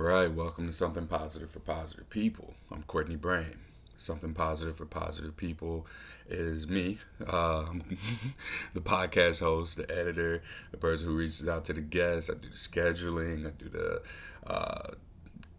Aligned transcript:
right, 0.00 0.32
welcome 0.32 0.66
to 0.66 0.72
Something 0.72 1.06
Positive 1.06 1.50
for 1.50 1.60
Positive 1.60 2.08
People. 2.08 2.54
I'm 2.72 2.82
Courtney 2.84 3.16
Bryan. 3.16 3.58
Something 3.98 4.32
Positive 4.32 4.74
for 4.74 4.86
Positive 4.86 5.36
People 5.36 5.86
is 6.30 6.66
me, 6.66 6.96
um, 7.26 7.82
the 8.74 8.80
podcast 8.80 9.40
host, 9.40 9.76
the 9.76 9.90
editor, 9.90 10.42
the 10.70 10.78
person 10.78 11.06
who 11.06 11.16
reaches 11.16 11.46
out 11.48 11.66
to 11.66 11.74
the 11.74 11.82
guests. 11.82 12.30
I 12.30 12.34
do 12.34 12.48
the 12.48 12.54
scheduling, 12.54 13.46
I 13.46 13.50
do 13.50 13.68
the, 13.68 14.02
uh, 14.46 14.90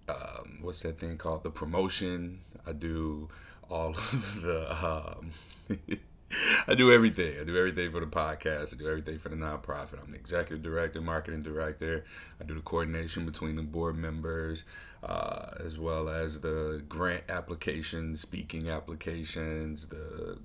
um, 0.09 0.58
what's 0.62 0.80
that 0.81 0.99
thing 0.99 1.17
called? 1.17 1.44
The 1.44 1.52
promotion. 1.52 2.39
I 2.66 2.71
do 2.71 3.30
all 3.70 3.89
of 3.95 4.41
the. 4.41 4.85
Um, 4.85 5.31
I 6.68 6.75
do 6.75 6.91
everything. 6.91 7.39
I 7.39 7.43
do 7.43 7.57
everything 7.57 7.91
for 7.91 8.00
the 8.00 8.05
podcast. 8.05 8.73
I 8.73 8.77
do 8.77 8.88
everything 8.88 9.20
for 9.20 9.30
the 9.30 9.36
nonprofit. 9.36 10.02
I'm 10.02 10.11
the 10.11 10.18
executive 10.18 10.63
director, 10.63 11.02
marketing 11.02 11.44
director. 11.44 12.05
I 12.40 12.44
do 12.44 12.54
the 12.54 12.62
coordination 12.62 13.26
between 13.26 13.55
the 13.55 13.62
board 13.62 13.98
members, 13.98 14.63
uh, 15.04 15.52
as 15.63 15.77
well 15.77 16.09
as 16.09 16.40
the 16.40 16.84
grant 16.88 17.23
applications, 17.30 18.21
speaking 18.21 18.70
applications, 18.70 19.88
the 19.88 20.38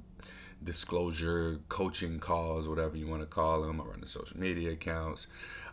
disclosure, 0.62 1.60
coaching 1.68 2.18
calls, 2.18 2.68
whatever 2.68 2.96
you 2.96 3.06
want 3.06 3.22
to 3.22 3.26
call 3.26 3.62
them. 3.62 3.80
I 3.80 3.84
run 3.84 4.00
the 4.00 4.06
social 4.06 4.38
media 4.38 4.72
accounts, 4.72 5.26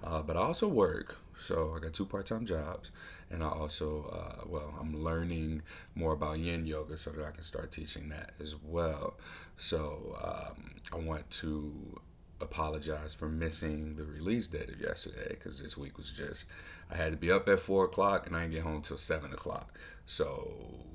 uh, 0.03 0.21
but 0.21 0.35
I 0.35 0.41
also 0.41 0.67
work. 0.67 1.15
So 1.39 1.73
I 1.75 1.79
got 1.79 1.93
two 1.93 2.05
part-time 2.05 2.45
jobs, 2.45 2.91
and 3.33 3.43
I 3.43 3.49
also, 3.49 4.05
uh, 4.13 4.45
well, 4.47 4.73
I'm 4.79 5.03
learning 5.03 5.63
more 5.95 6.13
about 6.13 6.39
Yin 6.39 6.67
Yoga 6.67 6.97
so 6.97 7.09
that 7.11 7.25
I 7.25 7.31
can 7.31 7.41
start 7.41 7.71
teaching 7.71 8.09
that 8.09 8.31
as 8.39 8.55
well. 8.63 9.15
So 9.57 10.15
um, 10.23 10.75
I 10.93 10.97
want 10.97 11.29
to 11.41 11.99
apologize 12.41 13.13
for 13.13 13.27
missing 13.27 13.95
the 13.95 14.05
release 14.05 14.47
date 14.47 14.69
of 14.69 14.79
yesterday 14.79 15.29
because 15.29 15.59
this 15.59 15.77
week 15.77 15.97
was 15.97 16.11
just 16.11 16.45
I 16.91 16.95
had 16.95 17.11
to 17.11 17.17
be 17.17 17.31
up 17.31 17.47
at 17.47 17.59
four 17.59 17.85
o'clock 17.85 18.27
and 18.27 18.35
I 18.35 18.41
didn't 18.41 18.53
get 18.53 18.63
home 18.63 18.81
till 18.81 18.97
seven 18.97 19.33
o'clock. 19.33 19.79
So 20.05 20.85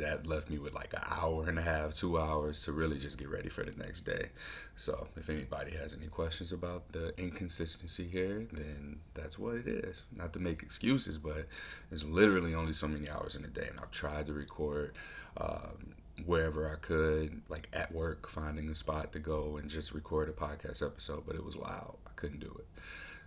that 0.00 0.26
left 0.26 0.50
me 0.50 0.58
with 0.58 0.74
like 0.74 0.92
an 0.94 1.02
hour 1.08 1.48
and 1.48 1.58
a 1.58 1.62
half, 1.62 1.94
two 1.94 2.18
hours 2.18 2.62
to 2.62 2.72
really 2.72 2.98
just 2.98 3.18
get 3.18 3.28
ready 3.28 3.48
for 3.48 3.64
the 3.64 3.72
next 3.82 4.00
day. 4.00 4.28
So 4.76 5.06
if 5.16 5.30
anybody 5.30 5.76
has 5.76 5.94
any 5.94 6.08
questions 6.08 6.52
about 6.52 6.90
the 6.92 7.18
inconsistency 7.18 8.04
here, 8.04 8.46
then 8.52 8.98
that's 9.14 9.38
what 9.38 9.54
it 9.56 9.66
is. 9.66 10.04
Not 10.14 10.32
to 10.34 10.38
make 10.38 10.62
excuses, 10.62 11.18
but 11.18 11.46
there's 11.88 12.04
literally 12.04 12.54
only 12.54 12.72
so 12.72 12.88
many 12.88 13.08
hours 13.08 13.36
in 13.36 13.44
a 13.44 13.48
day, 13.48 13.66
and 13.68 13.78
I've 13.78 13.90
tried 13.90 14.26
to 14.26 14.32
record. 14.32 14.92
Um, 15.36 15.94
wherever 16.26 16.70
I 16.70 16.74
could, 16.76 17.40
like 17.48 17.68
at 17.72 17.92
work, 17.94 18.28
finding 18.28 18.68
a 18.68 18.74
spot 18.74 19.12
to 19.12 19.18
go 19.18 19.56
and 19.56 19.70
just 19.70 19.94
record 19.94 20.28
a 20.28 20.32
podcast 20.32 20.84
episode, 20.84 21.22
but 21.26 21.34
it 21.34 21.44
was 21.44 21.56
loud. 21.56 21.96
I 22.06 22.10
couldn't 22.16 22.40
do 22.40 22.54
it. 22.58 22.66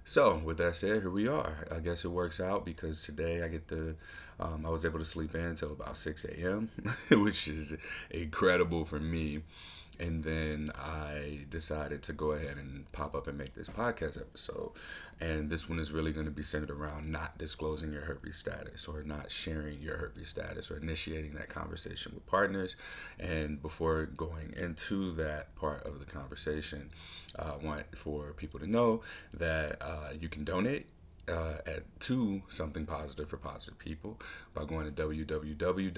So, 0.05 0.35
with 0.43 0.57
that 0.57 0.75
said, 0.75 1.01
here 1.01 1.09
we 1.09 1.27
are. 1.27 1.65
I 1.71 1.79
guess 1.79 2.03
it 2.03 2.09
works 2.09 2.41
out 2.41 2.65
because 2.65 3.03
today 3.03 3.41
I 3.41 3.47
get 3.47 3.67
the, 3.67 3.95
um, 4.39 4.65
I 4.65 4.69
was 4.69 4.83
able 4.83 4.99
to 4.99 5.05
sleep 5.05 5.33
in 5.33 5.41
until 5.41 5.71
about 5.71 5.97
6 5.97 6.25
a.m., 6.25 6.69
which 7.09 7.47
is 7.47 7.75
incredible 8.09 8.83
for 8.83 8.99
me 8.99 9.43
and 9.99 10.23
then 10.23 10.71
I 10.75 11.45
decided 11.49 12.03
to 12.03 12.13
go 12.13 12.31
ahead 12.31 12.57
and 12.57 12.91
pop 12.91 13.15
up 13.15 13.27
and 13.27 13.37
make 13.37 13.53
this 13.53 13.69
podcast 13.69 14.19
episode. 14.19 14.71
And 15.19 15.49
this 15.49 15.69
one 15.69 15.79
is 15.79 15.91
really 15.91 16.11
going 16.11 16.25
to 16.25 16.31
be 16.31 16.43
centered 16.43 16.71
around 16.71 17.11
not 17.11 17.37
disclosing 17.37 17.93
your 17.93 18.01
herpes 18.01 18.37
status 18.37 18.87
or 18.87 19.03
not 19.03 19.29
sharing 19.29 19.79
your 19.81 19.97
herpes 19.97 20.29
status 20.29 20.71
or 20.71 20.77
initiating 20.77 21.33
that 21.35 21.49
conversation 21.49 22.13
with 22.15 22.25
partners. 22.25 22.75
And 23.19 23.61
before 23.61 24.05
going 24.05 24.53
into 24.57 25.13
that 25.15 25.55
part 25.55 25.83
of 25.85 25.99
the 25.99 26.05
conversation, 26.05 26.89
uh, 27.37 27.53
I 27.53 27.65
want 27.65 27.95
for 27.95 28.33
people 28.33 28.59
to 28.59 28.67
know 28.67 29.01
that 29.35 29.77
uh, 29.81 30.09
you 30.19 30.29
can 30.29 30.43
donate 30.43 30.87
uh, 31.27 31.57
at 31.65 31.83
to 32.01 32.41
something 32.49 32.85
positive 32.85 33.29
for 33.29 33.37
positive 33.37 33.79
people 33.79 34.19
by 34.53 34.65
going 34.65 34.91
to 34.93 35.07
www.spfpp.org 35.07 35.91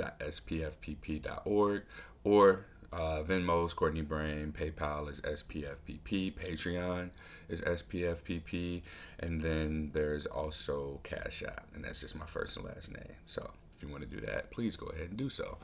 or 2.23 2.65
uh, 2.91 3.23
Venmo 3.23 3.65
is 3.65 3.73
Courtney 3.73 4.01
Bryan, 4.01 4.53
PayPal 4.57 5.09
is 5.09 5.21
SPFPP, 5.21 6.33
Patreon 6.33 7.09
is 7.49 7.61
SPFPP, 7.61 8.81
and 9.19 9.41
then 9.41 9.91
there's 9.93 10.25
also 10.25 10.99
Cash 11.03 11.43
App, 11.43 11.67
and 11.75 11.83
that's 11.83 11.99
just 11.99 12.15
my 12.15 12.25
first 12.25 12.57
and 12.57 12.65
last 12.65 12.93
name. 12.93 13.15
So 13.25 13.49
if 13.75 13.83
you 13.83 13.89
want 13.89 14.09
to 14.09 14.15
do 14.15 14.25
that, 14.25 14.51
please 14.51 14.75
go 14.75 14.87
ahead 14.87 15.09
and 15.09 15.17
do 15.17 15.29
so. 15.29 15.57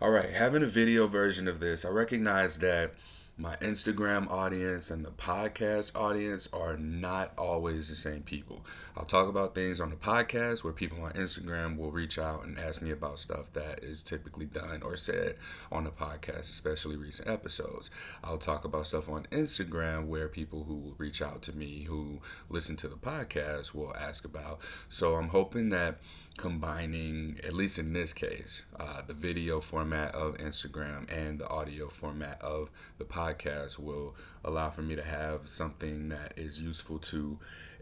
All 0.00 0.10
right, 0.10 0.30
having 0.30 0.62
a 0.62 0.66
video 0.66 1.06
version 1.06 1.48
of 1.48 1.60
this, 1.60 1.84
I 1.84 1.90
recognize 1.90 2.58
that 2.58 2.94
my 3.40 3.54
Instagram 3.56 4.28
audience 4.32 4.90
and 4.90 5.04
the 5.04 5.12
podcast 5.12 5.94
audience 5.94 6.48
are 6.52 6.76
not 6.76 7.32
always 7.38 7.88
the 7.88 7.94
same 7.94 8.20
people. 8.22 8.66
I'll 8.96 9.04
talk 9.04 9.28
about 9.28 9.54
things 9.54 9.80
on 9.80 9.90
the 9.90 9.96
podcast 9.96 10.64
where 10.64 10.72
people 10.72 11.04
on 11.04 11.12
Instagram 11.12 11.76
will 11.76 11.92
reach 11.92 12.18
out 12.18 12.42
and 12.42 12.58
ask 12.58 12.82
me 12.82 12.90
about 12.90 13.20
stuff 13.20 13.52
that 13.52 13.84
is 13.84 14.02
typically 14.02 14.46
done 14.46 14.82
or 14.82 14.96
said 14.96 15.36
on 15.70 15.84
the 15.84 15.90
podcast, 15.90 16.50
especially 16.50 16.96
recent 16.96 17.28
episodes. 17.28 17.90
I'll 18.24 18.38
talk 18.38 18.64
about 18.64 18.88
stuff 18.88 19.08
on 19.08 19.28
Instagram 19.30 20.06
where 20.06 20.26
people 20.26 20.64
who 20.64 20.74
will 20.74 20.94
reach 20.98 21.22
out 21.22 21.42
to 21.42 21.56
me 21.56 21.84
who 21.84 22.20
listen 22.50 22.74
to 22.78 22.88
the 22.88 22.96
podcast 22.96 23.72
will 23.72 23.94
ask 23.94 24.24
about. 24.24 24.62
So 24.88 25.14
I'm 25.14 25.28
hoping 25.28 25.68
that 25.68 26.00
combining, 26.38 27.38
at 27.44 27.52
least 27.52 27.78
in 27.78 27.92
this 27.92 28.12
case, 28.12 28.64
uh, 28.78 29.02
the 29.02 29.12
video 29.12 29.60
format 29.60 30.14
of 30.14 30.38
Instagram 30.38 31.10
and 31.12 31.38
the 31.38 31.48
audio 31.48 31.88
format 31.88 32.40
of 32.40 32.70
the 32.96 33.04
podcast 33.04 33.78
will 33.78 34.14
allow 34.44 34.70
for 34.70 34.82
me 34.82 34.96
to 34.96 35.02
have 35.02 35.48
something 35.48 36.08
that 36.08 36.32
is 36.36 36.60
useful 36.60 36.98
to 37.00 37.38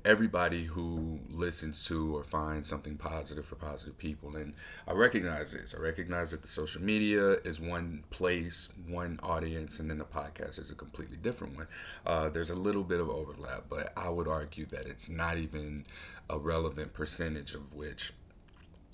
everybody 0.07 0.65
who 0.65 1.19
listens 1.31 1.85
to 1.85 2.17
or 2.17 2.23
finds 2.23 2.69
something 2.69 2.97
positive 2.97 3.45
for 3.45 3.57
positive 3.57 3.99
people. 3.99 4.37
And 4.37 4.55
I 4.87 4.93
recognize 4.93 5.53
this. 5.53 5.75
I 5.77 5.83
recognize 5.83 6.31
that 6.31 6.43
the 6.43 6.49
social 6.49 6.81
media 6.81 7.33
is 7.45 7.61
one 7.61 8.05
place, 8.11 8.69
one 8.87 9.19
audience, 9.23 9.81
and 9.81 9.91
then 9.91 9.99
the 9.99 10.05
podcast 10.05 10.59
is 10.59 10.71
a 10.71 10.77
completely 10.77 11.17
different 11.17 11.57
one. 11.57 11.67
Uh, 12.07 12.31
there's 12.31 12.51
a 12.51 12.55
little 12.55 12.85
bit 12.85 13.01
of 13.01 13.11
overlap, 13.11 13.65
but 13.69 13.93
I 13.97 14.09
would 14.09 14.29
argue 14.29 14.67
that 14.67 14.87
it's 14.87 15.11
not 15.11 15.39
even 15.39 15.85
a 16.31 16.39
relevant 16.39 16.95
percentage 16.95 17.55
of 17.55 17.75
which 17.75 18.13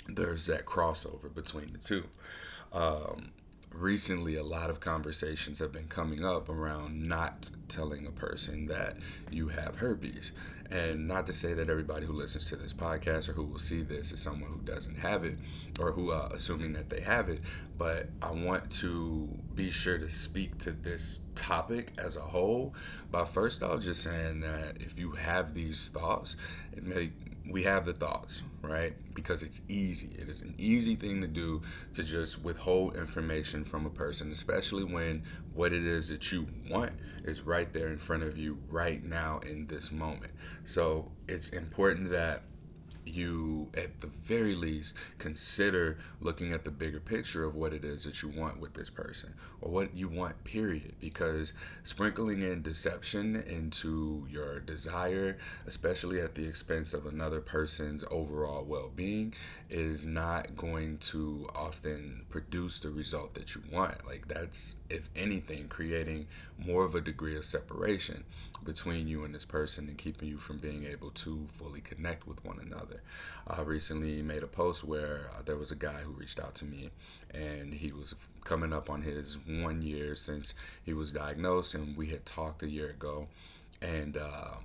there's 0.08 0.46
that 0.46 0.66
crossover 0.66 1.32
between 1.32 1.72
the 1.72 1.78
two. 1.78 2.04
Um, 2.72 3.32
recently, 3.70 4.36
a 4.36 4.42
lot 4.42 4.70
of 4.70 4.80
conversations 4.80 5.58
have 5.58 5.72
been 5.72 5.88
coming 5.88 6.24
up 6.24 6.48
around 6.48 7.02
not 7.08 7.50
telling 7.68 8.06
a 8.06 8.10
person 8.10 8.66
that 8.66 8.96
you 9.30 9.48
have 9.48 9.76
herpes. 9.76 10.32
And 10.70 11.06
not 11.06 11.26
to 11.26 11.34
say 11.34 11.52
that 11.52 11.68
everybody 11.68 12.06
who 12.06 12.14
listens 12.14 12.46
to 12.46 12.56
this 12.56 12.72
podcast 12.72 13.28
or 13.28 13.32
who 13.32 13.44
will 13.44 13.58
see 13.58 13.82
this 13.82 14.10
is 14.12 14.20
someone 14.20 14.50
who 14.50 14.60
doesn't 14.60 14.96
have 14.96 15.24
it 15.24 15.38
or 15.78 15.92
who, 15.92 16.12
uh, 16.12 16.28
assuming 16.32 16.72
that 16.74 16.88
they 16.88 17.00
have 17.00 17.28
it, 17.28 17.40
but 17.76 18.08
I 18.22 18.30
want 18.30 18.70
to 18.70 19.28
be 19.54 19.70
sure 19.70 19.98
to 19.98 20.08
speak 20.08 20.56
to 20.58 20.72
this 20.72 21.26
topic 21.34 21.92
as 21.98 22.16
a 22.16 22.20
whole. 22.20 22.74
But 23.10 23.26
first, 23.26 23.62
I'll 23.62 23.78
just 23.78 24.02
saying 24.02 24.40
that 24.40 24.78
if 24.80 24.98
you 24.98 25.12
have 25.12 25.52
these 25.52 25.88
thoughts, 25.88 26.36
it 26.72 26.84
may 26.84 27.10
we 27.48 27.64
have 27.64 27.84
the 27.84 27.92
thoughts, 27.92 28.42
right? 28.62 28.94
Because 29.14 29.42
it's 29.42 29.60
easy. 29.69 30.14
It 30.19 30.28
is 30.28 30.42
an 30.42 30.54
easy 30.58 30.94
thing 30.94 31.20
to 31.22 31.26
do 31.26 31.62
to 31.94 32.04
just 32.04 32.42
withhold 32.42 32.97
information 32.97 33.64
from 33.64 33.86
a 33.86 33.91
person, 33.91 34.30
especially 34.30 34.84
when 34.84 35.22
what 35.52 35.72
it 35.72 35.84
is 35.84 36.08
that 36.08 36.31
you 36.31 36.47
want 36.70 36.92
is 37.25 37.42
right 37.42 37.72
there 37.72 37.88
in 37.88 37.98
front 37.98 38.22
of 38.22 38.38
you 38.38 38.58
right 38.69 39.02
now 39.04 39.41
in 39.41 39.66
this 39.66 39.91
moment. 39.91 40.32
So 40.64 41.10
it's 41.28 41.48
important 41.50 42.10
that 42.10 42.44
you 43.04 43.68
at 43.74 44.00
the 44.00 44.06
very 44.06 44.54
least 44.54 44.94
consider 45.18 45.98
looking 46.20 46.52
at 46.52 46.64
the 46.64 46.70
bigger 46.70 47.00
picture 47.00 47.44
of 47.44 47.54
what 47.54 47.72
it 47.72 47.84
is 47.84 48.04
that 48.04 48.22
you 48.22 48.28
want 48.28 48.60
with 48.60 48.74
this 48.74 48.90
person 48.90 49.32
or 49.60 49.70
what 49.70 49.94
you 49.96 50.08
want 50.08 50.42
period. 50.44 50.94
Because 51.00 51.52
sprinkling 51.84 52.42
in 52.42 52.62
deception 52.62 53.36
into 53.36 54.26
your 54.30 54.60
desire 54.60 55.37
especially 55.66 56.20
at 56.20 56.34
the 56.34 56.46
expense 56.46 56.94
of 56.94 57.06
another 57.06 57.40
person's 57.40 58.04
overall 58.10 58.64
well-being 58.64 59.34
is 59.70 60.06
not 60.06 60.56
going 60.56 60.99
to 60.99 61.49
often 61.54 62.25
produce 62.31 62.81
the 62.81 62.90
result 62.90 63.34
that 63.34 63.54
you 63.54 63.62
want. 63.70 64.06
Like 64.06 64.28
that's 64.28 64.76
if 64.90 65.08
anything 65.16 65.69
creating 65.69 66.26
more 66.58 66.84
of 66.84 66.94
a 66.94 67.00
degree 67.00 67.37
of 67.37 67.44
separation 67.44 68.25
between 68.64 69.08
you 69.08 69.25
and 69.25 69.34
this 69.34 69.44
person 69.44 69.88
and 69.88 69.99
keeping 69.99 70.28
you 70.28 70.38
from 70.38 70.58
being 70.58 70.84
able 70.84 71.10
to 71.10 71.46
fully 71.54 71.81
connect 71.81 72.26
with 72.26 72.44
one 72.44 72.58
another 72.60 72.91
I 73.46 73.62
recently 73.62 74.22
made 74.22 74.42
a 74.42 74.46
post 74.46 74.84
where 74.84 75.30
uh, 75.32 75.42
there 75.44 75.56
was 75.56 75.70
a 75.70 75.76
guy 75.76 76.00
who 76.02 76.12
reached 76.12 76.38
out 76.38 76.54
to 76.56 76.64
me 76.64 76.90
and 77.32 77.72
he 77.72 77.92
was 77.92 78.14
coming 78.44 78.72
up 78.72 78.90
on 78.90 79.02
his 79.02 79.38
one 79.46 79.82
year 79.82 80.14
since 80.14 80.54
he 80.84 80.92
was 80.92 81.12
diagnosed, 81.12 81.74
and 81.74 81.96
we 81.96 82.06
had 82.06 82.24
talked 82.26 82.62
a 82.62 82.68
year 82.68 82.90
ago. 82.90 83.28
And 83.80 84.16
um, 84.16 84.64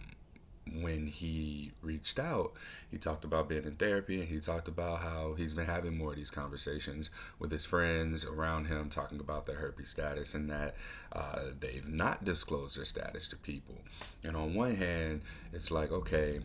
when 0.81 1.07
he 1.07 1.71
reached 1.81 2.19
out, 2.19 2.53
he 2.91 2.97
talked 2.97 3.23
about 3.23 3.49
being 3.49 3.63
in 3.63 3.75
therapy 3.75 4.19
and 4.19 4.27
he 4.27 4.39
talked 4.39 4.67
about 4.67 4.99
how 4.99 5.33
he's 5.33 5.53
been 5.53 5.65
having 5.65 5.97
more 5.97 6.11
of 6.11 6.17
these 6.17 6.29
conversations 6.29 7.09
with 7.39 7.51
his 7.51 7.65
friends 7.65 8.25
around 8.25 8.65
him, 8.65 8.89
talking 8.89 9.19
about 9.19 9.45
their 9.45 9.55
herpes 9.55 9.89
status 9.89 10.35
and 10.35 10.49
that 10.49 10.75
uh, 11.13 11.45
they've 11.59 11.87
not 11.87 12.23
disclosed 12.25 12.77
their 12.77 12.85
status 12.85 13.27
to 13.29 13.37
people. 13.37 13.75
And 14.23 14.35
on 14.35 14.53
one 14.53 14.75
hand, 14.75 15.21
it's 15.53 15.71
like, 15.71 15.91
okay, 15.91 16.41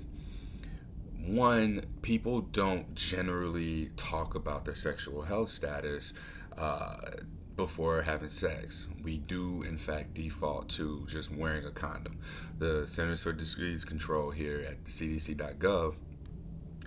one, 1.27 1.85
people 2.03 2.41
don't 2.41 2.95
generally 2.95 3.91
talk 3.97 4.35
about 4.35 4.65
their 4.65 4.75
sexual 4.75 5.23
health 5.23 5.51
status 5.51 6.15
uh, 6.59 6.97
before 7.57 8.03
having 8.03 8.29
sex. 8.29 8.89
We 9.03 9.19
do, 9.19 9.63
in 9.63 9.77
fact, 9.77 10.15
default 10.15 10.69
to 10.71 11.07
just 11.09 11.31
wearing 11.31 11.65
a 11.65 11.71
condom. 11.71 12.19
The 12.59 12.87
Centers 12.87 13.23
for 13.23 13.33
Disease 13.33 13.85
Control 13.85 14.31
here 14.31 14.61
at 14.69 14.85
cdc.gov 14.85 15.95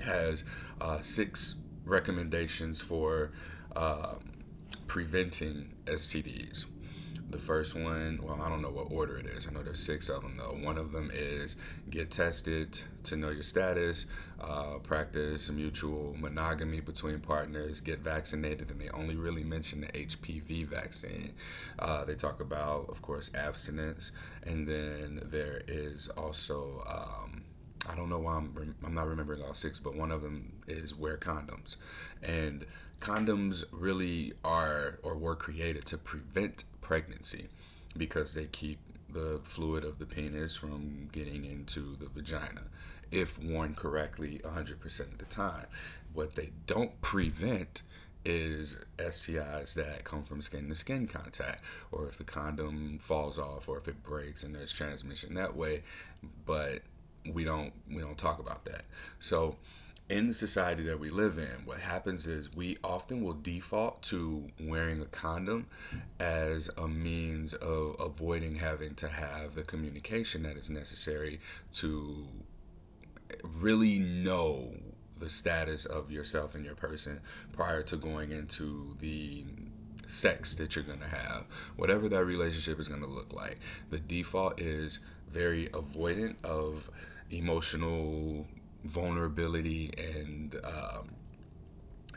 has 0.03 0.43
uh, 0.81 0.99
six 0.99 1.55
recommendations 1.85 2.81
for 2.81 3.31
uh, 3.75 4.15
preventing 4.87 5.73
STDs. 5.85 6.65
The 7.29 7.39
first 7.39 7.75
one, 7.75 8.19
well, 8.23 8.39
I 8.41 8.49
don't 8.49 8.61
know 8.61 8.69
what 8.69 8.87
order 8.91 9.17
it 9.17 9.25
is. 9.25 9.47
I 9.47 9.51
know 9.51 9.63
there's 9.63 9.79
six 9.79 10.09
of 10.09 10.21
them 10.21 10.37
though. 10.37 10.57
One 10.63 10.77
of 10.77 10.91
them 10.91 11.09
is 11.13 11.57
get 11.89 12.11
tested 12.11 12.79
to 13.03 13.15
know 13.15 13.29
your 13.29 13.43
status, 13.43 14.05
uh, 14.39 14.77
practice 14.79 15.49
mutual 15.49 16.15
monogamy 16.19 16.81
between 16.81 17.19
partners, 17.19 17.79
get 17.79 17.99
vaccinated, 17.99 18.69
and 18.69 18.79
they 18.79 18.89
only 18.89 19.15
really 19.15 19.43
mention 19.43 19.81
the 19.81 19.87
HPV 19.87 20.67
vaccine. 20.67 21.33
Uh, 21.79 22.05
they 22.05 22.15
talk 22.15 22.41
about, 22.41 22.89
of 22.89 23.01
course, 23.01 23.31
abstinence, 23.33 24.11
and 24.43 24.67
then 24.67 25.19
there 25.25 25.61
is 25.67 26.09
also. 26.09 26.83
Um, 26.87 27.43
I 27.87 27.95
don't 27.95 28.09
know 28.09 28.19
why 28.19 28.35
I'm 28.35 28.75
I'm 28.83 28.93
not 28.93 29.07
remembering 29.07 29.41
all 29.43 29.53
six, 29.53 29.79
but 29.79 29.95
one 29.95 30.11
of 30.11 30.21
them 30.21 30.51
is 30.67 30.95
wear 30.95 31.17
condoms, 31.17 31.75
and 32.23 32.65
condoms 32.99 33.63
really 33.71 34.33
are 34.43 34.99
or 35.03 35.17
were 35.17 35.35
created 35.35 35.85
to 35.87 35.97
prevent 35.97 36.63
pregnancy 36.85 37.47
because 37.97 38.35
they 38.35 38.45
keep 38.45 38.77
the 39.09 39.39
fluid 39.43 39.83
of 39.83 39.97
the 39.97 40.05
penis 40.05 40.55
from 40.55 41.09
getting 41.11 41.45
into 41.45 41.95
the 41.95 42.07
vagina 42.09 42.61
if 43.11 43.41
worn 43.41 43.73
correctly 43.73 44.39
100% 44.43 44.99
of 44.99 45.17
the 45.17 45.25
time. 45.25 45.65
What 46.13 46.35
they 46.35 46.51
don't 46.67 46.99
prevent 47.01 47.81
is 48.23 48.83
STIs 48.99 49.75
that 49.75 50.03
come 50.03 50.21
from 50.21 50.41
skin 50.41 50.69
to 50.69 50.75
skin 50.75 51.07
contact, 51.07 51.63
or 51.91 52.07
if 52.07 52.17
the 52.17 52.23
condom 52.23 52.99
falls 52.99 53.39
off, 53.39 53.67
or 53.67 53.77
if 53.77 53.87
it 53.87 54.03
breaks 54.03 54.43
and 54.43 54.53
there's 54.53 54.71
transmission 54.71 55.33
that 55.35 55.55
way. 55.55 55.83
But 56.45 56.81
we 57.33 57.43
don't 57.43 57.73
we 57.89 58.01
don't 58.01 58.17
talk 58.17 58.39
about 58.39 58.65
that. 58.65 58.83
So 59.19 59.55
in 60.07 60.27
the 60.27 60.33
society 60.33 60.83
that 60.83 60.99
we 60.99 61.09
live 61.09 61.39
in, 61.39 61.65
what 61.65 61.79
happens 61.79 62.27
is 62.27 62.55
we 62.55 62.77
often 62.83 63.23
will 63.23 63.33
default 63.33 64.01
to 64.03 64.47
wearing 64.59 65.01
a 65.01 65.05
condom 65.05 65.65
as 66.19 66.69
a 66.77 66.87
means 66.87 67.55
of 67.55 67.95
avoiding 67.99 68.55
having 68.55 68.93
to 68.95 69.07
have 69.07 69.55
the 69.55 69.63
communication 69.63 70.43
that 70.43 70.57
is 70.57 70.69
necessary 70.69 71.39
to 71.73 72.27
really 73.59 73.97
know 73.97 74.71
the 75.17 75.29
status 75.29 75.85
of 75.85 76.11
yourself 76.11 76.53
and 76.53 76.65
your 76.65 76.75
person 76.75 77.19
prior 77.53 77.81
to 77.81 77.97
going 77.97 78.31
into 78.31 78.95
the 78.99 79.43
sex 80.05 80.53
that 80.55 80.75
you're 80.75 80.85
going 80.85 80.99
to 80.99 81.07
have, 81.07 81.45
whatever 81.77 82.07
that 82.09 82.25
relationship 82.25 82.79
is 82.79 82.87
going 82.87 83.01
to 83.01 83.07
look 83.07 83.33
like. 83.33 83.57
The 83.89 83.99
default 83.99 84.61
is 84.61 84.99
very 85.29 85.67
avoidant 85.69 86.35
of 86.43 86.89
emotional 87.31 88.45
vulnerability 88.85 89.91
and 89.97 90.55
um, 90.63 91.15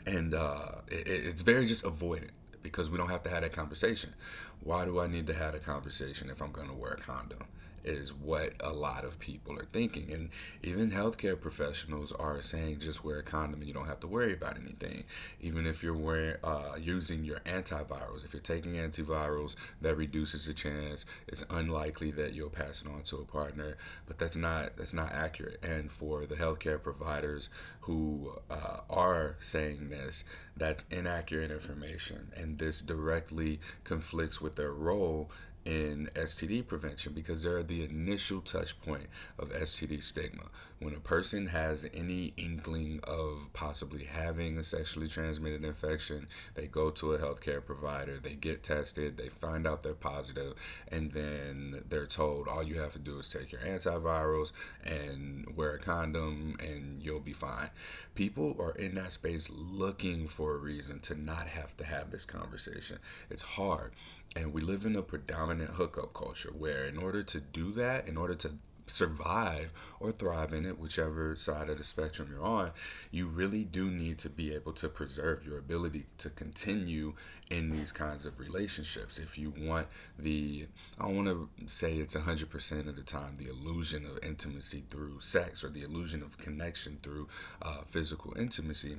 and 0.05 0.33
uh, 0.33 0.71
it, 0.87 1.07
it's 1.07 1.41
very 1.41 1.65
just 1.65 1.83
avoidant 1.83 2.31
because 2.63 2.89
we 2.89 2.97
don't 2.97 3.09
have 3.09 3.23
to 3.23 3.29
have 3.29 3.41
that 3.41 3.53
conversation. 3.53 4.13
Why 4.61 4.85
do 4.85 4.99
I 4.99 5.07
need 5.07 5.27
to 5.27 5.33
have 5.33 5.55
a 5.55 5.59
conversation 5.59 6.29
if 6.29 6.41
I'm 6.41 6.51
going 6.51 6.67
to 6.67 6.73
wear 6.73 6.91
a 6.91 6.97
condom? 6.97 7.47
Is 7.83 8.13
what 8.13 8.53
a 8.59 8.71
lot 8.71 9.05
of 9.05 9.19
people 9.19 9.57
are 9.57 9.67
thinking, 9.71 10.11
and 10.11 10.29
even 10.63 10.91
healthcare 10.91 11.39
professionals 11.39 12.11
are 12.11 12.41
saying 12.41 12.79
just 12.79 13.03
wear 13.03 13.19
a 13.19 13.23
condom 13.23 13.59
and 13.59 13.67
you 13.67 13.73
don't 13.73 13.87
have 13.87 13.99
to 14.01 14.07
worry 14.07 14.33
about 14.33 14.57
anything. 14.57 15.03
Even 15.41 15.65
if 15.65 15.83
you're 15.83 15.95
wearing 15.95 16.35
uh, 16.43 16.75
using 16.79 17.23
your 17.23 17.39
antivirals, 17.41 18.25
if 18.25 18.33
you're 18.33 18.41
taking 18.41 18.73
antivirals, 18.73 19.55
that 19.81 19.95
reduces 19.95 20.45
the 20.45 20.53
chance. 20.53 21.05
It's 21.27 21.45
unlikely 21.49 22.11
that 22.11 22.33
you'll 22.33 22.49
pass 22.49 22.81
it 22.81 22.87
on 22.87 23.03
to 23.03 23.17
a 23.17 23.25
partner, 23.25 23.77
but 24.07 24.17
that's 24.17 24.35
not 24.35 24.75
that's 24.77 24.93
not 24.93 25.11
accurate. 25.11 25.63
And 25.63 25.91
for 25.91 26.25
the 26.25 26.35
healthcare 26.35 26.81
providers 26.81 27.49
who 27.81 28.33
uh, 28.49 28.81
are 28.89 29.35
saying 29.39 29.89
this, 29.89 30.25
that's 30.57 30.85
inaccurate 30.91 31.51
information, 31.51 32.31
and 32.35 32.57
this 32.57 32.81
directly 32.81 33.59
conflicts 33.83 34.41
with 34.41 34.55
their 34.55 34.71
role 34.73 35.31
in 35.69 36.09
STD 36.15 36.65
prevention 36.65 37.13
because 37.13 37.43
they're 37.43 37.61
the 37.61 37.83
initial 37.83 38.41
touch 38.41 38.79
point 38.81 39.05
of 39.37 39.51
STD 39.51 40.01
stigma. 40.01 40.45
When 40.79 40.95
a 40.95 40.99
person 40.99 41.45
has 41.45 41.85
any 41.93 42.33
inkling 42.37 43.01
of 43.03 43.47
possibly 43.53 44.03
having 44.03 44.57
a 44.57 44.63
sexually 44.63 45.07
transmitted 45.07 45.63
infection, 45.63 46.27
they 46.55 46.65
go 46.65 46.89
to 46.91 47.13
a 47.13 47.19
healthcare 47.19 47.63
provider, 47.63 48.17
they 48.17 48.33
get 48.33 48.63
tested, 48.63 49.15
they 49.15 49.27
find 49.27 49.67
out 49.67 49.83
they're 49.83 49.93
positive, 49.93 50.55
and 50.87 51.11
then 51.11 51.83
they're 51.87 52.07
told 52.07 52.47
all 52.47 52.63
you 52.63 52.79
have 52.79 52.93
to 52.93 52.99
do 52.99 53.19
is 53.19 53.31
take 53.31 53.51
your 53.51 53.61
antivirals 53.61 54.53
and 54.85 55.55
wear 55.55 55.71
a 55.71 55.79
condom 55.79 56.57
and 56.59 57.03
you'll 57.03 57.19
be 57.19 57.33
fine. 57.33 57.69
People 58.15 58.55
are 58.59 58.71
in 58.71 58.95
that 58.95 59.11
space 59.11 59.49
looking 59.51 60.27
for 60.27 60.55
a 60.55 60.57
reason 60.57 60.99
to 61.01 61.13
not 61.13 61.47
have 61.47 61.77
to 61.77 61.83
have 61.83 62.09
this 62.09 62.25
conversation. 62.25 62.97
It's 63.29 63.43
hard. 63.43 63.91
And 64.35 64.53
we 64.53 64.61
live 64.61 64.85
in 64.85 64.95
a 64.95 65.01
predominant 65.01 65.71
hookup 65.71 66.13
culture 66.13 66.51
where, 66.51 66.85
in 66.85 66.97
order 66.97 67.23
to 67.23 67.39
do 67.39 67.71
that, 67.73 68.07
in 68.07 68.15
order 68.15 68.35
to 68.35 68.51
survive 68.89 69.71
or 69.99 70.11
thrive 70.11 70.53
in 70.53 70.65
it, 70.65 70.77
whichever 70.79 71.35
side 71.35 71.69
of 71.69 71.77
the 71.77 71.83
spectrum 71.83 72.29
you're 72.31 72.43
on, 72.43 72.71
you 73.11 73.27
really 73.27 73.63
do 73.63 73.89
need 73.89 74.19
to 74.19 74.29
be 74.29 74.53
able 74.53 74.73
to 74.73 74.89
preserve 74.89 75.45
your 75.45 75.57
ability 75.57 76.05
to 76.17 76.29
continue 76.29 77.13
in 77.49 77.69
these 77.69 77.91
kinds 77.91 78.25
of 78.25 78.39
relationships. 78.39 79.19
If 79.19 79.37
you 79.37 79.53
want 79.57 79.87
the, 80.17 80.65
I 80.99 81.05
don't 81.05 81.25
want 81.25 81.27
to 81.27 81.67
say 81.67 81.97
it's 81.97 82.15
100% 82.15 82.87
of 82.87 82.95
the 82.95 83.03
time, 83.03 83.37
the 83.37 83.49
illusion 83.49 84.05
of 84.05 84.23
intimacy 84.23 84.83
through 84.89 85.21
sex 85.21 85.63
or 85.63 85.69
the 85.69 85.83
illusion 85.83 86.23
of 86.23 86.37
connection 86.37 86.99
through 87.01 87.27
uh, 87.61 87.81
physical 87.87 88.37
intimacy. 88.37 88.97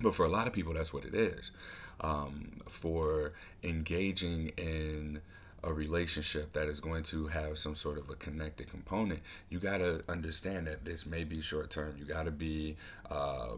But 0.00 0.14
for 0.14 0.24
a 0.24 0.30
lot 0.30 0.46
of 0.46 0.52
people, 0.52 0.74
that's 0.74 0.92
what 0.92 1.04
it 1.04 1.14
is. 1.14 1.50
Um, 2.00 2.60
for 2.68 3.32
engaging 3.64 4.52
in 4.56 5.20
a 5.64 5.72
relationship 5.72 6.52
that 6.52 6.68
is 6.68 6.78
going 6.78 7.02
to 7.02 7.26
have 7.26 7.58
some 7.58 7.74
sort 7.74 7.98
of 7.98 8.08
a 8.10 8.14
connected 8.14 8.70
component, 8.70 9.20
you 9.50 9.58
got 9.58 9.78
to 9.78 10.02
understand 10.08 10.66
that 10.68 10.84
this 10.84 11.04
may 11.04 11.24
be 11.24 11.40
short 11.40 11.70
term. 11.70 11.96
You 11.98 12.04
got 12.04 12.26
to 12.26 12.30
be 12.30 12.76
uh, 13.10 13.56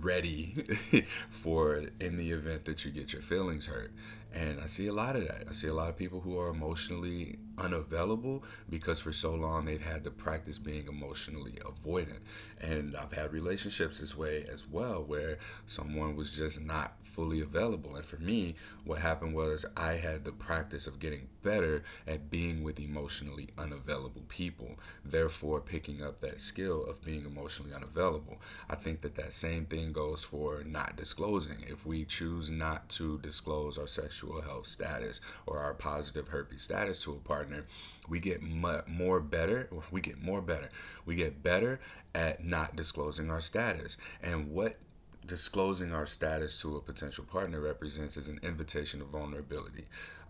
ready 0.00 0.54
for 1.28 1.82
in 2.00 2.16
the 2.16 2.30
event 2.30 2.64
that 2.66 2.84
you 2.84 2.92
get 2.92 3.12
your 3.12 3.22
feelings 3.22 3.66
hurt. 3.66 3.90
And 4.34 4.60
I 4.60 4.66
see 4.66 4.86
a 4.86 4.92
lot 4.92 5.16
of 5.16 5.26
that. 5.28 5.44
I 5.48 5.52
see 5.52 5.68
a 5.68 5.74
lot 5.74 5.90
of 5.90 5.96
people 5.96 6.20
who 6.20 6.38
are 6.38 6.48
emotionally 6.48 7.38
unavailable 7.58 8.44
because 8.70 8.98
for 8.98 9.12
so 9.12 9.34
long 9.34 9.64
they've 9.66 9.80
had 9.80 10.04
to 10.04 10.10
practice 10.10 10.58
being 10.58 10.88
emotionally 10.88 11.58
avoidant. 11.64 12.20
And 12.60 12.96
I've 12.96 13.12
had 13.12 13.32
relationships 13.32 13.98
this 14.00 14.16
way 14.16 14.46
as 14.50 14.66
well, 14.66 15.04
where 15.04 15.38
someone 15.66 16.16
was 16.16 16.32
just 16.32 16.64
not 16.64 16.94
fully 17.02 17.42
available. 17.42 17.96
And 17.96 18.04
for 18.04 18.16
me, 18.16 18.54
what 18.84 18.98
happened 18.98 19.34
was 19.34 19.64
I 19.76 19.92
had 19.92 20.24
the 20.24 20.32
practice 20.32 20.86
of 20.86 20.98
getting 20.98 21.28
better 21.42 21.84
at 22.06 22.30
being 22.30 22.62
with 22.64 22.80
emotionally 22.80 23.48
unavailable 23.56 24.22
people, 24.28 24.78
therefore 25.04 25.60
picking 25.60 26.02
up 26.02 26.20
that 26.20 26.40
skill 26.40 26.84
of 26.84 27.02
being 27.04 27.24
emotionally 27.24 27.72
unavailable. 27.74 28.40
I 28.68 28.74
think 28.74 29.00
that 29.02 29.14
that 29.16 29.34
same 29.34 29.66
thing 29.66 29.92
goes 29.92 30.24
for 30.24 30.64
not 30.64 30.96
disclosing. 30.96 31.62
If 31.68 31.86
we 31.86 32.04
choose 32.04 32.50
not 32.50 32.88
to 32.90 33.18
disclose 33.18 33.78
our 33.78 33.86
sexual 33.86 34.40
health 34.40 34.66
status 34.66 35.20
or 35.46 35.58
our 35.58 35.74
positive 35.74 36.28
herpes 36.28 36.62
status 36.62 37.00
to 37.04 37.12
a 37.12 37.28
partner, 37.28 37.64
we 38.08 38.18
get 38.18 38.42
more 38.42 39.20
better. 39.20 39.68
We 39.90 40.00
get 40.00 40.20
more 40.20 40.42
better. 40.42 40.70
We 41.06 41.14
get 41.14 41.42
better 41.42 41.80
at 42.14 42.44
not 42.44 42.76
disclosing 42.76 43.30
our 43.30 43.40
status. 43.40 43.96
And 44.22 44.50
what 44.50 44.76
disclosing 45.26 45.92
our 45.92 46.06
status 46.06 46.60
to 46.60 46.76
a 46.76 46.80
potential 46.80 47.24
partner 47.24 47.60
represents 47.60 48.16
is 48.16 48.28
an 48.28 48.40
invitation 48.42 49.00
of 49.00 49.08
vulnerability. 49.08 49.86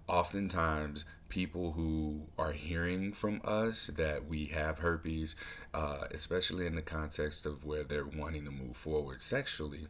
Oftentimes, 0.06 1.04
people 1.28 1.72
who 1.72 2.26
are 2.37 2.52
hearing 2.52 3.12
from 3.12 3.40
us 3.44 3.87
that 3.87 4.26
we 4.26 4.46
have 4.46 4.78
herpes, 4.78 5.37
uh, 5.72 6.06
especially 6.11 6.66
in 6.66 6.75
the 6.75 6.82
context 6.82 7.46
of 7.46 7.64
where 7.64 7.84
they're 7.84 8.04
wanting 8.04 8.44
to 8.44 8.50
move 8.50 8.76
forward 8.76 9.22
sexually, 9.22 9.87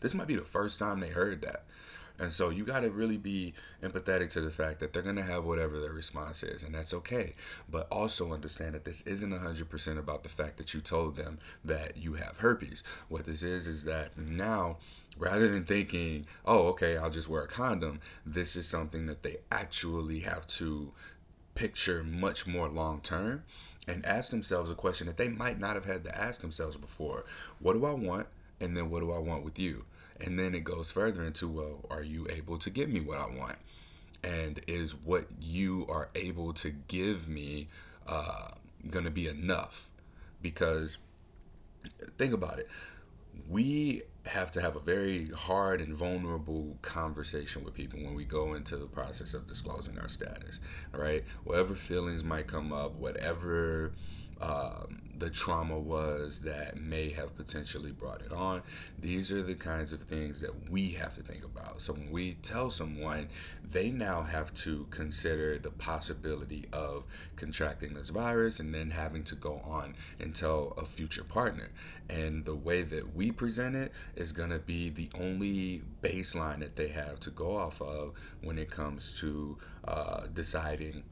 this 0.00 0.14
might 0.14 0.28
be 0.28 0.36
the 0.36 0.42
first 0.44 0.78
time 0.78 1.00
they 1.00 1.10
heard 1.10 1.42
that. 1.42 1.64
And 2.18 2.32
so 2.32 2.48
you 2.48 2.64
got 2.64 2.80
to 2.80 2.90
really 2.90 3.18
be 3.18 3.52
empathetic 3.82 4.30
to 4.30 4.40
the 4.40 4.50
fact 4.50 4.80
that 4.80 4.92
they're 4.92 5.02
going 5.02 5.16
to 5.16 5.22
have 5.22 5.44
whatever 5.44 5.78
their 5.78 5.92
response 5.92 6.42
is, 6.42 6.62
and 6.62 6.74
that's 6.74 6.94
okay. 6.94 7.34
But 7.70 7.88
also 7.90 8.32
understand 8.32 8.74
that 8.74 8.84
this 8.84 9.06
isn't 9.06 9.32
100% 9.32 9.98
about 9.98 10.22
the 10.22 10.30
fact 10.30 10.56
that 10.56 10.72
you 10.72 10.80
told 10.80 11.16
them 11.16 11.38
that 11.64 11.98
you 11.98 12.14
have 12.14 12.38
herpes. 12.38 12.84
What 13.08 13.26
this 13.26 13.42
is, 13.42 13.68
is 13.68 13.84
that 13.84 14.16
now, 14.16 14.78
rather 15.18 15.48
than 15.48 15.64
thinking, 15.64 16.26
oh, 16.46 16.68
okay, 16.68 16.96
I'll 16.96 17.10
just 17.10 17.28
wear 17.28 17.42
a 17.42 17.48
condom, 17.48 18.00
this 18.24 18.56
is 18.56 18.66
something 18.66 19.06
that 19.06 19.22
they 19.22 19.36
actually 19.52 20.20
have 20.20 20.46
to 20.46 20.92
picture 21.54 22.02
much 22.02 22.46
more 22.46 22.68
long 22.68 23.00
term 23.00 23.42
and 23.88 24.04
ask 24.04 24.30
themselves 24.30 24.70
a 24.70 24.74
question 24.74 25.06
that 25.06 25.16
they 25.16 25.28
might 25.28 25.58
not 25.58 25.74
have 25.74 25.84
had 25.84 26.04
to 26.04 26.16
ask 26.16 26.40
themselves 26.40 26.76
before 26.76 27.24
What 27.60 27.74
do 27.74 27.84
I 27.84 27.92
want? 27.92 28.26
And 28.60 28.76
then 28.76 28.90
what 28.90 29.00
do 29.00 29.12
I 29.12 29.18
want 29.18 29.44
with 29.44 29.58
you? 29.58 29.84
And 30.20 30.38
then 30.38 30.54
it 30.54 30.64
goes 30.64 30.90
further 30.92 31.22
into, 31.24 31.48
well, 31.48 31.84
are 31.90 32.02
you 32.02 32.26
able 32.30 32.58
to 32.58 32.70
give 32.70 32.88
me 32.88 33.00
what 33.00 33.18
I 33.18 33.26
want? 33.26 33.56
And 34.24 34.60
is 34.66 34.94
what 34.94 35.26
you 35.40 35.86
are 35.88 36.08
able 36.14 36.52
to 36.54 36.70
give 36.70 37.28
me 37.28 37.68
uh, 38.06 38.48
going 38.90 39.04
to 39.04 39.10
be 39.10 39.28
enough? 39.28 39.88
Because 40.42 40.98
think 42.18 42.32
about 42.32 42.58
it 42.58 42.68
we 43.48 44.02
have 44.24 44.50
to 44.50 44.60
have 44.60 44.76
a 44.76 44.80
very 44.80 45.28
hard 45.28 45.80
and 45.80 45.94
vulnerable 45.94 46.76
conversation 46.82 47.64
with 47.64 47.74
people 47.74 48.00
when 48.00 48.14
we 48.14 48.24
go 48.24 48.54
into 48.54 48.76
the 48.76 48.86
process 48.86 49.34
of 49.34 49.46
disclosing 49.46 49.98
our 49.98 50.08
status. 50.08 50.60
Right, 50.92 51.24
whatever 51.44 51.74
feelings 51.74 52.24
might 52.24 52.46
come 52.46 52.72
up, 52.72 52.94
whatever 52.94 53.92
um, 54.40 55.00
the 55.18 55.30
trauma 55.30 55.78
was 55.78 56.40
that 56.40 56.76
may 56.76 57.08
have 57.10 57.34
potentially 57.36 57.92
brought 57.92 58.20
it 58.20 58.32
on. 58.32 58.62
These 58.98 59.32
are 59.32 59.42
the 59.42 59.54
kinds 59.54 59.92
of 59.92 60.02
things 60.02 60.40
that 60.42 60.70
we 60.70 60.90
have 60.90 61.14
to 61.14 61.22
think 61.22 61.44
about. 61.44 61.80
So 61.80 61.94
when 61.94 62.10
we 62.10 62.34
tell 62.34 62.70
someone, 62.70 63.28
they 63.64 63.90
now 63.90 64.22
have 64.22 64.52
to 64.54 64.86
consider 64.90 65.58
the 65.58 65.70
possibility 65.70 66.66
of 66.72 67.04
contracting 67.36 67.94
this 67.94 68.10
virus 68.10 68.60
and 68.60 68.74
then 68.74 68.90
having 68.90 69.24
to 69.24 69.36
go 69.36 69.60
on 69.64 69.94
and 70.20 70.34
tell 70.34 70.74
a 70.76 70.84
future 70.84 71.24
partner. 71.24 71.70
And 72.10 72.44
the 72.44 72.54
way 72.54 72.82
that 72.82 73.14
we 73.16 73.32
present 73.32 73.74
it 73.74 73.92
is 74.16 74.32
going 74.32 74.50
to 74.50 74.58
be 74.58 74.90
the 74.90 75.08
only 75.18 75.82
baseline 76.02 76.60
that 76.60 76.76
they 76.76 76.88
have 76.88 77.20
to 77.20 77.30
go 77.30 77.56
off 77.56 77.80
of 77.80 78.12
when 78.42 78.58
it 78.58 78.70
comes 78.70 79.18
to 79.20 79.56
uh, 79.88 80.26
deciding 80.34 81.04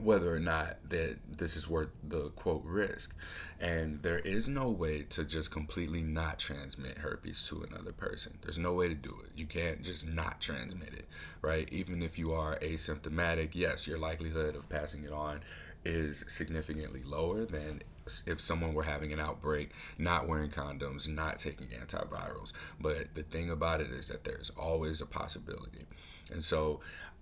whether 0.00 0.34
or 0.34 0.38
not 0.38 0.76
that 0.90 1.16
this 1.28 1.56
is 1.56 1.68
worth 1.68 1.88
the 2.04 2.30
quote 2.30 2.64
risk. 2.64 3.16
And 3.60 4.02
there 4.02 4.18
is 4.18 4.48
no 4.48 4.70
way 4.70 5.02
to 5.10 5.24
just 5.24 5.50
completely 5.50 6.02
not 6.02 6.38
transmit 6.38 6.98
herpes 6.98 7.46
to 7.48 7.62
another 7.62 7.92
person. 7.92 8.38
There's 8.42 8.58
no 8.58 8.74
way 8.74 8.88
to 8.88 8.94
do 8.94 9.16
it. 9.24 9.30
You 9.36 9.46
can't 9.46 9.82
just 9.82 10.06
not 10.08 10.40
transmit 10.40 10.94
it, 10.94 11.06
right? 11.42 11.68
Even 11.72 12.02
if 12.02 12.18
you 12.18 12.32
are 12.32 12.58
asymptomatic, 12.58 13.50
yes, 13.52 13.86
your 13.86 13.98
likelihood 13.98 14.54
of 14.54 14.68
passing 14.68 15.04
it 15.04 15.12
on 15.12 15.40
is 15.84 16.24
significantly 16.28 17.02
lower 17.04 17.44
than 17.44 17.82
if 18.26 18.40
someone 18.40 18.74
were 18.74 18.82
having 18.82 19.12
an 19.12 19.20
outbreak, 19.20 19.70
not 19.98 20.26
wearing 20.26 20.50
condoms, 20.50 21.08
not 21.08 21.38
taking 21.38 21.68
antivirals. 21.68 22.52
But 22.80 23.14
the 23.14 23.22
thing 23.22 23.50
about 23.50 23.80
it 23.80 23.90
is 23.90 24.08
that 24.08 24.24
there's 24.24 24.50
always 24.50 25.00
a 25.00 25.06
possibility. 25.06 25.86
And 26.30 26.42
so 26.42 26.80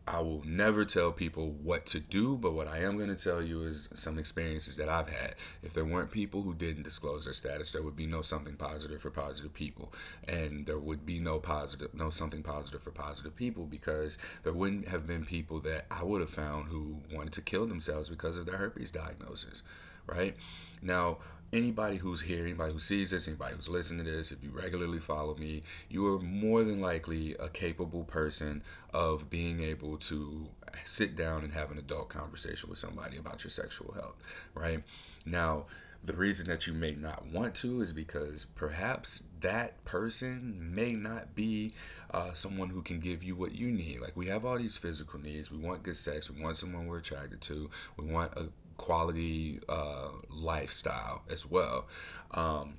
I 0.08 0.20
will 0.20 0.42
never 0.44 0.84
tell 0.84 1.10
people 1.10 1.50
what 1.50 1.86
to 1.86 1.98
do, 1.98 2.36
but 2.36 2.52
what 2.52 2.68
I 2.68 2.78
am 2.84 2.96
going 2.96 3.14
to 3.14 3.22
tell 3.22 3.42
you 3.42 3.64
is 3.64 3.88
some 3.92 4.18
experiences 4.18 4.76
that 4.76 4.88
I've 4.88 5.08
had. 5.08 5.34
If 5.64 5.72
there 5.72 5.84
weren't 5.84 6.12
people 6.12 6.42
who 6.42 6.54
didn't 6.54 6.84
disclose 6.84 7.24
their 7.24 7.34
status, 7.34 7.72
there 7.72 7.82
would 7.82 7.96
be 7.96 8.06
no 8.06 8.22
something 8.22 8.54
positive 8.54 9.00
for 9.00 9.10
positive 9.10 9.52
people, 9.52 9.92
and 10.28 10.64
there 10.64 10.78
would 10.78 11.04
be 11.04 11.18
no 11.18 11.40
positive, 11.40 11.92
no 11.92 12.10
something 12.10 12.44
positive 12.44 12.82
for 12.82 12.92
positive 12.92 13.34
people 13.34 13.66
because 13.66 14.18
there 14.44 14.52
wouldn't 14.52 14.86
have 14.86 15.08
been 15.08 15.24
people 15.24 15.58
that 15.60 15.86
I 15.90 16.04
would 16.04 16.20
have 16.20 16.30
found 16.30 16.68
who 16.68 17.00
wanted 17.12 17.32
to 17.32 17.42
kill 17.42 17.66
themselves 17.66 18.08
because 18.08 18.36
of 18.36 18.46
their 18.46 18.58
herpes 18.58 18.92
diagnosis, 18.92 19.62
right? 20.06 20.36
Now, 20.82 21.18
anybody 21.52 21.96
who's 21.96 22.20
here, 22.20 22.42
anybody 22.42 22.72
who 22.72 22.78
sees 22.78 23.10
this, 23.10 23.28
anybody 23.28 23.54
who's 23.54 23.68
listening 23.68 24.04
to 24.04 24.10
this, 24.10 24.32
if 24.32 24.42
you 24.42 24.50
regularly 24.50 24.98
follow 24.98 25.34
me, 25.36 25.62
you 25.88 26.06
are 26.14 26.18
more 26.18 26.64
than 26.64 26.80
likely 26.80 27.34
a 27.40 27.48
capable 27.48 28.04
person 28.04 28.62
of 28.92 29.30
being 29.30 29.62
able 29.62 29.96
to 29.98 30.46
sit 30.84 31.16
down 31.16 31.44
and 31.44 31.52
have 31.52 31.70
an 31.70 31.78
adult 31.78 32.08
conversation 32.08 32.68
with 32.68 32.78
somebody 32.78 33.16
about 33.16 33.44
your 33.44 33.50
sexual 33.50 33.92
health, 33.92 34.16
right? 34.54 34.82
Now, 35.24 35.66
the 36.04 36.14
reason 36.14 36.46
that 36.48 36.66
you 36.66 36.72
may 36.72 36.92
not 36.92 37.26
want 37.26 37.54
to 37.56 37.80
is 37.80 37.92
because 37.92 38.44
perhaps 38.54 39.24
that 39.40 39.84
person 39.84 40.74
may 40.74 40.92
not 40.92 41.34
be 41.34 41.72
uh, 42.12 42.32
someone 42.32 42.68
who 42.68 42.82
can 42.82 43.00
give 43.00 43.24
you 43.24 43.34
what 43.34 43.52
you 43.52 43.72
need. 43.72 44.00
Like 44.00 44.16
we 44.16 44.26
have 44.26 44.44
all 44.44 44.56
these 44.56 44.76
physical 44.76 45.18
needs. 45.18 45.50
We 45.50 45.58
want 45.58 45.82
good 45.82 45.96
sex. 45.96 46.30
We 46.30 46.40
want 46.40 46.56
someone 46.56 46.86
we're 46.86 46.98
attracted 46.98 47.40
to. 47.42 47.70
We 47.96 48.12
want 48.12 48.32
a 48.36 48.46
quality 48.76 49.60
uh, 49.68 50.08
lifestyle 50.30 51.22
as 51.30 51.46
well. 51.46 51.86
Um, 52.32 52.74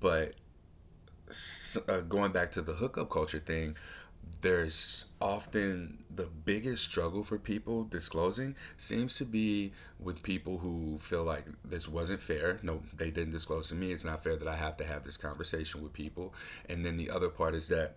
but 0.00 0.34
uh, 1.88 2.00
going 2.02 2.32
back 2.32 2.52
to 2.52 2.62
the 2.62 2.72
hookup 2.72 3.10
culture 3.10 3.38
thing, 3.38 3.76
there's 4.40 5.06
often 5.20 6.04
the 6.14 6.28
biggest 6.44 6.84
struggle 6.84 7.22
for 7.22 7.38
people 7.38 7.84
disclosing 7.84 8.54
seems 8.76 9.16
to 9.16 9.24
be 9.24 9.72
with 10.00 10.22
people 10.22 10.58
who 10.58 10.98
feel 10.98 11.24
like 11.24 11.44
this 11.64 11.88
wasn't 11.88 12.20
fair. 12.20 12.58
No, 12.62 12.82
they 12.96 13.10
didn't 13.10 13.32
disclose 13.32 13.68
to 13.68 13.74
me. 13.74 13.92
It's 13.92 14.04
not 14.04 14.22
fair 14.22 14.36
that 14.36 14.48
I 14.48 14.56
have 14.56 14.76
to 14.78 14.84
have 14.84 15.04
this 15.04 15.16
conversation 15.16 15.82
with 15.82 15.92
people. 15.92 16.34
And 16.68 16.84
then 16.84 16.96
the 16.96 17.10
other 17.10 17.28
part 17.28 17.54
is 17.54 17.68
that 17.68 17.96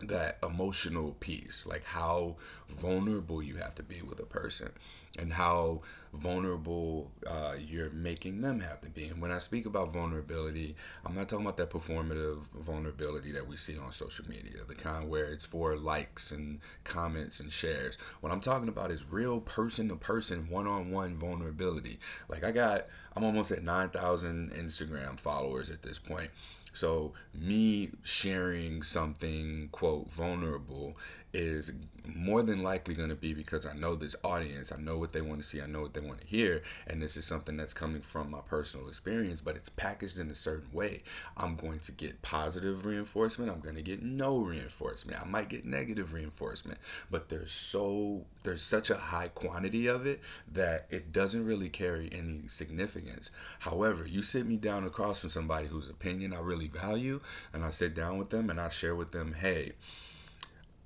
that 0.00 0.38
emotional 0.42 1.16
piece, 1.20 1.66
like 1.66 1.84
how 1.84 2.36
vulnerable 2.68 3.42
you 3.42 3.56
have 3.56 3.74
to 3.74 3.82
be 3.82 4.00
with 4.02 4.20
a 4.20 4.26
person 4.26 4.70
and 5.18 5.32
how 5.32 5.82
vulnerable 6.14 7.10
uh, 7.26 7.54
you're 7.58 7.90
making 7.90 8.40
them 8.40 8.60
have 8.60 8.80
to 8.80 8.88
be. 8.88 9.06
And 9.06 9.20
when 9.20 9.32
I 9.32 9.38
speak 9.38 9.66
about 9.66 9.92
vulnerability, 9.92 10.76
I'm 11.04 11.14
not 11.14 11.28
talking 11.28 11.44
about 11.44 11.56
that 11.56 11.70
performative 11.70 12.44
vulnerability 12.60 13.32
that 13.32 13.46
we 13.46 13.56
see 13.56 13.76
on 13.76 13.92
social 13.92 14.28
media, 14.28 14.64
the 14.66 14.74
kind 14.74 15.08
where 15.08 15.32
it's 15.32 15.44
for 15.44 15.76
likes 15.76 16.30
and 16.30 16.60
comments 16.84 17.40
and 17.40 17.52
shares. 17.52 17.98
What 18.20 18.32
I'm 18.32 18.40
talking 18.40 18.68
about 18.68 18.90
is 18.90 19.04
real 19.10 19.40
person 19.40 19.88
to 19.88 19.96
person, 19.96 20.48
one 20.48 20.66
on 20.66 20.90
one 20.92 21.16
vulnerability. 21.16 21.98
Like 22.28 22.44
I 22.44 22.52
got, 22.52 22.86
I'm 23.16 23.24
almost 23.24 23.50
at 23.50 23.62
9,000 23.64 24.52
Instagram 24.52 25.18
followers 25.18 25.70
at 25.70 25.82
this 25.82 25.98
point. 25.98 26.30
So 26.78 27.12
me 27.34 27.90
sharing 28.04 28.84
something 28.84 29.68
quote 29.72 30.08
vulnerable 30.12 30.96
is 31.32 31.72
more 32.14 32.42
than 32.42 32.62
likely 32.62 32.94
going 32.94 33.10
to 33.10 33.14
be 33.14 33.34
because 33.34 33.66
I 33.66 33.74
know 33.74 33.94
this 33.94 34.16
audience, 34.24 34.72
I 34.72 34.80
know 34.80 34.96
what 34.96 35.12
they 35.12 35.20
want 35.20 35.42
to 35.42 35.46
see, 35.46 35.60
I 35.60 35.66
know 35.66 35.82
what 35.82 35.92
they 35.92 36.00
want 36.00 36.20
to 36.20 36.26
hear, 36.26 36.62
and 36.86 37.02
this 37.02 37.16
is 37.18 37.26
something 37.26 37.56
that's 37.56 37.74
coming 37.74 38.00
from 38.00 38.30
my 38.30 38.40
personal 38.48 38.88
experience, 38.88 39.40
but 39.42 39.56
it's 39.56 39.68
packaged 39.68 40.18
in 40.18 40.30
a 40.30 40.34
certain 40.34 40.72
way. 40.72 41.02
I'm 41.36 41.56
going 41.56 41.80
to 41.80 41.92
get 41.92 42.20
positive 42.22 42.86
reinforcement, 42.86 43.50
I'm 43.50 43.60
going 43.60 43.76
to 43.76 43.82
get 43.82 44.02
no 44.02 44.38
reinforcement. 44.38 45.20
I 45.20 45.26
might 45.26 45.50
get 45.50 45.66
negative 45.66 46.14
reinforcement, 46.14 46.78
but 47.10 47.28
there's 47.28 47.52
so 47.52 48.24
there's 48.42 48.62
such 48.62 48.88
a 48.90 48.96
high 48.96 49.28
quantity 49.28 49.88
of 49.88 50.06
it 50.06 50.20
that 50.52 50.86
it 50.90 51.12
doesn't 51.12 51.44
really 51.44 51.68
carry 51.68 52.08
any 52.10 52.48
significance. 52.48 53.30
However, 53.58 54.06
you 54.06 54.22
sit 54.22 54.46
me 54.46 54.56
down 54.56 54.84
across 54.84 55.20
from 55.20 55.30
somebody 55.30 55.66
whose 55.66 55.90
opinion 55.90 56.32
I 56.32 56.40
really 56.40 56.68
value, 56.68 57.20
and 57.52 57.64
I 57.64 57.70
sit 57.70 57.94
down 57.94 58.16
with 58.16 58.30
them 58.30 58.48
and 58.48 58.58
I 58.58 58.70
share 58.70 58.94
with 58.94 59.10
them, 59.10 59.34
hey, 59.34 59.72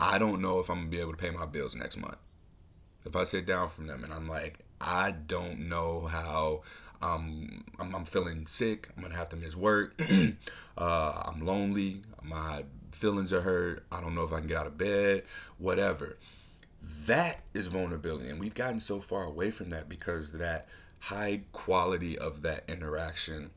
I 0.03 0.19
don't 0.19 0.43
know 0.43 0.59
if 0.59 0.69
I'm 0.69 0.79
gonna 0.79 0.91
be 0.91 0.99
able 0.99 1.13
to 1.13 1.17
pay 1.17 1.31
my 1.31 1.47
bills 1.47 1.77
next 1.77 1.97
month. 1.97 2.17
If 3.07 3.15
I 3.15 3.23
sit 3.23 3.47
down 3.47 3.69
from 3.69 3.87
them 3.87 4.03
and 4.03 4.13
I'm 4.13 4.29
like, 4.29 4.59
I 4.81 5.13
don't 5.13 5.69
know 5.69 6.01
how 6.01 6.63
um, 7.01 7.63
I'm, 7.79 7.95
I'm 7.95 8.05
feeling 8.05 8.45
sick, 8.47 8.89
I'm 8.97 9.03
gonna 9.05 9.15
have 9.15 9.29
to 9.29 9.37
miss 9.37 9.55
work. 9.55 9.95
uh, 10.77 11.23
I'm 11.25 11.47
lonely. 11.47 12.03
My 12.21 12.65
feelings 12.91 13.33
are 13.33 13.41
hurt. 13.41 13.85
I 13.93 14.01
don't 14.01 14.17
know 14.17 14.25
if 14.25 14.33
I 14.33 14.41
can 14.41 14.49
get 14.49 14.57
out 14.57 14.67
of 14.67 14.77
bed. 14.77 15.23
Whatever. 15.59 16.19
That 17.07 17.39
is 17.55 17.69
vulnerability, 17.69 18.29
and 18.29 18.41
we've 18.41 18.55
gotten 18.55 18.81
so 18.81 18.99
far 18.99 19.23
away 19.23 19.53
from 19.53 19.71
that 19.71 19.89
because 19.89 20.33
that 20.33 20.67
high 20.99 21.43
quality 21.53 22.19
of 22.19 22.43
that 22.43 22.65
interaction 22.67 23.51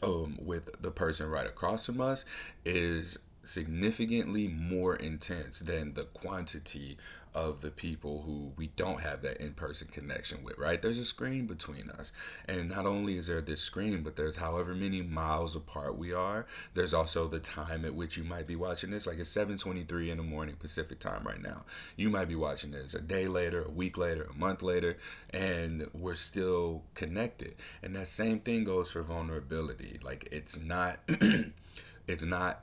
um, 0.00 0.38
with 0.40 0.80
the 0.80 0.92
person 0.92 1.28
right 1.28 1.46
across 1.46 1.86
from 1.86 2.00
us 2.00 2.24
is 2.64 3.18
significantly 3.46 4.48
more 4.48 4.96
intense 4.96 5.60
than 5.60 5.94
the 5.94 6.04
quantity 6.04 6.98
of 7.36 7.60
the 7.60 7.70
people 7.70 8.22
who 8.22 8.50
we 8.56 8.66
don't 8.76 8.98
have 8.98 9.20
that 9.20 9.36
in-person 9.42 9.86
connection 9.92 10.42
with 10.42 10.56
right? 10.56 10.80
There's 10.80 10.98
a 10.98 11.04
screen 11.04 11.46
between 11.46 11.90
us. 11.90 12.12
And 12.48 12.70
not 12.70 12.86
only 12.86 13.18
is 13.18 13.26
there 13.26 13.42
this 13.42 13.60
screen 13.60 14.02
but 14.02 14.16
there's 14.16 14.36
however 14.36 14.74
many 14.74 15.02
miles 15.02 15.54
apart 15.54 15.98
we 15.98 16.14
are 16.14 16.46
there's 16.72 16.94
also 16.94 17.28
the 17.28 17.38
time 17.38 17.84
at 17.84 17.94
which 17.94 18.16
you 18.16 18.24
might 18.24 18.46
be 18.46 18.56
watching 18.56 18.90
this. 18.90 19.06
Like 19.06 19.18
it's 19.18 19.36
7:23 19.36 20.08
in 20.08 20.16
the 20.16 20.22
morning 20.22 20.56
Pacific 20.56 20.98
time 20.98 21.24
right 21.24 21.40
now. 21.40 21.66
You 21.96 22.08
might 22.08 22.28
be 22.28 22.36
watching 22.36 22.70
this 22.70 22.94
a 22.94 23.00
day 23.00 23.28
later 23.28 23.64
a 23.64 23.70
week 23.70 23.98
later 23.98 24.24
a 24.24 24.38
month 24.38 24.62
later 24.62 24.96
and 25.30 25.86
we're 25.92 26.14
still 26.14 26.82
connected. 26.94 27.54
And 27.82 27.94
that 27.96 28.08
same 28.08 28.40
thing 28.40 28.64
goes 28.64 28.90
for 28.90 29.02
vulnerability. 29.02 30.00
Like 30.02 30.30
it's 30.32 30.58
not 30.58 30.98
it's 32.08 32.24
not 32.24 32.62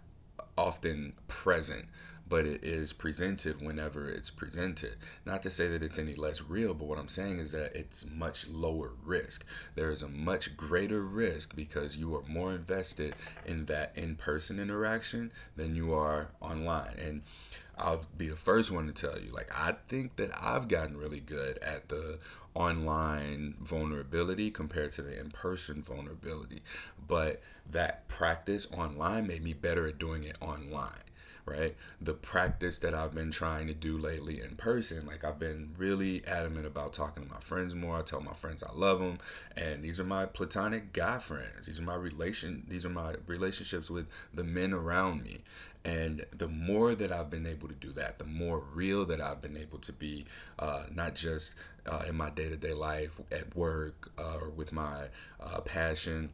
often 0.58 1.14
present 1.28 1.86
but 2.34 2.46
it 2.46 2.64
is 2.64 2.94
presented 2.94 3.62
whenever 3.62 4.10
it's 4.10 4.30
presented. 4.30 4.96
Not 5.26 5.44
to 5.44 5.52
say 5.52 5.68
that 5.68 5.84
it's 5.84 6.00
any 6.00 6.16
less 6.16 6.42
real, 6.42 6.74
but 6.74 6.88
what 6.88 6.98
I'm 6.98 7.10
saying 7.10 7.40
is 7.40 7.52
that 7.52 7.76
it's 7.76 8.10
much 8.10 8.48
lower 8.48 8.92
risk. 9.04 9.46
There 9.76 9.92
is 9.92 10.02
a 10.02 10.08
much 10.08 10.56
greater 10.56 11.04
risk 11.04 11.56
because 11.56 11.98
you 11.98 12.16
are 12.16 12.24
more 12.24 12.54
invested 12.56 13.16
in 13.46 13.66
that 13.66 13.92
in 13.96 14.16
person 14.16 14.60
interaction 14.60 15.32
than 15.56 15.76
you 15.76 15.94
are 15.94 16.30
online. 16.42 16.96
And 16.98 17.22
I'll 17.78 18.06
be 18.18 18.28
the 18.28 18.36
first 18.36 18.72
one 18.72 18.88
to 18.88 18.94
tell 18.94 19.20
you, 19.20 19.32
like, 19.32 19.50
I 19.52 19.76
think 19.88 20.16
that 20.18 20.32
I've 20.42 20.68
gotten 20.68 20.98
really 20.98 21.20
good 21.20 21.58
at 21.60 21.90
the 21.90 22.20
online 22.54 23.56
vulnerability 23.60 24.52
compared 24.52 24.92
to 24.94 25.02
the 25.02 25.20
in 25.20 25.32
person 25.32 25.82
vulnerability. 25.82 26.62
But 27.08 27.42
that 27.72 28.08
practice 28.08 28.68
online 28.72 29.28
made 29.28 29.44
me 29.44 29.54
better 29.54 29.88
at 29.88 29.98
doing 29.98 30.24
it 30.24 30.38
online 30.42 31.02
right? 31.46 31.76
The 32.02 32.14
practice 32.14 32.80
that 32.80 32.94
I've 32.94 33.14
been 33.14 33.32
trying 33.32 33.68
to 33.68 33.74
do 33.74 33.98
lately 33.98 34.42
in 34.42 34.56
person, 34.56 35.06
like 35.06 35.24
I've 35.24 35.40
been 35.40 35.74
really 35.78 36.26
adamant 36.26 36.66
about 36.66 36.94
talking 36.94 37.24
to 37.24 37.30
my 37.30 37.40
friends 37.40 37.76
more. 37.76 37.98
I 37.98 38.02
tell 38.02 38.22
my 38.22 38.34
friends 38.34 38.64
I 38.64 38.72
love 38.74 39.00
them, 39.00 39.18
and 39.58 39.84
these 39.84 40.00
are 40.00 40.06
my 40.06 40.26
platonic 40.26 40.94
guy 40.94 41.20
friends. 41.20 41.68
These 41.68 41.80
are 41.80 41.84
my 41.84 41.96
relation. 41.96 42.64
These 42.70 42.86
are 42.86 42.90
my 42.90 43.16
relationships 43.28 43.90
with 43.90 44.08
the 44.34 44.44
men 44.44 44.74
around 44.74 45.24
me. 45.24 45.40
And 45.86 46.26
the 46.32 46.48
more 46.48 46.96
that 46.96 47.12
I've 47.12 47.30
been 47.30 47.46
able 47.46 47.68
to 47.68 47.74
do 47.74 47.92
that, 47.94 48.18
the 48.18 48.26
more 48.26 48.64
real 48.74 49.06
that 49.06 49.20
I've 49.20 49.42
been 49.42 49.58
able 49.58 49.80
to 49.80 49.92
be, 49.92 50.26
uh, 50.60 50.84
not 50.94 51.14
just 51.16 51.56
uh, 51.86 52.04
in 52.08 52.16
my 52.16 52.30
day 52.30 52.48
to 52.50 52.56
day 52.56 52.74
life, 52.74 53.20
at 53.32 53.54
work, 53.56 54.12
uh, 54.18 54.38
or 54.42 54.50
with 54.50 54.72
my 54.72 55.08
uh, 55.42 55.60
passion 55.62 56.30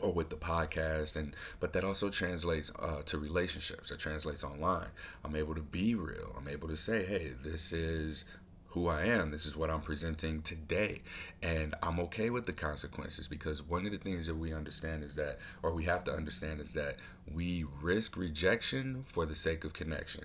or 0.00 0.12
with 0.12 0.30
the 0.30 0.36
podcast 0.36 1.16
and 1.16 1.36
but 1.60 1.72
that 1.74 1.84
also 1.84 2.08
translates 2.10 2.72
uh, 2.78 3.02
to 3.04 3.18
relationships. 3.18 3.90
It 3.90 3.98
translates 3.98 4.44
online. 4.44 4.88
I'm 5.24 5.36
able 5.36 5.54
to 5.54 5.60
be 5.60 5.94
real. 5.94 6.34
I'm 6.38 6.48
able 6.48 6.68
to 6.68 6.76
say 6.76 7.04
hey 7.04 7.32
this 7.42 7.72
is 7.72 8.24
who 8.70 8.86
i 8.86 9.02
am. 9.02 9.30
This 9.30 9.46
is 9.46 9.56
what 9.56 9.68
i'm 9.70 9.80
presenting 9.80 10.42
today 10.42 11.02
and 11.42 11.74
i'm 11.82 11.98
okay 12.00 12.30
with 12.30 12.46
the 12.46 12.52
consequences 12.52 13.26
because 13.26 13.62
one 13.62 13.84
of 13.84 13.92
the 13.92 13.98
things 13.98 14.26
that 14.28 14.36
we 14.36 14.52
understand 14.54 15.02
is 15.02 15.16
that 15.16 15.38
or 15.62 15.72
we 15.74 15.84
have 15.84 16.04
to 16.04 16.12
understand 16.12 16.60
is 16.60 16.74
that 16.74 16.96
we 17.34 17.64
risk 17.82 18.16
rejection 18.16 19.02
for 19.04 19.26
the 19.26 19.34
sake 19.34 19.64
of 19.64 19.72
connection. 19.72 20.24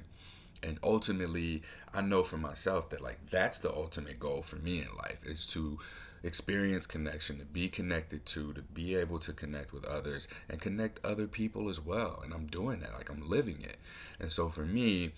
And 0.63 0.77
ultimately 0.83 1.63
i 1.93 2.01
know 2.01 2.23
for 2.23 2.37
myself 2.37 2.89
that 2.91 3.01
like 3.01 3.19
that's 3.31 3.59
the 3.59 3.73
ultimate 3.73 4.19
goal 4.19 4.41
for 4.43 4.57
me 4.57 4.79
in 4.81 4.95
life 4.95 5.25
is 5.25 5.47
to 5.47 5.79
experience 6.23 6.85
connection 6.85 7.39
to 7.39 7.45
be 7.45 7.67
connected 7.69 8.25
to 8.25 8.53
to 8.53 8.61
be 8.61 8.95
able 8.95 9.19
to 9.19 9.33
connect 9.33 9.73
with 9.73 9.85
others 9.85 10.27
and 10.49 10.61
connect 10.61 10.99
other 11.03 11.27
people 11.27 11.69
as 11.69 11.79
well. 11.79 12.21
And 12.23 12.31
i'm 12.33 12.45
doing 12.45 12.79
that 12.81 12.93
like 12.93 13.09
i'm 13.09 13.27
living 13.27 13.61
it. 13.61 13.77
And 14.19 14.31
so 14.31 14.49
for 14.49 14.65
me 14.65 15.13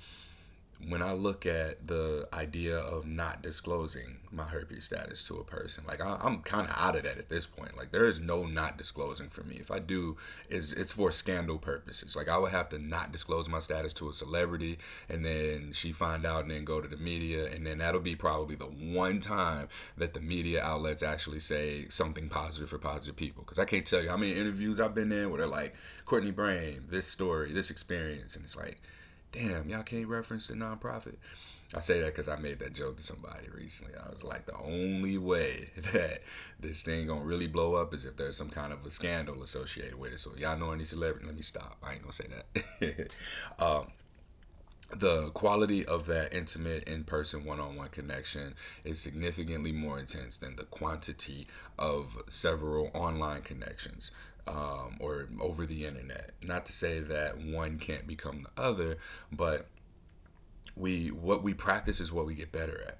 when 0.85 1.01
I 1.01 1.11
look 1.13 1.45
at 1.45 1.87
the 1.87 2.27
idea 2.31 2.77
of 2.77 3.07
not 3.07 3.41
disclosing 3.41 4.19
my 4.31 4.43
herpes 4.43 4.83
status 4.83 5.23
to 5.23 5.37
a 5.37 5.43
person, 5.43 5.83
like 5.87 6.01
I, 6.01 6.19
am 6.23 6.41
kind 6.43 6.67
of 6.67 6.75
out 6.77 6.95
of 6.95 7.03
that 7.03 7.17
at 7.17 7.29
this 7.29 7.47
point. 7.47 7.75
Like 7.75 7.91
there 7.91 8.07
is 8.07 8.19
no 8.19 8.45
not 8.45 8.77
disclosing 8.77 9.27
for 9.27 9.43
me. 9.43 9.57
If 9.59 9.71
I 9.71 9.79
do, 9.79 10.17
is 10.49 10.73
it's 10.73 10.91
for 10.91 11.11
scandal 11.11 11.57
purposes. 11.57 12.15
Like 12.15 12.29
I 12.29 12.37
would 12.37 12.51
have 12.51 12.69
to 12.69 12.79
not 12.79 13.11
disclose 13.11 13.49
my 13.49 13.59
status 13.59 13.93
to 13.93 14.09
a 14.09 14.13
celebrity, 14.13 14.77
and 15.09 15.25
then 15.25 15.71
she 15.73 15.91
find 15.91 16.25
out, 16.25 16.43
and 16.43 16.51
then 16.51 16.63
go 16.63 16.79
to 16.79 16.87
the 16.87 16.97
media, 16.97 17.47
and 17.47 17.65
then 17.65 17.79
that'll 17.79 17.99
be 17.99 18.15
probably 18.15 18.55
the 18.55 18.65
one 18.65 19.19
time 19.19 19.69
that 19.97 20.13
the 20.13 20.21
media 20.21 20.61
outlets 20.63 21.01
actually 21.01 21.39
say 21.39 21.87
something 21.89 22.29
positive 22.29 22.69
for 22.69 22.77
positive 22.77 23.15
people. 23.15 23.43
Because 23.43 23.59
I 23.59 23.65
can't 23.65 23.85
tell 23.85 24.01
you 24.01 24.09
how 24.09 24.17
many 24.17 24.33
interviews 24.33 24.79
I've 24.79 24.95
been 24.95 25.11
in 25.11 25.29
where 25.31 25.39
they're 25.39 25.47
like, 25.47 25.73
Courtney 26.05 26.31
Bryan, 26.31 26.85
this 26.89 27.07
story, 27.07 27.51
this 27.51 27.71
experience, 27.71 28.35
and 28.35 28.45
it's 28.45 28.55
like 28.55 28.79
damn, 29.31 29.69
y'all 29.69 29.83
can't 29.83 30.07
reference 30.07 30.47
the 30.47 30.55
nonprofit. 30.55 31.15
I 31.75 31.81
say 31.81 31.99
that 31.99 32.07
because 32.07 32.29
I 32.29 32.37
made 32.37 32.59
that 32.59 32.73
joke 32.73 32.97
to 32.97 33.03
somebody 33.03 33.49
recently. 33.53 33.93
I 33.95 34.09
was 34.09 34.23
like, 34.23 34.45
the 34.45 34.57
only 34.57 35.17
way 35.17 35.69
that 35.93 36.21
this 36.59 36.83
thing 36.83 37.07
gonna 37.07 37.21
really 37.21 37.47
blow 37.47 37.75
up 37.75 37.93
is 37.93 38.05
if 38.05 38.15
there's 38.15 38.37
some 38.37 38.49
kind 38.49 38.71
of 38.71 38.85
a 38.85 38.89
scandal 38.89 39.43
associated 39.43 39.95
with 39.95 40.13
it. 40.13 40.19
So 40.19 40.31
y'all 40.37 40.57
know 40.57 40.71
any 40.71 40.85
celebrity? 40.85 41.25
Let 41.25 41.35
me 41.35 41.41
stop. 41.41 41.77
I 41.83 41.93
ain't 41.93 42.01
gonna 42.01 42.11
say 42.13 42.27
that. 42.79 43.11
um, 43.59 43.87
the 44.95 45.29
quality 45.31 45.85
of 45.85 46.05
that 46.05 46.33
intimate 46.33 46.87
in-person 46.87 47.43
one-on-one 47.43 47.89
connection 47.89 48.55
is 48.85 49.01
significantly 49.01 49.73
more 49.73 49.99
intense 49.99 50.37
than 50.37 50.55
the 50.55 50.63
quantity 50.63 51.47
of 51.77 52.15
several 52.29 52.89
online 52.93 53.41
connections 53.41 54.11
um, 54.47 54.97
or 54.99 55.27
over 55.39 55.65
the 55.65 55.85
internet 55.85 56.31
not 56.41 56.65
to 56.65 56.71
say 56.71 56.99
that 56.99 57.37
one 57.37 57.77
can't 57.79 58.07
become 58.07 58.43
the 58.43 58.61
other 58.61 58.97
but 59.31 59.67
we 60.75 61.07
what 61.07 61.43
we 61.43 61.53
practice 61.53 61.99
is 61.99 62.11
what 62.11 62.25
we 62.25 62.35
get 62.35 62.51
better 62.51 62.81
at 62.87 62.97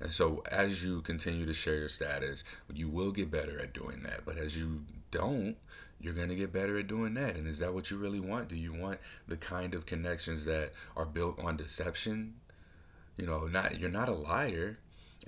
and 0.00 0.12
so 0.12 0.42
as 0.50 0.82
you 0.82 1.00
continue 1.02 1.46
to 1.46 1.54
share 1.54 1.76
your 1.76 1.88
status 1.88 2.44
you 2.72 2.88
will 2.88 3.12
get 3.12 3.30
better 3.30 3.58
at 3.60 3.72
doing 3.72 4.02
that 4.02 4.24
but 4.24 4.36
as 4.36 4.56
you 4.56 4.82
don't 5.10 5.56
you're 6.00 6.14
going 6.14 6.28
to 6.28 6.36
get 6.36 6.52
better 6.52 6.78
at 6.78 6.86
doing 6.86 7.14
that. 7.14 7.36
And 7.36 7.46
is 7.46 7.58
that 7.58 7.74
what 7.74 7.90
you 7.90 7.96
really 7.96 8.20
want? 8.20 8.48
Do 8.48 8.56
you 8.56 8.72
want 8.72 9.00
the 9.26 9.36
kind 9.36 9.74
of 9.74 9.86
connections 9.86 10.44
that 10.44 10.72
are 10.96 11.06
built 11.06 11.38
on 11.40 11.56
deception? 11.56 12.34
You 13.16 13.26
know, 13.26 13.46
not 13.46 13.78
you're 13.80 13.90
not 13.90 14.08
a 14.08 14.14
liar. 14.14 14.78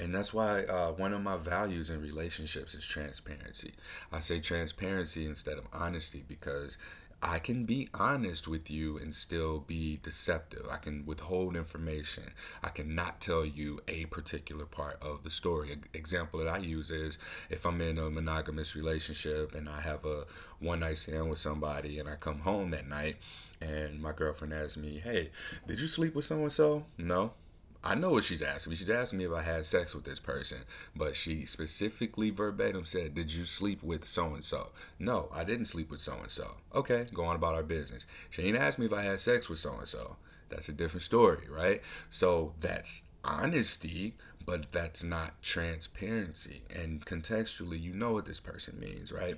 And 0.00 0.14
that's 0.14 0.32
why 0.32 0.64
uh, 0.64 0.92
one 0.92 1.12
of 1.12 1.20
my 1.20 1.36
values 1.36 1.90
in 1.90 2.00
relationships 2.00 2.74
is 2.74 2.86
transparency. 2.86 3.74
I 4.10 4.20
say 4.20 4.40
transparency 4.40 5.26
instead 5.26 5.58
of 5.58 5.66
honesty 5.74 6.24
because 6.26 6.78
I 7.22 7.38
can 7.38 7.66
be 7.66 7.86
honest 7.92 8.48
with 8.48 8.70
you 8.70 8.96
and 8.96 9.14
still 9.14 9.58
be 9.58 10.00
deceptive. 10.02 10.66
I 10.70 10.78
can 10.78 11.04
withhold 11.04 11.54
information. 11.54 12.24
I 12.62 12.70
cannot 12.70 13.20
tell 13.20 13.44
you 13.44 13.80
a 13.88 14.06
particular 14.06 14.64
part 14.64 14.96
of 15.02 15.22
the 15.22 15.30
story. 15.30 15.72
An 15.72 15.84
example 15.92 16.40
that 16.40 16.48
I 16.48 16.58
use 16.58 16.90
is 16.90 17.18
if 17.50 17.66
I'm 17.66 17.82
in 17.82 17.98
a 17.98 18.08
monogamous 18.08 18.74
relationship 18.74 19.54
and 19.54 19.68
I 19.68 19.82
have 19.82 20.06
a 20.06 20.24
one 20.60 20.80
night 20.80 20.96
stand 20.96 21.28
with 21.28 21.40
somebody 21.40 21.98
and 21.98 22.08
I 22.08 22.14
come 22.16 22.38
home 22.38 22.70
that 22.70 22.88
night 22.88 23.16
and 23.60 24.00
my 24.00 24.12
girlfriend 24.12 24.54
asks 24.54 24.78
me, 24.78 24.98
Hey, 24.98 25.30
did 25.66 25.78
you 25.78 25.88
sleep 25.88 26.14
with 26.14 26.24
so 26.24 26.42
and 26.42 26.50
so? 26.50 26.86
No. 26.96 27.34
I 27.82 27.94
know 27.94 28.10
what 28.10 28.24
she's 28.24 28.42
asking 28.42 28.70
me. 28.70 28.76
She's 28.76 28.90
asking 28.90 29.18
me 29.18 29.24
if 29.24 29.32
I 29.32 29.40
had 29.40 29.64
sex 29.64 29.94
with 29.94 30.04
this 30.04 30.18
person, 30.18 30.58
but 30.94 31.16
she 31.16 31.46
specifically 31.46 32.28
verbatim 32.30 32.84
said, 32.84 33.14
Did 33.14 33.32
you 33.32 33.46
sleep 33.46 33.82
with 33.82 34.06
so 34.06 34.34
and 34.34 34.44
so? 34.44 34.70
No, 34.98 35.30
I 35.32 35.44
didn't 35.44 35.64
sleep 35.64 35.90
with 35.90 36.00
so 36.00 36.18
and 36.20 36.30
so. 36.30 36.56
Okay, 36.74 37.06
go 37.14 37.24
on 37.24 37.36
about 37.36 37.54
our 37.54 37.62
business. 37.62 38.04
She 38.28 38.42
ain't 38.42 38.58
asked 38.58 38.78
me 38.78 38.84
if 38.84 38.92
I 38.92 39.02
had 39.02 39.18
sex 39.18 39.48
with 39.48 39.58
so 39.58 39.74
and 39.78 39.88
so. 39.88 40.16
That's 40.50 40.68
a 40.68 40.74
different 40.74 41.04
story, 41.04 41.46
right? 41.48 41.80
So 42.10 42.52
that's 42.60 43.04
honesty, 43.24 44.14
but 44.44 44.72
that's 44.72 45.04
not 45.04 45.40
transparency. 45.42 46.62
And 46.74 47.04
contextually, 47.04 47.80
you 47.80 47.92
know 47.92 48.12
what 48.12 48.24
this 48.24 48.40
person 48.40 48.78
means, 48.80 49.12
right? 49.12 49.36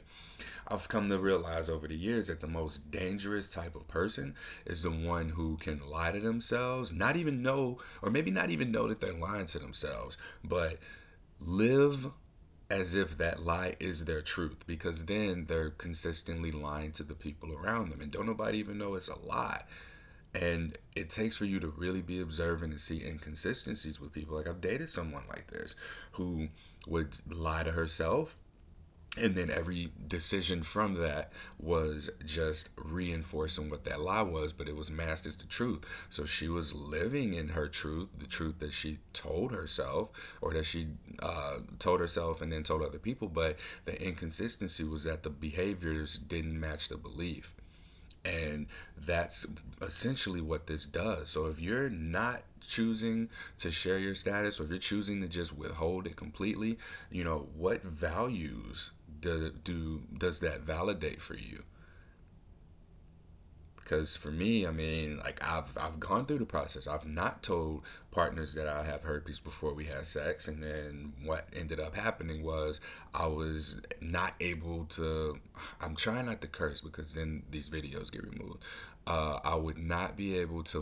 I've 0.69 0.88
come 0.88 1.09
to 1.11 1.19
realize 1.19 1.69
over 1.69 1.88
the 1.88 1.97
years 1.97 2.29
that 2.29 2.41
the 2.41 2.47
most 2.47 2.91
dangerous 2.91 3.51
type 3.51 3.75
of 3.75 3.88
person 3.88 4.35
is 4.65 4.83
the 4.83 4.91
one 4.91 5.29
who 5.29 5.57
can 5.57 5.81
lie 5.88 6.12
to 6.12 6.21
themselves, 6.21 6.93
not 6.93 7.17
even 7.17 7.43
know, 7.43 7.79
or 8.01 8.11
maybe 8.11 8.31
not 8.31 8.51
even 8.51 8.71
know 8.73 8.88
that 8.88 9.01
they're 9.01 9.12
lying 9.12 9.47
to 9.47 9.59
themselves, 9.59 10.17
but 10.45 10.79
live 11.41 12.07
as 12.71 12.95
if 12.95 13.19
that 13.19 13.43
lie 13.43 13.77
is 13.81 14.05
their 14.05 14.23
truth 14.23 14.67
because 14.67 15.05
then 15.05 15.45
they're 15.47 15.71
consistently 15.71 16.51
lying 16.51 16.91
to 16.93 17.03
the 17.03 17.15
people 17.15 17.53
around 17.53 17.91
them 17.91 18.01
and 18.01 18.11
don't 18.11 18.27
nobody 18.27 18.59
even 18.59 18.79
know 18.79 18.95
it's 18.95 19.09
a 19.09 19.19
lie 19.27 19.62
and 20.35 20.77
it 20.97 21.11
takes 21.11 21.37
for 21.37 21.45
you 21.45 21.61
to 21.61 21.68
really 21.77 22.03
be 22.03 22.21
observant 22.21 22.73
and 22.73 22.81
see 22.81 23.05
inconsistencies 23.05 24.01
with 24.01 24.12
people. 24.12 24.37
Like 24.37 24.49
i've 24.49 24.61
dated 24.61 24.88
someone 24.90 25.25
like 25.29 25.47
this 25.49 25.75
who 26.12 26.49
would 26.87 27.14
lie 27.31 27.62
to 27.62 27.71
herself 27.73 28.37
and 29.16 29.35
then 29.35 29.51
every 29.51 29.90
decision 30.09 30.62
from 30.62 30.95
that 30.95 31.33
was 31.59 32.11
just 32.25 32.71
reinforcing 32.77 33.68
what 33.68 33.85
that 33.85 34.01
lie 34.01 34.23
was 34.23 34.53
but 34.53 34.68
it 34.68 34.77
was 34.77 34.90
masked 34.90 35.27
as 35.27 35.37
the 35.37 35.45
truth. 35.47 35.85
So 36.09 36.25
she 36.25 36.49
was 36.49 36.75
living 36.75 37.35
in 37.35 37.49
her 37.49 37.68
truth 37.68 38.09
the 38.18 38.27
truth 38.27 38.59
that 38.61 38.73
she 38.73 38.99
told 39.12 39.53
herself 39.53 40.11
or 40.40 40.55
that 40.55 40.64
she 40.64 40.88
uh, 41.21 41.59
told 41.79 42.01
herself 42.01 42.40
and 42.40 42.51
then 42.53 42.62
told 42.62 42.83
other 42.83 42.99
people 42.99 43.29
but 43.29 43.59
the 43.85 44.01
inconsistency 44.03 44.85
was 44.85 45.05
that 45.05 45.23
the 45.23 45.31
behaviors 45.31 46.16
didn't 46.16 46.59
match 46.59 46.88
the 46.88 46.97
belief 46.97 47.53
and 48.25 48.67
that's 49.05 49.47
essentially 49.81 50.41
what 50.41 50.67
this 50.67 50.87
does. 50.87 51.29
So 51.31 51.47
if 51.47 51.61
you're 51.61 51.91
not 51.91 52.43
choosing 52.61 53.29
to 53.59 53.71
share 53.71 53.99
your 53.99 54.15
status 54.15 54.61
or 54.61 54.65
if 54.65 54.71
you're 54.71 54.79
choosing 54.79 55.21
to 55.23 55.29
just 55.29 55.57
withhold 55.57 56.07
it 56.07 56.17
completely, 56.17 56.79
you 57.11 57.25
know, 57.25 57.49
what 57.57 57.83
values 57.83 58.91
do, 59.21 59.51
do 59.65 60.03
does 60.19 60.41
that 60.41 60.61
validate 60.61 61.21
for 61.21 61.35
you? 61.35 61.63
Because 63.92 64.16
for 64.16 64.31
me, 64.31 64.66
I 64.66 64.70
mean, 64.70 65.18
like 65.18 65.46
I've 65.46 65.76
I've 65.76 66.00
gone 66.00 66.24
through 66.24 66.38
the 66.38 66.46
process. 66.46 66.87
I've 66.87 67.05
not 67.05 67.42
told 67.42 67.83
partners 68.11 68.55
that 68.55 68.66
I 68.66 68.85
have 68.85 69.02
herpes 69.02 69.38
before 69.38 69.74
we 69.74 69.85
had 69.85 70.07
sex, 70.07 70.48
and 70.48 70.62
then 70.62 71.12
what 71.24 71.46
ended 71.55 71.78
up 71.78 71.94
happening 71.94 72.42
was 72.42 72.81
I 73.12 73.26
was 73.26 73.83
not 74.00 74.33
able 74.40 74.87
to. 74.96 75.38
I'm 75.78 75.94
trying 75.94 76.24
not 76.24 76.40
to 76.40 76.46
curse 76.46 76.81
because 76.81 77.12
then 77.12 77.42
these 77.50 77.68
videos 77.68 78.11
get 78.11 78.24
removed. 78.24 78.64
Uh, 79.07 79.40
I 79.44 79.57
would 79.57 79.76
not 79.76 80.16
be 80.16 80.38
able 80.38 80.62
to 80.62 80.81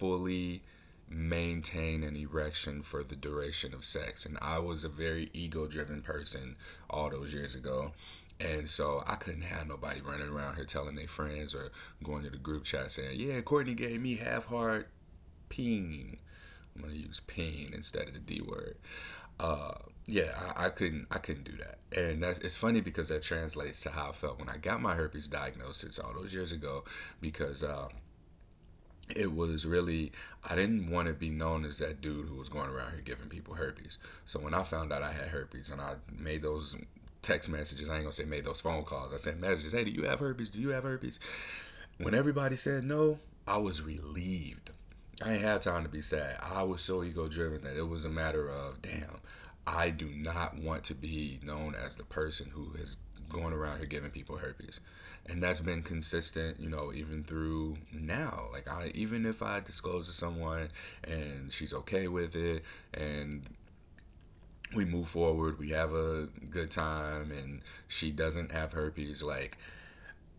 fully 0.00 0.60
maintain 1.08 2.02
an 2.02 2.16
erection 2.16 2.82
for 2.82 3.04
the 3.04 3.14
duration 3.14 3.72
of 3.72 3.84
sex. 3.84 4.26
And 4.26 4.36
I 4.42 4.58
was 4.58 4.84
a 4.84 4.88
very 4.88 5.30
ego 5.32 5.68
driven 5.68 6.02
person 6.02 6.56
all 6.90 7.08
those 7.08 7.32
years 7.32 7.54
ago. 7.54 7.92
And 8.40 8.68
so 8.70 9.02
I 9.06 9.16
couldn't 9.16 9.42
have 9.42 9.66
nobody 9.66 10.00
running 10.00 10.28
around 10.28 10.54
here 10.54 10.64
telling 10.64 10.94
their 10.94 11.08
friends 11.08 11.54
or 11.54 11.72
going 12.04 12.22
to 12.22 12.30
the 12.30 12.36
group 12.36 12.64
chat 12.64 12.90
saying, 12.92 13.18
yeah, 13.18 13.40
Courtney 13.40 13.74
gave 13.74 14.00
me 14.00 14.16
half 14.16 14.46
hard 14.46 14.86
peen. 15.48 16.16
I'm 16.76 16.82
gonna 16.82 16.94
use 16.94 17.20
peen 17.26 17.72
instead 17.74 18.06
of 18.06 18.14
the 18.14 18.20
D 18.20 18.40
word. 18.40 18.76
Uh, 19.40 19.74
yeah, 20.06 20.32
I, 20.56 20.66
I, 20.66 20.70
couldn't 20.70 21.06
I 21.10 21.18
couldn't 21.18 21.44
do 21.44 21.56
that. 21.58 21.78
And 22.00 22.22
that's 22.22 22.38
it's 22.40 22.56
funny 22.56 22.80
because 22.80 23.08
that 23.08 23.22
translates 23.22 23.82
to 23.82 23.90
how 23.90 24.10
I 24.10 24.12
felt 24.12 24.38
when 24.38 24.48
I 24.48 24.56
got 24.56 24.80
my 24.80 24.94
herpes 24.94 25.26
diagnosis 25.26 25.98
all 25.98 26.12
those 26.14 26.32
years 26.32 26.52
ago 26.52 26.84
because 27.20 27.64
uh, 27.64 27.88
it 29.14 29.32
was 29.32 29.66
really 29.66 30.12
I 30.44 30.54
didn't 30.54 30.90
want 30.90 31.08
to 31.08 31.14
be 31.14 31.30
known 31.30 31.64
as 31.64 31.78
that 31.78 32.00
dude 32.00 32.28
who 32.28 32.36
was 32.36 32.48
going 32.48 32.70
around 32.70 32.92
here 32.92 33.00
giving 33.00 33.28
people 33.28 33.54
herpes. 33.54 33.98
So 34.24 34.38
when 34.38 34.54
I 34.54 34.62
found 34.62 34.92
out 34.92 35.02
I 35.02 35.12
had 35.12 35.28
herpes 35.28 35.70
and 35.70 35.80
I 35.80 35.96
made 36.16 36.42
those 36.42 36.76
text 37.28 37.50
messages, 37.50 37.90
I 37.90 37.96
ain't 37.96 38.04
gonna 38.04 38.12
say 38.12 38.24
made 38.24 38.44
those 38.44 38.62
phone 38.62 38.84
calls. 38.84 39.12
I 39.12 39.16
sent 39.16 39.38
messages, 39.38 39.72
hey, 39.72 39.84
do 39.84 39.90
you 39.90 40.04
have 40.04 40.18
herpes? 40.18 40.48
Do 40.48 40.60
you 40.60 40.70
have 40.70 40.84
herpes? 40.84 41.20
When 41.98 42.14
everybody 42.14 42.56
said 42.56 42.84
no, 42.84 43.18
I 43.46 43.58
was 43.58 43.82
relieved. 43.82 44.70
I 45.22 45.34
ain't 45.34 45.42
had 45.42 45.60
time 45.60 45.82
to 45.82 45.90
be 45.90 46.00
sad. 46.00 46.38
I 46.42 46.62
was 46.62 46.80
so 46.80 47.04
ego 47.04 47.28
driven 47.28 47.60
that 47.62 47.76
it 47.76 47.86
was 47.86 48.06
a 48.06 48.08
matter 48.08 48.48
of, 48.48 48.80
damn, 48.80 49.20
I 49.66 49.90
do 49.90 50.06
not 50.06 50.56
want 50.56 50.84
to 50.84 50.94
be 50.94 51.38
known 51.42 51.74
as 51.74 51.96
the 51.96 52.04
person 52.04 52.48
who 52.50 52.72
is 52.80 52.96
going 53.28 53.52
around 53.52 53.76
here 53.76 53.86
giving 53.86 54.10
people 54.10 54.38
herpes 54.38 54.80
and 55.26 55.42
that's 55.42 55.60
been 55.60 55.82
consistent 55.82 56.58
you 56.58 56.70
know 56.70 56.94
even 56.94 57.22
through 57.24 57.76
now 57.92 58.46
like 58.52 58.66
i 58.66 58.90
even 58.94 59.26
if 59.26 59.42
i 59.42 59.60
disclose 59.60 60.06
to 60.06 60.14
someone 60.14 60.66
and 61.04 61.52
she's 61.52 61.74
okay 61.74 62.08
with 62.08 62.34
it 62.36 62.62
and 62.94 63.42
we 64.74 64.84
move 64.84 65.08
forward 65.08 65.58
we 65.58 65.70
have 65.70 65.92
a 65.92 66.28
good 66.50 66.70
time 66.70 67.30
and 67.32 67.62
she 67.88 68.10
doesn't 68.10 68.52
have 68.52 68.72
herpes 68.72 69.22
like 69.22 69.56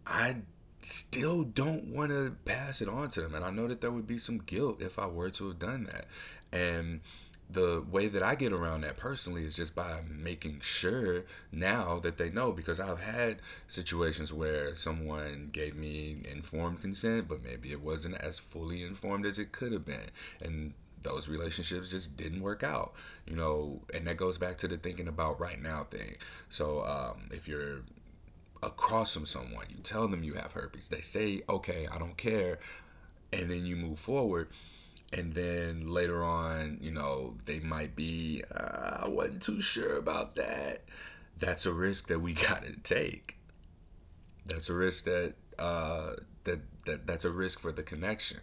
i 0.06 0.36
still 0.82 1.44
don't 1.44 1.86
want 1.86 2.10
to 2.10 2.36
pass 2.46 2.82
it 2.82 2.88
on 2.88 3.10
to 3.10 3.22
them 3.22 3.36
and 3.36 3.44
i 3.44 3.50
know 3.50 3.68
that 3.68 3.82
there 3.82 3.92
would 3.92 4.08
be 4.08 4.18
some 4.18 4.38
guilt 4.40 4.82
if 4.82 4.98
i 5.00 5.06
were 5.06 5.30
to 5.30 5.48
have 5.48 5.60
done 5.60 5.84
that 5.86 6.06
and 6.52 7.02
the 7.52 7.84
way 7.90 8.08
that 8.08 8.22
I 8.22 8.36
get 8.36 8.54
around 8.54 8.82
that 8.82 8.98
personally 8.98 9.44
is 9.44 9.56
just 9.56 9.74
by 9.74 10.02
making 10.08 10.60
sure 10.60 11.24
now 11.52 11.98
that 12.00 12.18
they 12.18 12.30
know 12.30 12.52
because 12.52 12.80
I've 12.80 13.00
had 13.00 13.42
situations 13.68 14.32
where 14.32 14.76
someone 14.76 15.50
gave 15.52 15.76
me 15.76 16.22
informed 16.32 16.82
consent, 16.82 17.28
but 17.28 17.44
maybe 17.44 17.72
it 17.72 17.82
wasn't 17.82 18.16
as 18.16 18.38
fully 18.38 18.84
informed 18.84 19.26
as 19.26 19.40
it 19.40 19.52
could 19.52 19.72
have 19.72 19.84
been. 19.86 20.12
And 20.42 20.74
those 21.04 21.28
relationships 21.30 21.90
just 21.90 22.18
didn't 22.18 22.42
work 22.42 22.64
out, 22.64 22.94
you 23.26 23.36
know, 23.36 23.82
and 23.94 24.08
that 24.08 24.18
goes 24.18 24.38
back 24.38 24.58
to 24.60 24.68
the 24.68 24.78
thinking 24.78 25.08
about 25.08 25.40
right 25.40 25.62
now 25.62 25.84
thing. 25.86 26.16
So 26.50 26.84
um, 26.86 27.30
if 27.32 27.48
you're 27.48 27.82
across 28.62 29.14
from 29.14 29.26
someone, 29.26 29.66
you 29.70 29.78
tell 29.84 30.08
them 30.08 30.24
you 30.24 30.34
have 30.34 30.52
herpes, 30.52 30.90
they 30.90 31.02
say, 31.02 31.42
okay, 31.48 31.88
I 31.92 31.98
don't 31.98 32.18
care, 32.18 32.60
and 33.32 33.50
then 33.50 33.66
you 33.66 33.76
move 33.76 34.00
forward 34.00 34.50
and 35.12 35.34
then 35.34 35.88
later 35.88 36.24
on, 36.24 36.78
you 36.82 36.92
know, 36.92 37.36
they 37.46 37.60
might 37.60 37.96
be, 37.96 38.44
uh, 38.54 39.00
I 39.04 39.08
wasn't 39.08 39.42
too 39.42 39.62
sure 39.62 39.98
about 39.98 40.36
that. 40.36 40.84
That's 41.40 41.66
a 41.66 41.74
risk 41.74 42.08
that 42.08 42.20
we 42.20 42.34
got 42.48 42.64
to 42.66 42.76
take. 42.84 43.36
That's 44.46 44.70
a 44.70 44.74
risk 44.74 45.06
that, 45.06 45.34
uh, 45.58 46.12
that, 46.44 46.60
that, 46.86 47.08
that's 47.08 47.26
a 47.26 47.32
risk 47.32 47.60
for 47.60 47.72
the 47.72 47.84
connection. 47.84 48.40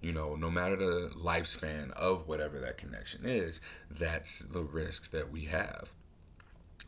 You 0.00 0.12
know, 0.12 0.36
no 0.36 0.50
matter 0.50 0.76
the 0.76 1.10
lifespan 1.10 1.90
of 1.92 2.28
whatever 2.28 2.58
that 2.60 2.78
connection 2.78 3.24
is, 3.24 3.60
that's 3.90 4.40
the 4.40 4.62
risks 4.62 5.08
that 5.08 5.30
we 5.30 5.46
have 5.46 5.92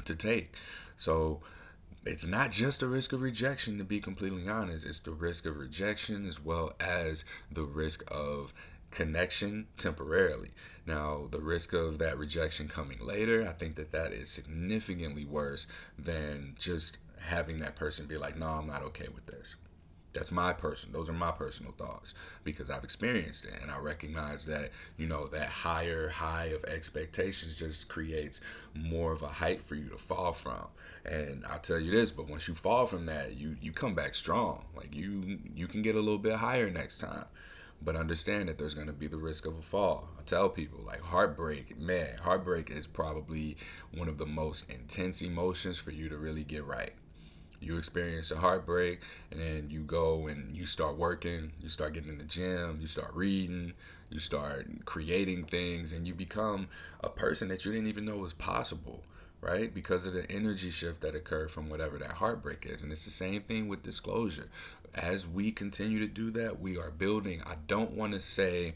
to 0.04 0.14
take. 0.14 0.54
So, 0.96 1.42
it's 2.04 2.26
not 2.26 2.50
just 2.50 2.82
a 2.82 2.86
risk 2.86 3.12
of 3.12 3.20
rejection 3.20 3.76
to 3.76 3.84
be 3.84 4.00
completely 4.00 4.48
honest 4.48 4.86
it's 4.86 5.00
the 5.00 5.12
risk 5.12 5.44
of 5.44 5.58
rejection 5.58 6.24
as 6.24 6.42
well 6.42 6.74
as 6.80 7.26
the 7.52 7.62
risk 7.62 8.02
of 8.10 8.54
connection 8.90 9.66
temporarily. 9.76 10.50
Now, 10.86 11.28
the 11.30 11.40
risk 11.40 11.72
of 11.72 11.98
that 11.98 12.18
rejection 12.18 12.68
coming 12.68 12.98
later, 13.00 13.46
I 13.46 13.52
think 13.52 13.76
that 13.76 13.92
that 13.92 14.12
is 14.12 14.30
significantly 14.30 15.24
worse 15.24 15.66
than 15.98 16.54
just 16.58 16.98
having 17.20 17.58
that 17.58 17.76
person 17.76 18.06
be 18.06 18.18
like, 18.18 18.36
no, 18.36 18.46
I'm 18.48 18.66
not 18.66 18.82
okay 18.82 19.08
with 19.14 19.26
this. 19.26 19.56
That's 20.12 20.30
my 20.32 20.52
person. 20.52 20.92
Those 20.92 21.08
are 21.08 21.14
my 21.14 21.30
personal 21.32 21.72
thoughts 21.72 22.14
because 22.44 22.70
I've 22.70 22.84
experienced 22.84 23.44
it 23.44 23.54
and 23.62 23.70
I 23.70 23.78
recognize 23.78 24.44
that, 24.46 24.70
you 24.96 25.06
know, 25.06 25.26
that 25.28 25.48
higher 25.48 26.08
high 26.08 26.46
of 26.46 26.64
expectations 26.64 27.54
just 27.56 27.88
creates 27.88 28.40
more 28.74 29.12
of 29.12 29.22
a 29.22 29.28
height 29.28 29.62
for 29.62 29.74
you 29.74 29.88
to 29.90 29.98
fall 29.98 30.32
from. 30.32 30.66
And 31.04 31.44
I'll 31.46 31.58
tell 31.60 31.78
you 31.78 31.90
this, 31.90 32.10
but 32.10 32.28
once 32.28 32.48
you 32.48 32.54
fall 32.54 32.86
from 32.86 33.06
that, 33.06 33.34
you 33.36 33.56
you 33.60 33.72
come 33.72 33.94
back 33.94 34.14
strong. 34.14 34.64
Like 34.74 34.94
you 34.94 35.38
you 35.54 35.66
can 35.66 35.82
get 35.82 35.94
a 35.94 36.00
little 36.00 36.18
bit 36.18 36.34
higher 36.34 36.70
next 36.70 36.98
time 36.98 37.26
but 37.82 37.96
understand 37.96 38.48
that 38.48 38.58
there's 38.58 38.74
going 38.74 38.86
to 38.86 38.92
be 38.92 39.06
the 39.06 39.16
risk 39.16 39.46
of 39.46 39.58
a 39.58 39.62
fall. 39.62 40.08
I 40.18 40.22
tell 40.22 40.48
people 40.50 40.80
like 40.84 41.00
heartbreak, 41.00 41.78
man, 41.78 42.16
heartbreak 42.18 42.70
is 42.70 42.86
probably 42.86 43.56
one 43.92 44.08
of 44.08 44.18
the 44.18 44.26
most 44.26 44.70
intense 44.70 45.22
emotions 45.22 45.78
for 45.78 45.90
you 45.90 46.08
to 46.10 46.18
really 46.18 46.44
get 46.44 46.64
right. 46.64 46.92
You 47.60 47.76
experience 47.78 48.30
a 48.30 48.36
heartbreak 48.36 49.00
and 49.30 49.70
you 49.70 49.80
go 49.82 50.26
and 50.26 50.56
you 50.56 50.66
start 50.66 50.96
working, 50.96 51.52
you 51.60 51.68
start 51.68 51.92
getting 51.94 52.10
in 52.10 52.18
the 52.18 52.24
gym, 52.24 52.78
you 52.80 52.86
start 52.86 53.14
reading, 53.14 53.72
you 54.10 54.18
start 54.18 54.66
creating 54.84 55.44
things, 55.44 55.92
and 55.92 56.06
you 56.06 56.14
become 56.14 56.68
a 57.00 57.08
person 57.10 57.48
that 57.48 57.64
you 57.64 57.72
didn't 57.72 57.88
even 57.88 58.04
know 58.04 58.16
was 58.18 58.32
possible 58.32 59.04
right? 59.42 59.72
Because 59.72 60.06
of 60.06 60.12
the 60.12 60.30
energy 60.30 60.68
shift 60.68 61.00
that 61.00 61.14
occurred 61.14 61.50
from 61.50 61.70
whatever 61.70 61.96
that 61.96 62.10
heartbreak 62.10 62.66
is. 62.66 62.82
And 62.82 62.92
it's 62.92 63.04
the 63.04 63.10
same 63.10 63.40
thing 63.40 63.68
with 63.68 63.82
disclosure 63.82 64.50
as 64.94 65.26
we 65.26 65.52
continue 65.52 66.00
to 66.00 66.06
do 66.06 66.30
that, 66.32 66.60
we 66.60 66.76
are 66.76 66.90
building, 66.90 67.42
I 67.46 67.54
don't 67.66 67.92
want 67.92 68.12
to 68.14 68.20
say 68.20 68.74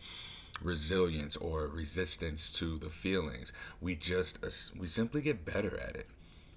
resilience 0.63 1.37
or 1.37 1.67
resistance 1.69 2.53
to 2.53 2.79
the 2.79 2.89
feelings. 2.89 3.53
We 3.81 3.97
just, 3.97 4.39
we 4.77 4.87
simply 4.87 5.23
get 5.23 5.45
better 5.45 5.79
at 5.79 5.97
it. 5.97 6.07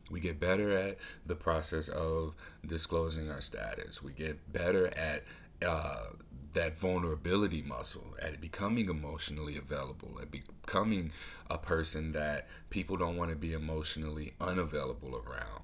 We 0.09 0.19
get 0.19 0.39
better 0.39 0.71
at 0.71 0.97
the 1.25 1.35
process 1.35 1.89
of 1.89 2.33
disclosing 2.65 3.29
our 3.29 3.41
status. 3.41 4.01
We 4.01 4.13
get 4.13 4.51
better 4.53 4.87
at 4.97 5.23
uh, 5.65 6.07
that 6.53 6.77
vulnerability 6.77 7.61
muscle, 7.61 8.15
at 8.21 8.39
becoming 8.39 8.89
emotionally 8.89 9.57
available, 9.57 10.19
at 10.21 10.31
becoming 10.31 11.11
a 11.49 11.57
person 11.57 12.11
that 12.13 12.47
people 12.69 12.97
don't 12.97 13.17
want 13.17 13.31
to 13.31 13.35
be 13.35 13.53
emotionally 13.53 14.33
unavailable 14.39 15.15
around 15.15 15.61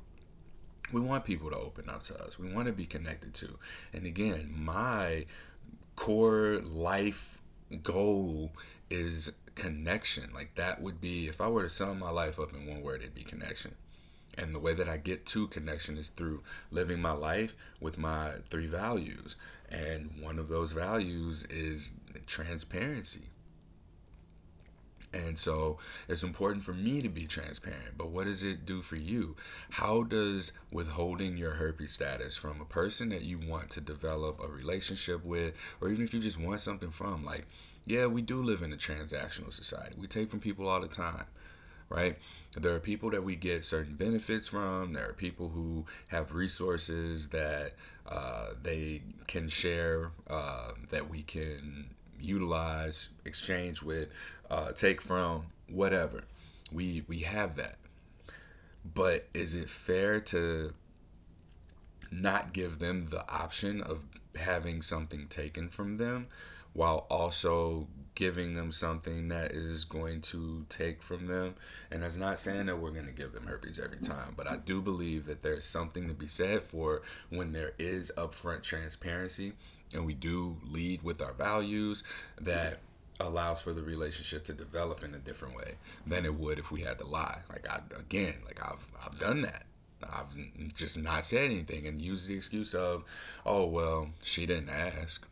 we 0.94 1.02
want 1.02 1.26
people 1.26 1.50
to 1.50 1.58
open 1.58 1.90
up 1.90 2.04
to 2.04 2.24
us. 2.24 2.38
We 2.38 2.54
want 2.54 2.68
to 2.68 2.74
be 2.74 2.86
connected 2.86 3.34
to. 3.36 3.58
And 3.94 4.06
again, 4.06 4.54
my 4.56 5.26
core 5.96 6.60
life 6.64 7.42
goal 7.84 8.52
is 8.90 9.34
connection. 9.56 10.32
Like 10.34 10.54
that 10.56 10.82
would 10.82 11.02
be 11.02 11.28
if 11.28 11.42
I 11.42 11.48
were 11.48 11.64
to 11.64 11.70
sum 11.70 12.00
my 12.00 12.12
life 12.12 12.40
up 12.40 12.54
in 12.54 12.68
one 12.68 12.82
word, 12.82 13.02
it'd 13.02 13.16
be 13.16 13.24
connection. 13.24 13.74
And 14.38 14.54
the 14.54 14.60
way 14.60 14.74
that 14.74 14.90
I 14.90 14.98
get 14.98 15.26
to 15.28 15.48
connection 15.48 15.98
is 15.98 16.10
through 16.10 16.42
living 16.72 17.00
my 17.00 17.12
life 17.12 17.56
with 17.80 17.98
my 17.98 18.32
three 18.50 18.68
values. 18.68 19.36
And 19.70 20.10
one 20.20 20.40
of 20.40 20.50
those 20.50 20.72
values 20.72 21.46
is 21.46 21.92
transparency. 22.26 23.24
And 25.14 25.38
so 25.38 25.78
it's 26.08 26.24
important 26.24 26.64
for 26.64 26.74
me 26.74 27.04
to 27.04 27.10
be 27.10 27.28
transparent. 27.28 27.98
But 27.98 28.10
what 28.10 28.26
does 28.26 28.44
it 28.44 28.66
do 28.66 28.82
for 28.82 28.96
you? 28.96 29.36
How 29.70 30.02
does 30.02 30.54
withholding 30.72 31.38
your 31.38 31.52
herpes 31.52 31.92
status 31.92 32.36
from 32.36 32.60
a 32.60 32.66
person 32.66 33.10
that 33.10 33.22
you 33.22 33.38
want 33.38 33.70
to 33.72 33.82
develop 33.82 34.40
a 34.40 34.48
relationship 34.48 35.24
with, 35.24 35.56
or 35.80 35.90
even 35.90 36.04
if 36.04 36.16
you 36.16 36.20
just 36.20 36.40
want 36.40 36.62
something 36.62 36.90
from, 36.90 37.24
like, 37.24 37.46
yeah, 37.86 38.08
we 38.08 38.24
do 38.24 38.42
live 38.42 38.64
in 38.64 38.74
a 38.74 38.78
transactional 38.78 39.54
society. 39.54 39.96
We 40.00 40.08
take 40.08 40.32
from 40.32 40.40
people 40.40 40.68
all 40.68 40.82
the 40.82 40.88
time 40.88 41.26
right? 41.90 42.18
There 42.58 42.76
are 42.76 42.80
people 42.80 43.10
that 43.12 43.24
we 43.24 43.36
get 43.36 43.66
certain 43.66 43.96
benefits 43.96 44.48
from. 44.48 44.94
There 44.94 45.10
are 45.10 45.14
people 45.14 45.50
who 45.50 45.86
have 46.08 46.34
resources 46.34 47.30
that 47.30 47.74
uh, 48.08 48.52
they 48.62 49.02
can 49.28 49.48
share, 49.48 50.12
uh, 50.30 50.72
that 50.90 51.10
we 51.10 51.24
can 51.24 51.90
utilize, 52.20 53.10
exchange 53.26 53.82
with, 53.82 54.10
uh, 54.50 54.72
take 54.72 55.02
from, 55.02 55.46
whatever. 55.70 56.24
We 56.72 57.04
we 57.08 57.20
have 57.20 57.56
that. 57.58 57.76
But 58.94 59.28
is 59.34 59.56
it 59.56 59.70
fair 59.70 60.20
to 60.20 60.74
not 62.12 62.54
give 62.54 62.80
them 62.80 63.08
the 63.10 63.28
option 63.30 63.82
of 63.82 64.00
having 64.36 64.82
something 64.82 65.28
taken 65.28 65.70
from 65.70 65.98
them 65.98 66.28
while 66.74 67.06
also 67.10 67.88
giving 68.16 68.56
them 68.56 68.72
something 68.72 69.30
that 69.30 69.52
is 69.52 69.86
going 69.86 70.22
to 70.22 70.66
take 70.70 71.02
from 71.02 71.26
them. 71.28 71.56
And 71.92 72.04
that's 72.04 72.18
not 72.18 72.40
saying 72.40 72.68
that 72.68 72.78
we're 72.78 72.92
going 72.92 73.08
to 73.08 73.12
give 73.12 73.34
them 73.34 73.48
herpes 73.48 73.80
every 73.80 73.98
time, 73.98 74.34
but 74.38 74.48
I 74.48 74.58
do 74.58 74.82
believe 74.82 75.26
that 75.26 75.42
there's 75.42 75.66
something 75.66 76.08
to 76.08 76.14
be 76.14 76.28
said 76.28 76.64
for 76.64 77.02
when 77.30 77.54
there 77.54 77.74
is 77.80 78.12
upfront 78.18 78.64
transparency 78.64 79.54
and 79.94 80.06
we 80.06 80.14
do 80.14 80.58
lead 80.64 81.02
with 81.04 81.22
our 81.22 81.34
values 81.34 82.04
that 82.42 82.80
allows 83.20 83.62
for 83.62 83.74
the 83.74 83.84
relationship 83.84 84.44
to 84.46 84.54
develop 84.54 85.04
in 85.04 85.14
a 85.14 85.20
different 85.20 85.56
way 85.56 85.76
than 86.08 86.26
it 86.26 86.34
would 86.34 86.60
if 86.60 86.72
we 86.72 86.82
had 86.82 86.98
to 86.98 87.06
lie. 87.06 87.40
Like 87.50 87.68
I 87.70 87.82
again, 87.98 88.36
like 88.46 88.62
I've 88.64 88.86
I've 89.06 89.20
done 89.20 89.42
that. 89.42 89.66
I've 90.04 90.74
just 90.74 90.98
not 90.98 91.26
said 91.26 91.46
anything 91.46 91.88
and 91.88 92.00
used 92.00 92.28
the 92.28 92.36
excuse 92.36 92.74
of, 92.74 93.06
oh 93.46 93.68
well, 93.68 94.10
she 94.22 94.46
didn't 94.46 94.70
ask. 94.70 95.26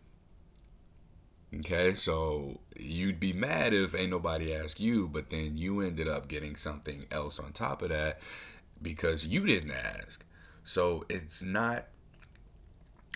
Okay, 1.59 1.95
so 1.95 2.59
you'd 2.77 3.19
be 3.19 3.33
mad 3.33 3.73
if 3.73 3.93
ain't 3.93 4.09
nobody 4.09 4.55
asked 4.55 4.79
you, 4.79 5.07
but 5.09 5.29
then 5.29 5.57
you 5.57 5.81
ended 5.81 6.07
up 6.07 6.29
getting 6.29 6.55
something 6.55 7.05
else 7.11 7.39
on 7.39 7.51
top 7.51 7.81
of 7.81 7.89
that 7.89 8.21
because 8.81 9.25
you 9.25 9.45
didn't 9.45 9.71
ask. 9.71 10.23
So 10.63 11.05
it's 11.09 11.43
not 11.43 11.87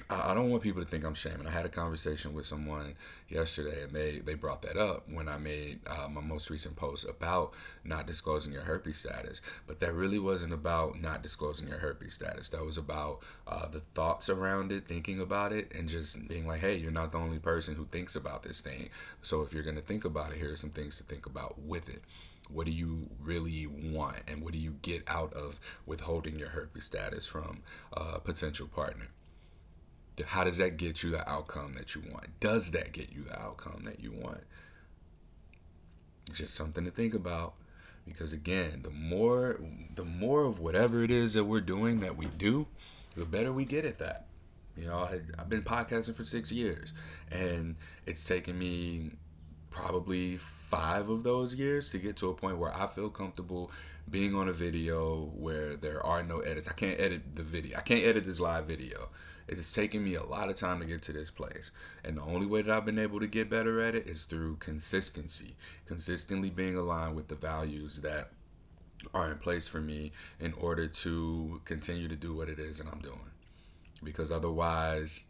I 0.09 0.33
don't 0.33 0.49
want 0.49 0.61
people 0.61 0.83
to 0.83 0.87
think 0.87 1.05
I'm 1.05 1.15
shaming. 1.15 1.47
I 1.47 1.51
had 1.51 1.65
a 1.65 1.69
conversation 1.69 2.33
with 2.33 2.45
someone 2.45 2.95
yesterday, 3.29 3.81
and 3.81 3.93
they 3.93 4.19
they 4.19 4.33
brought 4.33 4.61
that 4.63 4.75
up 4.75 5.07
when 5.09 5.29
I 5.29 5.37
made 5.37 5.79
uh, 5.87 6.09
my 6.09 6.19
most 6.19 6.49
recent 6.49 6.75
post 6.75 7.07
about 7.07 7.53
not 7.85 8.05
disclosing 8.05 8.51
your 8.51 8.61
herpes 8.61 8.97
status. 8.97 9.41
But 9.67 9.79
that 9.79 9.93
really 9.93 10.19
wasn't 10.19 10.51
about 10.51 10.99
not 10.99 11.23
disclosing 11.23 11.69
your 11.69 11.77
herpes 11.77 12.13
status. 12.13 12.49
That 12.49 12.65
was 12.65 12.77
about 12.77 13.21
uh, 13.47 13.67
the 13.67 13.79
thoughts 13.79 14.29
around 14.29 14.73
it, 14.73 14.85
thinking 14.85 15.21
about 15.21 15.53
it, 15.53 15.71
and 15.73 15.87
just 15.87 16.27
being 16.27 16.45
like, 16.45 16.59
hey, 16.59 16.75
you're 16.75 16.91
not 16.91 17.13
the 17.13 17.17
only 17.17 17.39
person 17.39 17.73
who 17.73 17.85
thinks 17.85 18.17
about 18.17 18.43
this 18.43 18.59
thing. 18.59 18.89
So 19.21 19.43
if 19.43 19.53
you're 19.53 19.63
gonna 19.63 19.81
think 19.81 20.03
about 20.03 20.33
it, 20.33 20.37
here 20.39 20.51
are 20.51 20.57
some 20.57 20.71
things 20.71 20.97
to 20.97 21.03
think 21.03 21.25
about 21.25 21.57
with 21.59 21.87
it 21.87 22.03
what 22.49 22.67
do 22.67 22.71
you 22.71 23.09
really 23.23 23.65
want 23.65 24.21
and 24.27 24.43
what 24.43 24.53
do 24.53 24.59
you 24.59 24.75
get 24.83 25.01
out 25.07 25.33
of 25.33 25.59
withholding 25.87 26.37
your 26.37 26.49
herpes 26.49 26.85
status 26.85 27.25
from 27.25 27.63
a 27.93 28.19
potential 28.19 28.67
partner 28.67 29.07
how 30.25 30.43
does 30.43 30.57
that 30.57 30.77
get 30.77 31.03
you 31.03 31.11
the 31.11 31.29
outcome 31.29 31.73
that 31.75 31.95
you 31.95 32.03
want? 32.11 32.39
Does 32.39 32.71
that 32.71 32.91
get 32.91 33.11
you 33.11 33.23
the 33.23 33.39
outcome 33.39 33.83
that 33.85 33.99
you 33.99 34.11
want? 34.11 34.41
Just 36.33 36.55
something 36.55 36.85
to 36.85 36.91
think 36.91 37.13
about 37.13 37.53
because 38.07 38.33
again, 38.33 38.81
the 38.81 38.91
more 38.91 39.59
the 39.95 40.05
more 40.05 40.45
of 40.45 40.59
whatever 40.59 41.03
it 41.03 41.11
is 41.11 41.33
that 41.33 41.43
we're 41.43 41.61
doing 41.61 42.01
that 42.01 42.15
we 42.15 42.27
do, 42.37 42.65
the 43.15 43.25
better 43.25 43.51
we 43.51 43.65
get 43.65 43.85
at 43.85 43.97
that. 43.99 44.27
You 44.77 44.87
know, 44.87 44.99
I, 44.99 45.21
have 45.37 45.49
been 45.49 45.63
podcasting 45.63 46.15
for 46.15 46.25
six 46.25 46.51
years, 46.51 46.93
and 47.31 47.75
it's 48.05 48.25
taken 48.25 48.57
me 48.57 49.11
probably 49.71 50.37
five 50.37 51.09
of 51.09 51.23
those 51.23 51.55
years 51.55 51.89
to 51.89 51.97
get 51.97 52.17
to 52.17 52.29
a 52.29 52.33
point 52.33 52.57
where 52.57 52.73
I 52.73 52.87
feel 52.87 53.09
comfortable 53.09 53.71
being 54.09 54.35
on 54.35 54.49
a 54.49 54.53
video 54.53 55.31
where 55.35 55.75
there 55.77 56.05
are 56.05 56.23
no 56.23 56.39
edits. 56.39 56.67
I 56.67 56.73
can't 56.73 56.99
edit 56.99 57.35
the 57.35 57.43
video. 57.43 57.77
I 57.77 57.81
can't 57.81 58.03
edit 58.03 58.25
this 58.25 58.39
live 58.39 58.67
video. 58.67 59.09
It's 59.47 59.73
taken 59.73 60.03
me 60.03 60.15
a 60.15 60.23
lot 60.23 60.49
of 60.49 60.55
time 60.55 60.79
to 60.79 60.85
get 60.85 61.03
to 61.03 61.13
this 61.13 61.29
place. 61.29 61.71
And 62.03 62.17
the 62.17 62.23
only 62.23 62.47
way 62.47 62.61
that 62.63 62.75
I've 62.75 62.85
been 62.85 62.99
able 62.99 63.19
to 63.19 63.27
get 63.27 63.49
better 63.49 63.79
at 63.79 63.95
it 63.95 64.07
is 64.07 64.25
through 64.25 64.57
consistency. 64.57 65.55
Consistently 65.85 66.49
being 66.49 66.75
aligned 66.75 67.15
with 67.15 67.27
the 67.27 67.35
values 67.35 68.01
that 68.01 68.31
are 69.13 69.29
in 69.31 69.37
place 69.37 69.67
for 69.67 69.79
me 69.79 70.11
in 70.39 70.53
order 70.53 70.87
to 70.87 71.61
continue 71.65 72.07
to 72.07 72.15
do 72.15 72.33
what 72.33 72.49
it 72.49 72.59
is 72.59 72.79
that 72.79 72.87
I'm 72.87 73.01
doing. 73.01 73.31
Because 74.03 74.31
otherwise, 74.31 75.23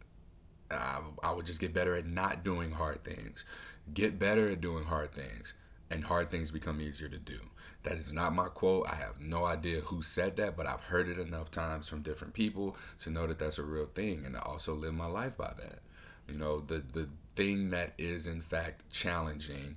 I, 0.70 1.00
I 1.22 1.32
would 1.32 1.46
just 1.46 1.60
get 1.60 1.74
better 1.74 1.94
at 1.94 2.06
not 2.06 2.42
doing 2.42 2.70
hard 2.70 3.04
things. 3.04 3.44
Get 3.92 4.18
better 4.18 4.48
at 4.48 4.60
doing 4.60 4.84
hard 4.84 5.12
things, 5.12 5.54
and 5.90 6.02
hard 6.02 6.30
things 6.30 6.50
become 6.50 6.80
easier 6.80 7.08
to 7.08 7.18
do. 7.18 7.38
That 7.86 7.98
is 7.98 8.12
not 8.12 8.34
my 8.34 8.48
quote. 8.48 8.88
I 8.88 8.96
have 8.96 9.20
no 9.20 9.44
idea 9.44 9.80
who 9.80 10.02
said 10.02 10.38
that, 10.38 10.56
but 10.56 10.66
I've 10.66 10.80
heard 10.82 11.08
it 11.08 11.20
enough 11.20 11.52
times 11.52 11.88
from 11.88 12.02
different 12.02 12.34
people 12.34 12.76
to 12.98 13.10
know 13.10 13.28
that 13.28 13.38
that's 13.38 13.58
a 13.58 13.62
real 13.62 13.86
thing, 13.86 14.26
and 14.26 14.36
I 14.36 14.40
also 14.40 14.74
live 14.74 14.92
my 14.92 15.06
life 15.06 15.36
by 15.36 15.52
that. 15.56 15.78
You 16.26 16.34
know, 16.36 16.58
the 16.58 16.82
the 16.92 17.08
thing 17.36 17.70
that 17.70 17.92
is 17.96 18.26
in 18.26 18.40
fact 18.40 18.90
challenging 18.90 19.76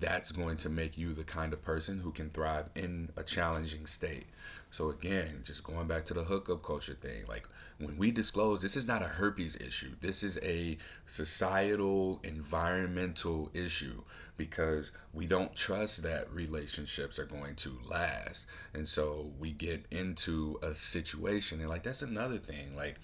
that's 0.00 0.30
going 0.30 0.56
to 0.58 0.70
make 0.70 0.96
you 0.96 1.12
the 1.12 1.24
kind 1.24 1.52
of 1.52 1.60
person 1.62 1.98
who 1.98 2.12
can 2.12 2.30
thrive 2.30 2.70
in 2.74 3.10
a 3.16 3.22
challenging 3.22 3.84
state. 3.84 4.26
So 4.70 4.88
again, 4.88 5.42
just 5.44 5.64
going 5.64 5.88
back 5.88 6.06
to 6.06 6.14
the 6.14 6.24
hookup 6.24 6.62
culture 6.62 6.94
thing, 6.94 7.26
like 7.28 7.46
when 7.78 7.98
we 7.98 8.10
disclose, 8.10 8.62
this 8.62 8.76
is 8.76 8.86
not 8.86 9.02
a 9.02 9.06
herpes 9.06 9.56
issue. 9.56 9.90
This 10.00 10.22
is 10.22 10.38
a 10.42 10.78
societal, 11.06 12.20
environmental 12.22 13.50
issue 13.52 14.02
because 14.36 14.92
we 15.12 15.26
don't 15.26 15.54
trust 15.54 16.02
that 16.02 16.32
relationships 16.32 17.18
are 17.18 17.26
going 17.26 17.54
to 17.56 17.78
last. 17.84 18.46
And 18.74 18.86
so 18.86 19.30
we 19.38 19.52
get 19.52 19.84
into 19.90 20.58
a 20.62 20.74
situation 20.74 21.60
and 21.60 21.68
like 21.68 21.82
that's 21.82 22.02
another 22.02 22.38
thing. 22.38 22.76
Like 22.76 22.96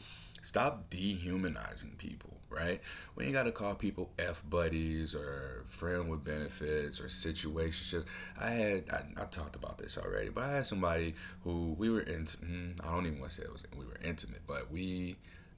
Stop 0.43 0.89
dehumanizing 0.89 1.97
people, 1.99 2.41
right? 2.49 2.81
We 3.17 3.25
ain't 3.25 3.35
got 3.35 3.43
to 3.45 3.53
call 3.53 3.75
people 3.75 4.11
F 4.19 4.43
buddies 4.49 5.15
or 5.15 5.65
friend 5.67 6.09
with 6.09 6.25
benefits 6.25 7.01
or 7.01 7.07
situationships. 7.07 8.07
I 8.39 8.51
had, 8.51 8.85
I, 8.91 9.23
I, 9.23 9.25
talked 9.27 9.57
about 9.57 9.79
this 9.79 9.99
already, 9.99 10.31
but 10.31 10.45
I 10.45 10.53
had 10.53 10.67
somebody 10.67 11.17
who 11.43 11.75
we 11.77 11.91
were 11.91 12.01
in, 12.01 12.25
mm, 12.25 12.79
I 12.85 12.93
don't 12.93 13.07
even 13.07 13.19
want 13.19 13.33
to 13.33 13.41
say 13.41 13.43
it 13.45 13.53
was, 13.53 13.65
we 13.77 13.85
were 13.85 13.99
intimate, 14.03 14.43
but 14.47 14.71
we 14.71 15.17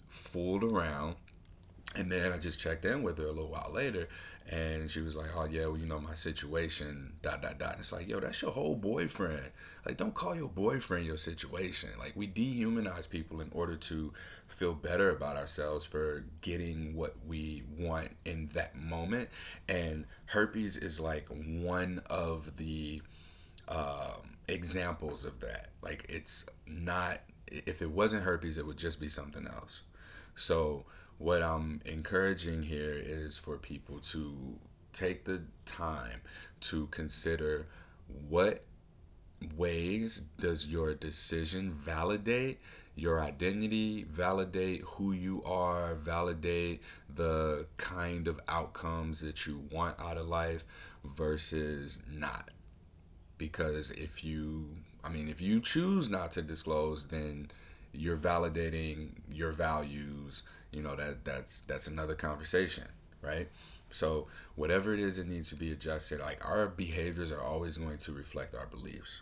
fooled 0.08 0.64
around 0.64 1.16
and 1.96 2.10
then 2.10 2.32
I 2.32 2.38
just 2.38 2.60
checked 2.60 2.84
in 2.84 3.02
with 3.02 3.18
her 3.18 3.24
a 3.24 3.32
little 3.32 3.48
while 3.50 3.70
later, 3.72 4.08
and 4.48 4.90
she 4.90 5.00
was 5.00 5.16
like, 5.16 5.30
"Oh 5.34 5.44
yeah, 5.44 5.66
well 5.66 5.76
you 5.76 5.86
know 5.86 6.00
my 6.00 6.14
situation, 6.14 7.12
dot 7.22 7.42
dot 7.42 7.58
dot." 7.58 7.72
And 7.72 7.80
it's 7.80 7.92
like, 7.92 8.08
yo, 8.08 8.20
that's 8.20 8.42
your 8.42 8.52
whole 8.52 8.76
boyfriend. 8.76 9.50
Like, 9.84 9.96
don't 9.96 10.14
call 10.14 10.34
your 10.36 10.48
boyfriend 10.48 11.06
your 11.06 11.16
situation. 11.16 11.90
Like, 11.98 12.12
we 12.16 12.28
dehumanize 12.28 13.08
people 13.08 13.40
in 13.40 13.50
order 13.52 13.76
to 13.76 14.12
feel 14.48 14.74
better 14.74 15.10
about 15.10 15.36
ourselves 15.36 15.84
for 15.84 16.24
getting 16.42 16.94
what 16.94 17.16
we 17.26 17.64
want 17.78 18.08
in 18.24 18.48
that 18.54 18.76
moment. 18.76 19.28
And 19.68 20.04
herpes 20.26 20.76
is 20.76 21.00
like 21.00 21.26
one 21.28 22.02
of 22.08 22.56
the 22.56 23.02
um, 23.68 24.36
examples 24.48 25.24
of 25.24 25.40
that. 25.40 25.70
Like, 25.82 26.06
it's 26.08 26.46
not. 26.66 27.20
If 27.48 27.82
it 27.82 27.90
wasn't 27.90 28.22
herpes, 28.22 28.58
it 28.58 28.66
would 28.66 28.76
just 28.76 29.00
be 29.00 29.08
something 29.08 29.46
else. 29.46 29.82
So 30.36 30.84
what 31.20 31.42
I'm 31.42 31.82
encouraging 31.84 32.62
here 32.62 32.94
is 32.94 33.36
for 33.36 33.58
people 33.58 33.98
to 33.98 34.58
take 34.94 35.22
the 35.22 35.42
time 35.66 36.22
to 36.60 36.86
consider 36.86 37.66
what 38.30 38.64
ways 39.54 40.22
does 40.38 40.66
your 40.66 40.94
decision 40.94 41.72
validate 41.72 42.58
your 42.96 43.20
identity, 43.20 44.04
validate 44.04 44.80
who 44.80 45.12
you 45.12 45.42
are, 45.44 45.94
validate 45.94 46.82
the 47.14 47.66
kind 47.76 48.26
of 48.26 48.40
outcomes 48.48 49.20
that 49.20 49.46
you 49.46 49.62
want 49.70 50.00
out 50.00 50.16
of 50.16 50.26
life 50.26 50.64
versus 51.04 52.02
not. 52.10 52.48
Because 53.36 53.90
if 53.90 54.24
you, 54.24 54.68
I 55.04 55.10
mean, 55.10 55.28
if 55.28 55.42
you 55.42 55.60
choose 55.60 56.08
not 56.08 56.32
to 56.32 56.42
disclose, 56.42 57.06
then 57.06 57.48
you're 57.92 58.16
validating 58.16 59.10
your 59.30 59.52
values 59.52 60.42
you 60.72 60.82
know 60.82 60.96
that 60.96 61.24
that's 61.24 61.62
that's 61.62 61.86
another 61.86 62.14
conversation 62.14 62.84
right? 63.22 63.48
So 63.90 64.28
whatever 64.54 64.94
it 64.94 65.00
is 65.00 65.18
it 65.18 65.26
needs 65.26 65.50
to 65.50 65.56
be 65.56 65.72
adjusted 65.72 66.20
like 66.20 66.44
our 66.44 66.68
behaviors 66.68 67.32
are 67.32 67.42
always 67.42 67.76
going 67.76 67.98
to 67.98 68.12
reflect 68.12 68.54
our 68.54 68.66
beliefs 68.66 69.20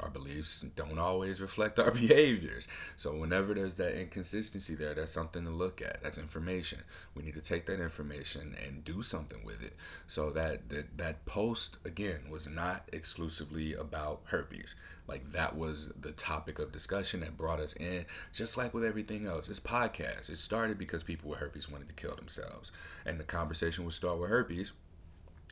our 0.00 0.10
beliefs 0.10 0.62
don't 0.76 0.98
always 0.98 1.40
reflect 1.40 1.78
our 1.78 1.90
behaviors. 2.02 2.68
So 2.96 3.14
whenever 3.14 3.54
there's 3.54 3.74
that 3.74 3.94
inconsistency 3.94 4.74
there, 4.74 4.94
that's 4.94 5.12
something 5.12 5.44
to 5.44 5.50
look 5.50 5.82
at. 5.82 6.02
That's 6.02 6.18
information. 6.18 6.82
We 7.14 7.22
need 7.22 7.34
to 7.34 7.40
take 7.40 7.66
that 7.66 7.80
information 7.80 8.56
and 8.64 8.84
do 8.84 9.02
something 9.02 9.44
with 9.44 9.62
it. 9.62 9.74
So 10.06 10.30
that 10.30 10.68
that, 10.70 10.98
that 10.98 11.26
post 11.26 11.78
again 11.84 12.30
was 12.30 12.48
not 12.48 12.88
exclusively 12.92 13.74
about 13.74 14.22
herpes. 14.24 14.74
Like 15.06 15.30
that 15.32 15.56
was 15.56 15.88
the 16.00 16.12
topic 16.12 16.58
of 16.58 16.72
discussion 16.72 17.20
that 17.20 17.36
brought 17.36 17.60
us 17.60 17.74
in. 17.74 18.06
Just 18.32 18.56
like 18.56 18.72
with 18.72 18.84
everything 18.84 19.26
else, 19.26 19.48
this 19.48 19.60
podcast. 19.60 20.30
It 20.30 20.38
started 20.38 20.78
because 20.78 21.02
people 21.02 21.30
with 21.30 21.40
herpes 21.40 21.68
wanted 21.68 21.88
to 21.88 21.94
kill 21.94 22.14
themselves. 22.14 22.72
And 23.04 23.18
the 23.18 23.24
conversation 23.24 23.84
would 23.84 23.94
start 23.94 24.18
with 24.18 24.30
herpes 24.30 24.72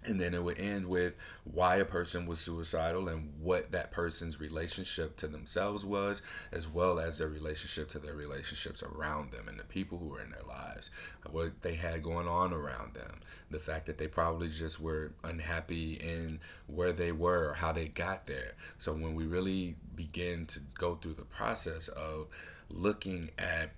and 0.04 0.20
then 0.20 0.32
it 0.32 0.42
would 0.42 0.58
end 0.58 0.86
with 0.86 1.14
why 1.44 1.76
a 1.76 1.84
person 1.84 2.26
was 2.26 2.38
suicidal 2.38 3.08
and 3.08 3.32
what 3.40 3.72
that 3.72 3.90
person's 3.90 4.40
relationship 4.40 5.16
to 5.16 5.26
themselves 5.26 5.84
was 5.84 6.22
as 6.52 6.68
well 6.68 7.00
as 7.00 7.18
their 7.18 7.28
relationship 7.28 7.88
to 7.88 7.98
their 7.98 8.14
relationships 8.14 8.82
around 8.82 9.32
them 9.32 9.48
and 9.48 9.58
the 9.58 9.64
people 9.64 9.98
who 9.98 10.06
were 10.06 10.22
in 10.22 10.30
their 10.30 10.42
lives 10.44 10.90
what 11.30 11.60
they 11.62 11.74
had 11.74 12.02
going 12.02 12.28
on 12.28 12.52
around 12.52 12.94
them 12.94 13.20
the 13.50 13.58
fact 13.58 13.86
that 13.86 13.98
they 13.98 14.06
probably 14.06 14.48
just 14.48 14.80
were 14.80 15.10
unhappy 15.24 15.94
in 15.94 16.38
where 16.68 16.92
they 16.92 17.12
were 17.12 17.50
or 17.50 17.54
how 17.54 17.72
they 17.72 17.88
got 17.88 18.26
there 18.26 18.52
so 18.78 18.92
when 18.92 19.14
we 19.14 19.26
really 19.26 19.74
begin 19.96 20.46
to 20.46 20.60
go 20.78 20.94
through 20.94 21.14
the 21.14 21.22
process 21.22 21.88
of 21.88 22.28
looking 22.70 23.30
at 23.38 23.70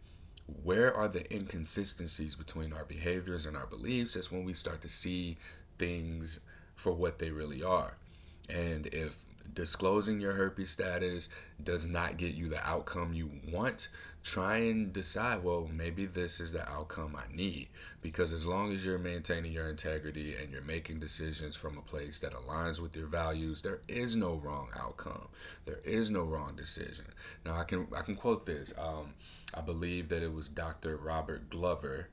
where 0.65 0.95
are 0.95 1.09
the 1.09 1.33
inconsistencies 1.33 2.35
between 2.35 2.73
our 2.73 2.85
behaviors 2.85 3.47
and 3.47 3.57
our 3.57 3.67
beliefs? 3.67 4.15
That's 4.15 4.33
when 4.33 4.45
we 4.45 4.55
start 4.55 4.83
to 4.83 4.89
see 4.89 5.39
things 5.81 6.40
for 6.77 6.93
what 6.93 7.19
they 7.19 7.31
really 7.31 7.64
are. 7.64 7.97
And 8.51 8.87
if 8.87 9.16
disclosing 9.55 10.21
your 10.21 10.33
herpes 10.33 10.71
status 10.71 11.31
does 11.64 11.87
not 11.87 12.19
get 12.19 12.35
you 12.35 12.51
the 12.51 12.64
outcome 12.69 13.14
you 13.14 13.31
want, 13.51 13.88
try 14.23 14.57
and 14.59 14.93
decide, 14.93 15.43
well, 15.43 15.69
maybe 15.73 16.05
this 16.05 16.38
is 16.38 16.53
the 16.53 16.69
outcome 16.69 17.16
I 17.16 17.35
need. 17.35 17.69
Because 18.03 18.35
as 18.35 18.45
long 18.45 18.73
as 18.73 18.85
you're 18.85 18.99
maintaining 18.99 19.53
your 19.53 19.71
integrity 19.71 20.37
and 20.37 20.53
you're 20.53 20.61
making 20.62 21.01
decisions 21.01 21.57
from 21.57 21.79
a 21.79 21.83
place 21.83 22.21
that 22.21 22.35
aligns 22.35 22.79
with 22.79 22.95
your 22.95 23.07
values, 23.07 23.62
there 23.62 23.81
is 23.88 24.14
no 24.16 24.35
wrong 24.37 24.69
outcome. 24.79 25.29
There 25.64 25.81
is 25.85 26.11
no 26.11 26.25
wrong 26.25 26.57
decision. 26.57 27.07
Now 27.45 27.57
I 27.57 27.64
can 27.64 27.87
I 27.97 28.03
can 28.03 28.16
quote 28.16 28.45
this. 28.45 28.75
Um, 28.79 29.14
I 29.55 29.62
believe 29.62 30.11
that 30.11 30.23
it 30.23 30.33
was 30.33 30.49
Dr. 30.49 30.97
Robert 30.99 31.49
Glover 31.49 32.09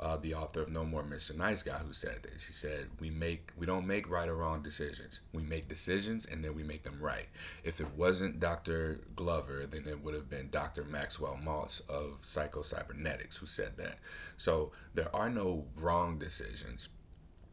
uh, 0.00 0.16
the 0.16 0.34
author 0.34 0.62
of 0.62 0.70
No 0.70 0.82
More 0.82 1.02
Mr. 1.02 1.36
Nice 1.36 1.62
Guy, 1.62 1.76
who 1.76 1.92
said 1.92 2.22
this. 2.22 2.42
He 2.42 2.54
said, 2.54 2.88
"We 3.00 3.10
make 3.10 3.52
we 3.56 3.66
don't 3.66 3.86
make 3.86 4.08
right 4.08 4.28
or 4.28 4.34
wrong 4.34 4.62
decisions. 4.62 5.20
We 5.32 5.42
make 5.42 5.68
decisions 5.68 6.24
and 6.24 6.42
then 6.42 6.54
we 6.54 6.62
make 6.62 6.82
them 6.82 6.98
right." 7.00 7.28
If 7.64 7.80
it 7.80 7.90
wasn't 7.92 8.40
Dr. 8.40 9.00
Glover, 9.14 9.66
then 9.66 9.86
it 9.86 10.00
would 10.02 10.14
have 10.14 10.30
been 10.30 10.48
Dr. 10.50 10.84
Maxwell 10.84 11.38
Maltz 11.44 11.86
of 11.88 12.18
Psycho-Cybernetics 12.22 13.36
who 13.36 13.46
said 13.46 13.76
that. 13.76 13.98
So 14.38 14.72
there 14.94 15.14
are 15.14 15.28
no 15.28 15.66
wrong 15.76 16.18
decisions 16.18 16.88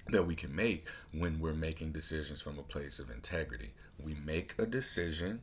that 0.07 0.23
we 0.23 0.35
can 0.35 0.55
make 0.55 0.85
when 1.11 1.39
we're 1.41 1.53
making 1.53 1.91
decisions 1.91 2.41
from 2.41 2.57
a 2.59 2.63
place 2.63 2.99
of 2.99 3.09
integrity. 3.09 3.73
We 3.99 4.13
make 4.13 4.55
a 4.57 4.65
decision 4.65 5.41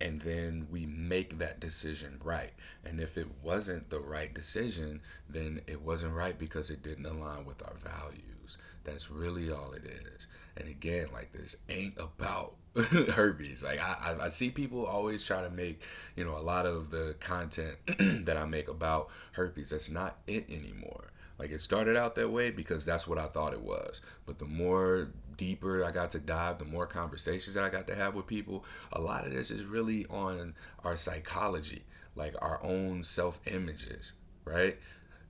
and 0.00 0.20
then 0.20 0.66
we 0.70 0.86
make 0.86 1.38
that 1.38 1.60
decision 1.60 2.20
right. 2.22 2.52
And 2.84 3.00
if 3.00 3.16
it 3.16 3.28
wasn't 3.42 3.88
the 3.90 4.00
right 4.00 4.32
decision, 4.34 5.00
then 5.28 5.60
it 5.66 5.80
wasn't 5.80 6.14
right 6.14 6.38
because 6.38 6.70
it 6.70 6.82
didn't 6.82 7.06
align 7.06 7.44
with 7.44 7.62
our 7.62 7.76
values. 7.82 8.58
That's 8.84 9.10
really 9.10 9.50
all 9.50 9.72
it 9.72 9.84
is. 9.84 10.26
And 10.56 10.68
again, 10.68 11.08
like 11.12 11.32
this 11.32 11.56
ain't 11.68 11.96
about 11.98 12.56
herpes. 12.76 13.62
Like 13.62 13.80
I, 13.80 14.16
I, 14.20 14.28
see 14.28 14.50
people 14.50 14.84
always 14.84 15.22
try 15.22 15.42
to 15.42 15.50
make, 15.50 15.82
you 16.16 16.24
know, 16.24 16.36
a 16.36 16.40
lot 16.42 16.66
of 16.66 16.90
the 16.90 17.14
content 17.20 17.76
that 18.26 18.36
I 18.36 18.44
make 18.44 18.68
about 18.68 19.10
herpes. 19.32 19.70
That's 19.70 19.90
not 19.90 20.18
it 20.26 20.50
anymore. 20.50 21.04
Like 21.38 21.50
it 21.50 21.60
started 21.60 21.96
out 21.96 22.14
that 22.16 22.28
way 22.28 22.50
because 22.50 22.84
that's 22.84 23.08
what 23.08 23.18
I 23.18 23.26
thought 23.26 23.52
it 23.52 23.60
was. 23.60 24.00
But 24.26 24.38
the 24.38 24.44
more 24.44 25.08
deeper 25.36 25.84
I 25.84 25.90
got 25.90 26.10
to 26.12 26.18
dive, 26.18 26.58
the 26.58 26.64
more 26.64 26.86
conversations 26.86 27.54
that 27.54 27.64
I 27.64 27.68
got 27.68 27.86
to 27.88 27.94
have 27.94 28.14
with 28.14 28.26
people, 28.26 28.64
a 28.92 29.00
lot 29.00 29.26
of 29.26 29.32
this 29.32 29.50
is 29.50 29.64
really 29.64 30.06
on 30.06 30.54
our 30.84 30.96
psychology, 30.96 31.82
like 32.16 32.34
our 32.40 32.62
own 32.62 33.04
self 33.04 33.40
images, 33.46 34.12
right? 34.44 34.76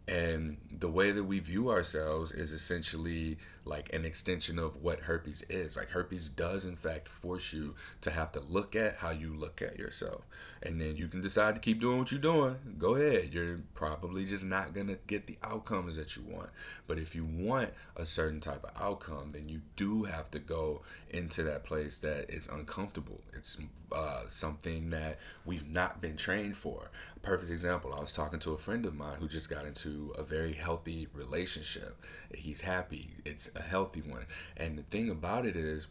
And 0.07 0.57
the 0.85 0.91
way 0.91 1.13
that 1.13 1.25
we 1.25 1.39
view 1.39 1.71
ourselves 1.71 2.33
is 2.33 2.53
essentially 2.53 3.39
like 3.65 3.91
an 3.95 4.05
extension 4.05 4.59
of 4.59 4.83
what 4.83 5.01
herpes 5.01 5.43
is. 5.49 5.79
Like 5.79 5.89
herpes 5.89 6.29
does 6.29 6.67
in 6.67 6.77
fact 6.77 7.09
force 7.09 7.55
you 7.55 7.75
to 8.03 8.11
have 8.11 8.33
to 8.33 8.41
look 8.41 8.77
at 8.77 8.97
how 8.97 9.09
you 9.09 9.35
look 9.35 9.63
at 9.63 9.79
yourself. 9.79 10.21
And 10.63 10.79
then 10.79 10.97
you 10.97 11.09
can 11.09 11.23
decide 11.23 11.55
to 11.55 11.61
keep 11.63 11.81
doing 11.81 11.99
what 11.99 12.13
you're 12.13 12.21
doing. 12.21 12.57
Go 12.79 12.97
ahead. 12.97 13.31
You're 13.33 13.61
probably 13.75 14.27
just 14.27 14.45
not 14.45 14.75
going 14.75 14.89
to 14.89 14.99
get 15.07 15.27
the 15.27 15.39
outcomes 15.43 15.97
that 15.97 16.17
you 16.17 16.23
want. 16.25 16.51
But 16.87 16.99
if 16.99 17.15
you 17.15 17.25
want 17.25 17.71
a 17.97 18.05
certain 18.05 18.41
type 18.41 18.65
of 18.65 18.83
outcome, 18.83 19.31
then 19.31 19.49
you 19.49 19.63
do 19.77 20.05
have 20.05 20.31
to 20.33 20.39
go 20.39 20.83
into 21.09 21.45
that 21.45 21.65
place 21.65 21.97
that 21.99 22.29
is 22.29 22.49
uncomfortable. 22.49 23.23
It's 23.33 23.57
uh, 23.93 24.25
something 24.29 24.91
that 24.91 25.19
we've 25.45 25.69
not 25.69 26.01
been 26.01 26.17
trained 26.17 26.57
for. 26.57 26.91
Perfect 27.23 27.51
example, 27.51 27.95
I 27.95 28.01
was 28.01 28.13
talking 28.13 28.41
to 28.41 28.53
a 28.53 28.59
friend 28.59 28.85
of 28.85 28.95
mine 28.95 29.17
who 29.19 29.29
just 29.29 29.49
got 29.49 29.65
into 29.65 30.13
a 30.19 30.23
very 30.23 30.53
healthy 30.53 30.74
relationship. 31.13 31.97
He's 32.35 32.61
happy. 32.61 33.09
It's 33.25 33.51
a 33.55 33.63
healthy 33.63 34.03
one. 34.03 34.27
And 34.57 34.79
the 34.79 34.83
thing 34.83 35.11
about 35.11 35.47
it 35.47 35.57
is, 35.57 35.89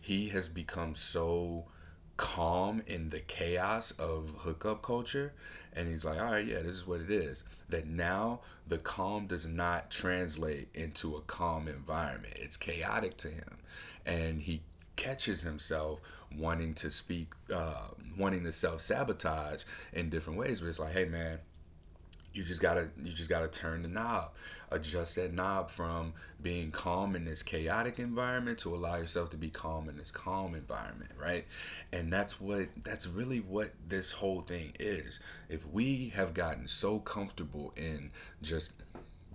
he 0.00 0.28
has 0.28 0.48
become 0.48 0.94
so 0.94 1.64
calm 2.16 2.82
in 2.86 3.08
the 3.08 3.20
chaos 3.20 3.92
of 3.92 4.28
hookup 4.38 4.82
culture 4.82 5.32
and 5.72 5.88
he's 5.88 6.04
like 6.04 6.20
all 6.20 6.30
right 6.30 6.46
yeah 6.46 6.58
this 6.58 6.76
is 6.76 6.86
what 6.86 7.00
it 7.00 7.10
is 7.10 7.44
that 7.70 7.86
now 7.86 8.40
the 8.68 8.78
calm 8.78 9.26
does 9.26 9.46
not 9.46 9.90
translate 9.90 10.68
into 10.74 11.16
a 11.16 11.20
calm 11.22 11.68
environment 11.68 12.34
it's 12.36 12.56
chaotic 12.56 13.16
to 13.16 13.28
him 13.28 13.58
and 14.04 14.40
he 14.40 14.60
catches 14.94 15.40
himself 15.40 16.00
wanting 16.36 16.74
to 16.74 16.90
speak 16.90 17.32
uh, 17.52 17.88
wanting 18.18 18.44
to 18.44 18.52
self-sabotage 18.52 19.64
in 19.92 20.10
different 20.10 20.38
ways 20.38 20.60
but 20.60 20.68
it's 20.68 20.78
like 20.78 20.92
hey 20.92 21.06
man 21.06 21.38
you 22.34 22.44
just 22.44 22.62
gotta 22.62 22.88
you 23.02 23.12
just 23.12 23.28
gotta 23.30 23.48
turn 23.48 23.82
the 23.82 23.88
knob. 23.88 24.30
Adjust 24.70 25.16
that 25.16 25.32
knob 25.32 25.70
from 25.70 26.14
being 26.42 26.70
calm 26.70 27.14
in 27.14 27.24
this 27.24 27.42
chaotic 27.42 27.98
environment 27.98 28.58
to 28.60 28.74
allow 28.74 28.96
yourself 28.96 29.30
to 29.30 29.36
be 29.36 29.50
calm 29.50 29.88
in 29.88 29.96
this 29.96 30.10
calm 30.10 30.54
environment 30.54 31.10
right? 31.18 31.44
And 31.92 32.12
that's 32.12 32.40
what 32.40 32.68
that's 32.84 33.06
really 33.06 33.40
what 33.40 33.70
this 33.88 34.10
whole 34.10 34.40
thing 34.40 34.72
is. 34.80 35.20
If 35.48 35.66
we 35.68 36.08
have 36.14 36.34
gotten 36.34 36.66
so 36.66 36.98
comfortable 37.00 37.72
in 37.76 38.10
just 38.40 38.72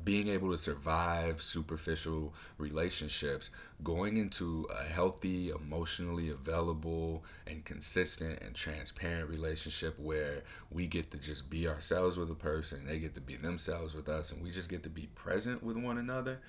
being 0.07 0.29
able 0.29 0.51
to 0.51 0.57
survive 0.57 1.41
superficial 1.41 2.33
relationships, 2.57 3.49
going 3.83 4.15
into 4.15 4.65
a 4.73 4.83
healthy, 4.85 5.49
emotionally 5.49 6.29
available, 6.29 7.25
and 7.45 7.65
consistent 7.65 8.41
and 8.41 8.55
transparent 8.55 9.29
relationship 9.29 9.99
where 9.99 10.43
we 10.71 10.87
get 10.87 11.11
to 11.11 11.17
just 11.17 11.49
be 11.49 11.67
ourselves 11.67 12.17
with 12.17 12.31
a 12.31 12.35
person, 12.35 12.85
they 12.85 12.99
get 12.99 13.15
to 13.15 13.19
be 13.19 13.35
themselves 13.35 13.93
with 13.93 14.07
us, 14.07 14.31
and 14.31 14.41
we 14.41 14.49
just 14.49 14.69
get 14.69 14.81
to 14.83 14.89
be 14.89 15.07
present 15.13 15.61
with 15.61 15.75
one 15.75 15.97
another, 15.97 16.39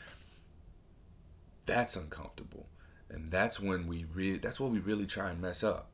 that's 1.67 1.97
uncomfortable. 1.97 2.69
And 3.11 3.29
that's 3.29 3.59
when 3.59 3.89
we 3.89 4.05
really 4.15 4.39
that's 4.39 4.61
what 4.61 4.71
we 4.71 4.79
really 4.79 5.07
try 5.07 5.31
and 5.31 5.41
mess 5.41 5.65
up. 5.65 5.91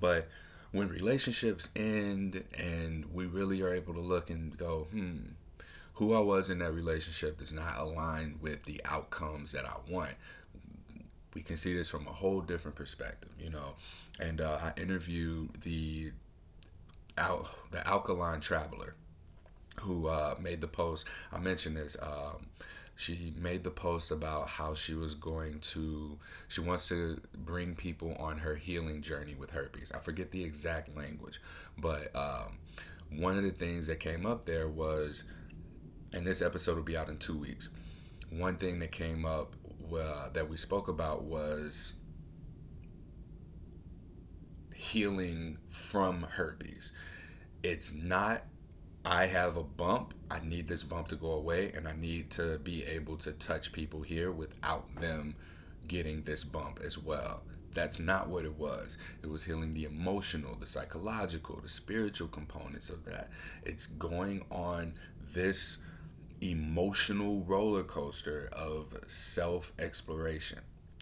But 0.00 0.28
when 0.70 0.88
relationships 0.88 1.68
end 1.76 2.42
and 2.58 3.04
we 3.12 3.26
really 3.26 3.60
are 3.60 3.74
able 3.74 3.92
to 3.92 4.00
look 4.00 4.30
and 4.30 4.56
go, 4.56 4.86
hmm, 4.90 5.18
who 5.94 6.14
I 6.14 6.20
was 6.20 6.50
in 6.50 6.58
that 6.58 6.72
relationship 6.72 7.38
does 7.38 7.52
not 7.52 7.78
align 7.78 8.38
with 8.40 8.64
the 8.64 8.80
outcomes 8.84 9.52
that 9.52 9.64
I 9.64 9.76
want. 9.90 10.14
We 11.34 11.42
can 11.42 11.56
see 11.56 11.74
this 11.74 11.88
from 11.88 12.06
a 12.06 12.12
whole 12.12 12.40
different 12.40 12.76
perspective, 12.76 13.30
you 13.38 13.50
know. 13.50 13.74
And 14.20 14.40
uh, 14.40 14.58
I 14.62 14.80
interviewed 14.80 15.60
the 15.62 16.12
Al- 17.18 17.48
the 17.70 17.86
alkaline 17.86 18.40
traveler 18.40 18.94
who 19.80 20.06
uh, 20.08 20.34
made 20.40 20.60
the 20.60 20.68
post. 20.68 21.06
I 21.30 21.38
mentioned 21.38 21.76
this. 21.76 21.96
Um, 22.00 22.46
she 22.96 23.32
made 23.36 23.64
the 23.64 23.70
post 23.70 24.10
about 24.10 24.48
how 24.48 24.74
she 24.74 24.94
was 24.94 25.14
going 25.14 25.58
to 25.60 26.18
she 26.48 26.60
wants 26.60 26.88
to 26.88 27.20
bring 27.34 27.74
people 27.74 28.14
on 28.18 28.38
her 28.38 28.54
healing 28.54 29.00
journey 29.00 29.34
with 29.34 29.50
herpes 29.50 29.90
i 29.92 29.98
forget 29.98 30.30
the 30.30 30.44
exact 30.44 30.94
language 30.94 31.40
but 31.78 32.14
um, 32.14 32.58
one 33.10 33.36
of 33.36 33.44
the 33.44 33.50
things 33.50 33.86
that 33.86 33.98
came 33.98 34.26
up 34.26 34.44
there 34.44 34.68
was 34.68 35.24
and 36.12 36.26
this 36.26 36.42
episode 36.42 36.76
will 36.76 36.82
be 36.82 36.96
out 36.96 37.08
in 37.08 37.18
two 37.18 37.36
weeks. 37.36 37.68
One 38.30 38.56
thing 38.56 38.78
that 38.80 38.92
came 38.92 39.24
up 39.24 39.56
uh, 39.94 40.28
that 40.30 40.48
we 40.48 40.56
spoke 40.56 40.88
about 40.88 41.24
was 41.24 41.92
healing 44.74 45.58
from 45.68 46.22
herpes. 46.22 46.92
It's 47.62 47.94
not, 47.94 48.44
I 49.04 49.26
have 49.26 49.56
a 49.56 49.62
bump, 49.62 50.14
I 50.30 50.40
need 50.40 50.66
this 50.66 50.82
bump 50.82 51.08
to 51.08 51.16
go 51.16 51.32
away, 51.32 51.72
and 51.72 51.86
I 51.86 51.92
need 51.92 52.30
to 52.32 52.58
be 52.58 52.84
able 52.84 53.16
to 53.18 53.32
touch 53.32 53.72
people 53.72 54.02
here 54.02 54.32
without 54.32 54.94
them 54.96 55.36
getting 55.86 56.22
this 56.22 56.44
bump 56.44 56.80
as 56.84 56.98
well. 56.98 57.42
That's 57.74 58.00
not 58.00 58.28
what 58.28 58.44
it 58.44 58.58
was. 58.58 58.98
It 59.22 59.30
was 59.30 59.44
healing 59.44 59.72
the 59.72 59.84
emotional, 59.84 60.56
the 60.56 60.66
psychological, 60.66 61.60
the 61.62 61.68
spiritual 61.68 62.28
components 62.28 62.90
of 62.90 63.04
that. 63.06 63.30
It's 63.62 63.86
going 63.86 64.44
on 64.50 64.94
this 65.32 65.78
emotional 66.42 67.44
roller 67.44 67.84
coaster 67.84 68.48
of 68.52 68.92
self 69.06 69.72
exploration. 69.78 70.58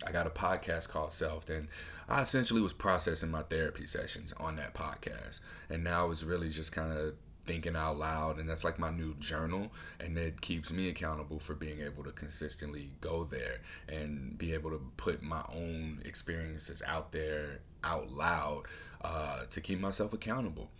I 0.07 0.13
got 0.13 0.27
a 0.27 0.31
podcast 0.31 0.89
called 0.89 1.13
Self, 1.13 1.49
and 1.49 1.69
I 2.09 2.23
essentially 2.23 2.61
was 2.61 2.73
processing 2.73 3.31
my 3.31 3.43
therapy 3.43 3.87
sessions 3.87 4.33
on 4.35 4.57
that 4.57 4.75
podcast. 4.75 5.41
And 5.69 5.85
now 5.85 6.11
it's 6.11 6.25
really 6.25 6.51
just 6.51 6.73
kind 6.73 6.97
of 6.97 7.15
thinking 7.47 7.77
out 7.77 7.99
loud, 7.99 8.39
and 8.39 8.49
that's 8.49 8.65
like 8.65 8.79
my 8.79 8.91
new 8.91 9.15
journal. 9.15 9.71
And 9.99 10.17
it 10.17 10.41
keeps 10.41 10.73
me 10.73 10.89
accountable 10.89 11.39
for 11.39 11.55
being 11.55 11.81
able 11.81 12.05
to 12.05 12.13
consistently 12.13 12.91
go 13.01 13.25
there 13.25 13.59
and 13.89 14.37
be 14.39 14.53
able 14.55 14.71
to 14.71 14.81
put 14.97 15.23
my 15.23 15.43
own 15.55 16.03
experiences 16.05 16.83
out 16.87 17.13
there 17.13 17.61
out 17.83 18.11
loud 18.11 18.65
uh, 19.03 19.45
to 19.51 19.61
keep 19.61 19.81
myself 19.81 20.13
accountable. 20.13 20.71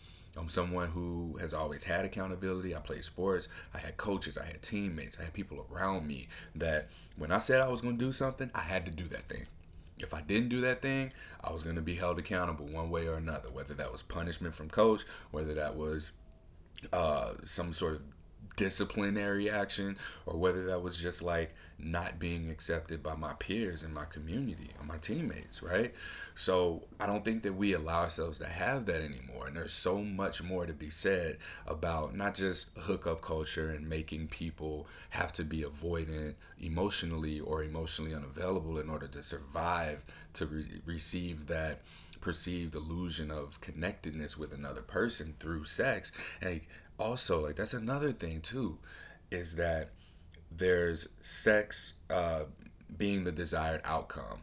I'm 0.41 0.49
someone 0.49 0.89
who 0.89 1.37
has 1.39 1.53
always 1.53 1.85
had 1.85 2.07
accountability. 2.07 2.75
I 2.75 2.81
played 2.81 3.05
sports. 3.05 3.49
I 3.75 3.79
had 3.79 3.99
coaches. 3.99 4.39
I 4.39 4.47
had 4.47 4.63
teammates. 4.63 5.21
I 5.21 5.25
had 5.25 5.35
people 5.35 5.67
around 5.71 6.07
me 6.07 6.29
that 6.57 6.89
when 7.17 7.31
I 7.31 7.39
said 7.39 7.61
I 7.61 7.69
was 7.69 7.83
going 7.83 7.99
to 7.99 8.05
do 8.05 8.13
something, 8.13 8.51
I 8.55 8.61
had 8.63 8.87
to 8.87 8.91
do 8.91 9.07
that 9.09 9.29
thing. 9.29 9.47
If 9.99 10.15
I 10.15 10.23
didn't 10.23 10.49
do 10.49 10.63
that 10.63 10.81
thing, 10.81 11.13
I 11.45 11.53
was 11.53 11.63
going 11.63 11.77
to 11.77 11.83
be 11.83 11.95
held 11.95 12.19
accountable 12.19 12.65
one 12.67 12.89
way 12.89 13.07
or 13.07 13.17
another, 13.17 13.51
whether 13.51 13.75
that 13.75 13.93
was 13.93 14.01
punishment 14.01 14.55
from 14.55 14.71
coach, 14.71 15.05
whether 15.31 15.53
that 15.55 15.77
was 15.77 16.11
uh, 16.91 17.35
some 17.45 17.75
sort 17.75 17.97
of 17.97 18.03
disciplinary 18.57 19.51
action 19.51 19.97
or 20.27 20.39
whether 20.39 20.67
that 20.67 20.83
was 20.83 20.97
just 20.97 21.23
like 21.23 21.55
not 21.79 22.19
being 22.19 22.51
accepted 22.51 23.03
by 23.03 23.15
my 23.15 23.33
peers 23.35 23.85
in 23.85 23.95
my 23.95 24.05
community 24.05 24.71
and 24.79 24.87
my 24.87 24.99
teammates, 24.99 25.63
right? 25.63 25.95
So 26.35 26.83
I 26.99 27.07
don't 27.07 27.25
think 27.25 27.43
that 27.45 27.55
we 27.55 27.73
allow 27.73 28.01
ourselves 28.03 28.39
to 28.39 28.47
have 28.47 28.87
that 28.87 29.01
anymore. 29.01 29.47
And 29.47 29.57
there's 29.57 29.73
so 29.73 30.03
much 30.03 30.43
more 30.43 30.67
to 30.67 30.73
be 30.73 30.91
said 30.91 31.39
about 31.67 32.15
not 32.15 32.35
just 32.35 32.77
hookup 32.77 33.23
culture 33.23 33.71
and 33.71 33.89
making 33.89 34.29
people 34.29 34.87
have 35.11 35.33
to 35.35 35.45
be 35.45 35.63
avoidant 35.63 36.35
emotionally 36.61 37.41
or 37.41 37.65
emotionally 37.65 38.15
unavailable 38.15 38.79
in 38.79 38.91
order 38.91 39.09
to 39.09 39.23
survive 39.23 40.05
to 40.35 40.47
re- 40.47 40.81
receive 40.85 41.47
that 41.47 41.81
perceived 42.21 42.75
illusion 42.75 43.31
of 43.31 43.61
connectedness 43.61 44.37
with 44.37 44.53
another 44.53 44.83
person 44.83 45.35
through 45.39 45.65
sex. 45.65 46.13
And 46.43 46.61
also, 47.01 47.41
like 47.45 47.57
that's 47.57 47.75
another 47.75 48.13
thing 48.13 48.41
too, 48.41 48.79
is 49.31 49.57
that 49.57 49.89
there's 50.53 51.09
sex 51.21 51.95
uh, 52.11 52.43
being 52.97 53.25
the 53.25 53.33
desired 53.33 53.81
outcome 53.85 54.41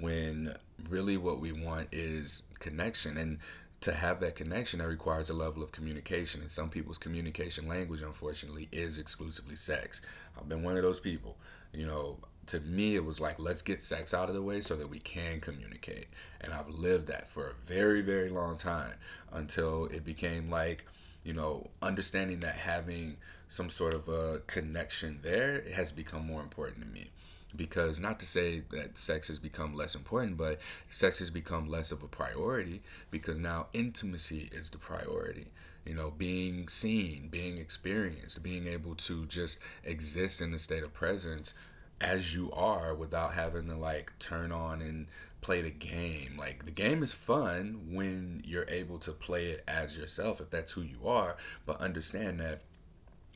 when 0.00 0.54
really 0.88 1.16
what 1.16 1.40
we 1.40 1.52
want 1.52 1.88
is 1.92 2.42
connection 2.58 3.16
and 3.16 3.38
to 3.80 3.92
have 3.92 4.20
that 4.20 4.34
connection 4.34 4.80
that 4.80 4.88
requires 4.88 5.30
a 5.30 5.34
level 5.34 5.62
of 5.62 5.70
communication 5.72 6.40
and 6.40 6.50
some 6.50 6.68
people's 6.68 6.98
communication 6.98 7.68
language 7.68 8.02
unfortunately 8.02 8.68
is 8.72 8.98
exclusively 8.98 9.54
sex. 9.54 10.02
I've 10.36 10.48
been 10.48 10.64
one 10.64 10.76
of 10.76 10.82
those 10.82 11.00
people 11.00 11.36
you 11.72 11.86
know 11.86 12.16
to 12.46 12.60
me 12.60 12.96
it 12.96 13.04
was 13.04 13.20
like 13.20 13.38
let's 13.38 13.62
get 13.62 13.82
sex 13.82 14.14
out 14.14 14.28
of 14.28 14.34
the 14.34 14.42
way 14.42 14.60
so 14.60 14.76
that 14.76 14.88
we 14.88 14.98
can 14.98 15.40
communicate 15.40 16.06
and 16.40 16.52
i've 16.52 16.68
lived 16.68 17.08
that 17.08 17.28
for 17.28 17.48
a 17.48 17.54
very 17.64 18.00
very 18.00 18.30
long 18.30 18.56
time 18.56 18.94
until 19.32 19.86
it 19.86 20.04
became 20.04 20.50
like 20.50 20.84
you 21.28 21.34
know 21.34 21.68
understanding 21.82 22.40
that 22.40 22.54
having 22.54 23.14
some 23.48 23.68
sort 23.68 23.92
of 23.92 24.08
a 24.08 24.40
connection 24.46 25.20
there 25.22 25.62
has 25.74 25.92
become 25.92 26.26
more 26.26 26.40
important 26.40 26.80
to 26.80 26.88
me 26.88 27.10
because 27.54 28.00
not 28.00 28.18
to 28.20 28.26
say 28.26 28.62
that 28.70 28.96
sex 28.96 29.28
has 29.28 29.38
become 29.38 29.74
less 29.74 29.94
important, 29.94 30.36
but 30.36 30.58
sex 30.90 31.18
has 31.18 31.30
become 31.30 31.68
less 31.68 31.92
of 31.92 32.02
a 32.02 32.08
priority 32.08 32.80
because 33.10 33.38
now 33.38 33.66
intimacy 33.74 34.48
is 34.52 34.70
the 34.70 34.78
priority. 34.78 35.46
You 35.86 35.94
know, 35.94 36.10
being 36.10 36.68
seen, 36.68 37.28
being 37.28 37.58
experienced, 37.58 38.42
being 38.42 38.66
able 38.66 38.94
to 38.96 39.24
just 39.26 39.60
exist 39.84 40.40
in 40.40 40.50
the 40.50 40.58
state 40.58 40.82
of 40.82 40.92
presence 40.92 41.54
as 42.00 42.34
you 42.34 42.52
are 42.52 42.94
without 42.94 43.34
having 43.34 43.66
to 43.68 43.74
like 43.76 44.12
turn 44.18 44.52
on 44.52 44.80
and 44.82 45.06
play 45.48 45.62
the 45.62 45.70
game. 45.70 46.36
Like 46.38 46.66
the 46.66 46.70
game 46.70 47.02
is 47.02 47.14
fun 47.14 47.88
when 47.92 48.42
you're 48.44 48.68
able 48.68 48.98
to 48.98 49.12
play 49.12 49.46
it 49.46 49.64
as 49.66 49.96
yourself 49.96 50.42
if 50.42 50.50
that's 50.50 50.72
who 50.72 50.82
you 50.82 51.08
are, 51.08 51.38
but 51.64 51.80
understand 51.80 52.40
that 52.40 52.60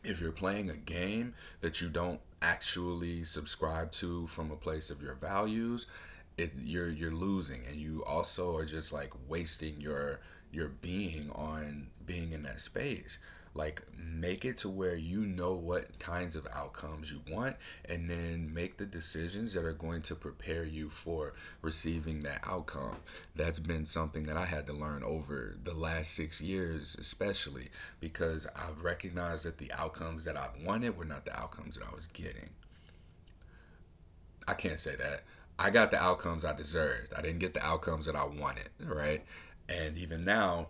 if 0.04 0.20
you're 0.20 0.30
playing 0.30 0.68
a 0.68 0.76
game 0.76 1.32
that 1.62 1.80
you 1.80 1.88
don't 1.88 2.20
actually 2.42 3.24
subscribe 3.24 3.92
to 3.92 4.26
from 4.26 4.50
a 4.50 4.56
place 4.56 4.90
of 4.90 5.00
your 5.00 5.14
values, 5.14 5.86
it 6.36 6.50
you're 6.62 6.90
you're 6.90 7.14
losing 7.14 7.64
and 7.64 7.76
you 7.76 8.04
also 8.04 8.58
are 8.58 8.66
just 8.66 8.92
like 8.92 9.14
wasting 9.26 9.80
your 9.80 10.20
your 10.50 10.68
being 10.68 11.30
on 11.30 11.86
being 12.04 12.32
in 12.32 12.42
that 12.42 12.60
space. 12.60 13.20
Like 13.55 13.82
make 13.96 14.44
it 14.44 14.59
to 14.59 14.68
where 14.68 14.94
you 14.94 15.20
know 15.20 15.53
what 15.53 15.98
kinds 15.98 16.36
of 16.36 16.46
outcomes 16.55 17.12
you 17.12 17.20
want 17.30 17.57
and 17.84 18.09
then 18.09 18.53
make 18.55 18.76
the 18.76 18.86
decisions 18.86 19.53
that 19.53 19.64
are 19.64 19.74
going 19.74 20.03
to 20.03 20.14
prepare 20.14 20.64
you 20.64 20.88
for 20.88 21.34
receiving 21.61 22.22
that 22.22 22.44
outcome. 22.48 22.96
That's 23.36 23.59
been 23.59 23.84
something 23.84 24.24
that 24.24 24.36
I 24.36 24.46
had 24.46 24.66
to 24.68 24.72
learn 24.72 25.03
over 25.03 25.57
the 25.64 25.74
last 25.74 26.14
6 26.14 26.40
years 26.40 26.96
especially 26.98 27.68
because 28.00 28.46
I've 28.57 28.82
recognized 28.82 29.44
that 29.44 29.59
the 29.59 29.72
outcomes 29.72 30.24
that 30.24 30.36
I 30.36 30.48
wanted 30.64 30.96
were 30.96 31.05
not 31.05 31.24
the 31.24 31.38
outcomes 31.38 31.76
that 31.76 31.86
I 31.86 31.94
was 31.94 32.07
getting. 32.09 32.48
I 34.48 34.55
can't 34.55 34.78
say 34.78 34.96
that. 34.96 35.22
I 35.59 35.70
got 35.70 35.90
the 35.90 36.03
outcomes 36.03 36.44
I 36.44 36.55
deserved. 36.55 37.12
I 37.14 37.22
didn't 37.22 37.38
get 37.38 37.55
the 37.55 37.64
outcomes 37.64 38.07
that 38.07 38.16
I 38.16 38.24
wanted, 38.24 38.68
right? 38.80 39.22
And 39.68 39.96
even 39.98 40.24
now, 40.24 40.68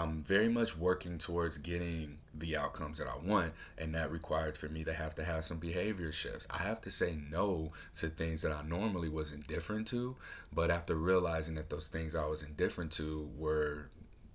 I'm 0.00 0.22
very 0.22 0.48
much 0.48 0.76
working 0.76 1.18
towards 1.18 1.58
getting 1.58 2.18
the 2.32 2.56
outcomes 2.56 2.98
that 2.98 3.08
I 3.08 3.16
want, 3.16 3.52
and 3.76 3.92
that 3.96 4.12
required 4.12 4.56
for 4.56 4.68
me 4.68 4.84
to 4.84 4.92
have 4.92 5.16
to 5.16 5.24
have 5.24 5.44
some 5.44 5.58
behavior 5.58 6.12
shifts. 6.12 6.46
I 6.50 6.58
have 6.58 6.80
to 6.82 6.90
say 6.92 7.18
no 7.30 7.72
to 7.96 8.08
things 8.08 8.42
that 8.42 8.52
I 8.52 8.62
normally 8.62 9.08
was 9.08 9.32
indifferent 9.32 9.88
to, 9.88 10.14
but 10.52 10.70
after 10.70 10.94
realizing 10.94 11.56
that 11.56 11.68
those 11.68 11.88
things 11.88 12.14
I 12.14 12.26
was 12.26 12.44
indifferent 12.44 12.92
to 12.92 13.28
were 13.36 13.88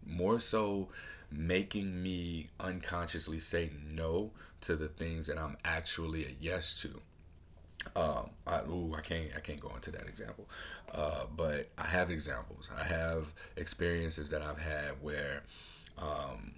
more 0.06 0.42
so 0.42 0.90
making 1.32 2.04
me 2.04 2.48
unconsciously 2.60 3.40
say 3.40 3.72
no 3.90 4.32
to 4.62 4.76
the 4.76 4.90
things 4.90 5.28
that 5.28 5.38
I'm 5.38 5.56
actually 5.64 6.26
a 6.26 6.36
yes 6.42 6.82
to. 6.82 7.02
Um, 7.96 8.30
I, 8.48 8.62
ooh, 8.62 8.94
I 8.98 9.02
can't, 9.02 9.30
I 9.36 9.40
can't 9.40 9.60
go 9.60 9.72
into 9.76 9.92
that 9.92 10.08
example, 10.08 10.50
uh, 10.94 11.26
but 11.36 11.70
I 11.78 11.86
have 11.86 12.12
examples. 12.12 12.70
I 12.76 12.84
have 12.84 13.32
experiences 13.58 14.30
that 14.30 14.42
I've 14.42 14.58
had 14.58 15.02
where 15.02 15.44
um, 15.98 16.54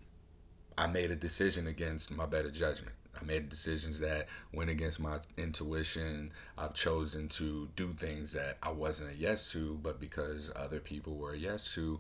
I 0.78 0.88
made 0.88 1.11
a 1.11 1.15
decision 1.15 1.67
against 1.67 2.15
my 2.15 2.26
better 2.26 2.51
judgment. 2.51 2.95
I 3.19 3.23
made 3.23 3.47
decisions 3.49 3.99
that 3.99 4.28
went 4.53 4.69
against 4.69 4.99
my 4.99 5.19
intuition. 5.38 6.34
I've 6.57 6.73
chosen 6.73 7.30
to 7.30 7.69
do 7.76 7.93
things 7.93 8.34
that 8.34 8.57
I 8.61 8.71
wasn't 8.71 9.11
a 9.11 9.15
yes 9.15 9.51
to, 9.53 9.80
but 9.82 10.01
because 10.01 10.51
other 10.55 10.82
people 10.82 11.15
were 11.15 11.34
a 11.34 11.38
yes 11.38 11.73
to, 11.76 11.99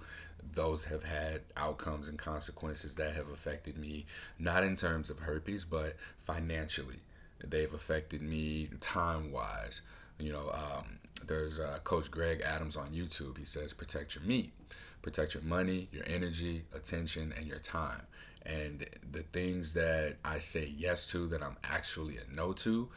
those 0.51 0.83
have 0.85 1.03
had 1.03 1.41
outcomes 1.55 2.09
and 2.09 2.19
consequences 2.19 2.95
that 2.95 3.15
have 3.15 3.29
affected 3.29 3.77
me, 3.77 4.05
not 4.39 4.63
in 4.65 4.75
terms 4.75 5.09
of 5.09 5.19
herpes, 5.19 5.63
but 5.63 5.95
financially. 6.19 6.99
They've 7.43 7.73
affected 7.73 8.21
me 8.21 8.69
time 8.79 9.31
wise. 9.31 9.81
You 10.19 10.31
know, 10.31 10.49
um, 10.51 10.99
there's 11.25 11.59
uh, 11.59 11.79
Coach 11.83 12.09
Greg 12.09 12.41
Adams 12.41 12.75
on 12.75 12.91
YouTube. 12.91 13.37
He 13.37 13.45
says, 13.45 13.73
protect 13.73 14.15
your 14.15 14.23
meat, 14.23 14.53
protect 15.01 15.33
your 15.33 15.43
money, 15.43 15.89
your 15.91 16.03
energy, 16.07 16.63
attention, 16.73 17.33
and 17.37 17.45
your 17.45 17.59
time. 17.59 18.01
And 18.45 18.85
the 19.11 19.23
things 19.23 19.73
that 19.73 20.15
I 20.23 20.39
say 20.39 20.71
yes 20.77 21.07
to 21.07 21.27
that 21.29 21.41
I'm 21.41 21.57
actually 21.63 22.17
a 22.17 22.35
no 22.35 22.53
to 22.53 22.87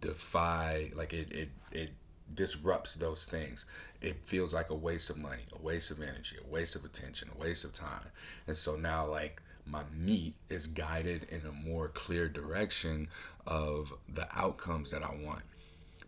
defy, 0.00 0.90
like 0.94 1.12
it, 1.12 1.32
it, 1.32 1.48
it 1.72 1.90
disrupts 2.34 2.94
those 2.94 3.26
things. 3.26 3.66
It 4.02 4.16
feels 4.24 4.52
like 4.52 4.70
a 4.70 4.74
waste 4.74 5.10
of 5.10 5.16
money, 5.16 5.42
a 5.58 5.62
waste 5.62 5.90
of 5.90 6.02
energy, 6.02 6.36
a 6.44 6.52
waste 6.52 6.76
of 6.76 6.84
attention, 6.84 7.30
a 7.34 7.40
waste 7.40 7.64
of 7.64 7.72
time. 7.72 8.04
And 8.46 8.56
so 8.56 8.76
now, 8.76 9.06
like, 9.06 9.42
my 9.70 9.82
meat 9.92 10.34
is 10.48 10.66
guided 10.66 11.24
in 11.30 11.42
a 11.46 11.52
more 11.52 11.88
clear 11.88 12.28
direction 12.28 13.08
of 13.46 13.92
the 14.08 14.26
outcomes 14.38 14.90
that 14.90 15.02
I 15.02 15.14
want. 15.14 15.42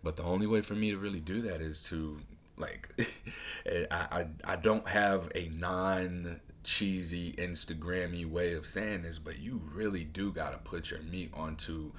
But 0.02 0.16
the 0.16 0.22
only 0.22 0.46
way 0.46 0.62
for 0.62 0.74
me 0.74 0.90
to 0.90 0.98
really 0.98 1.20
do 1.20 1.42
that 1.42 1.60
is 1.60 1.84
to 1.90 2.18
like 2.56 2.88
eh, 3.66 3.86
I, 3.90 4.26
I 4.44 4.52
I 4.52 4.56
don't 4.56 4.86
have 4.88 5.30
a 5.34 5.48
non 5.48 6.40
cheesy 6.64 7.32
Instagrammy 7.32 8.26
way 8.28 8.54
of 8.54 8.66
saying 8.66 9.02
this, 9.02 9.18
but 9.18 9.38
you 9.38 9.60
really 9.72 10.04
do 10.04 10.32
gotta 10.32 10.58
put 10.58 10.90
your 10.90 11.00
meat 11.02 11.30
onto 11.34 11.92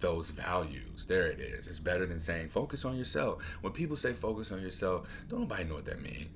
those 0.00 0.30
values. 0.30 1.04
There 1.06 1.26
it 1.26 1.40
is. 1.40 1.68
It's 1.68 1.78
better 1.78 2.06
than 2.06 2.20
saying 2.20 2.48
focus 2.48 2.84
on 2.84 2.96
yourself. 2.96 3.42
When 3.60 3.72
people 3.72 3.96
say 3.96 4.12
focus 4.12 4.52
on 4.52 4.60
yourself, 4.62 5.08
don't 5.28 5.40
nobody 5.40 5.64
know 5.64 5.74
what 5.74 5.86
that 5.86 6.02
means. 6.02 6.28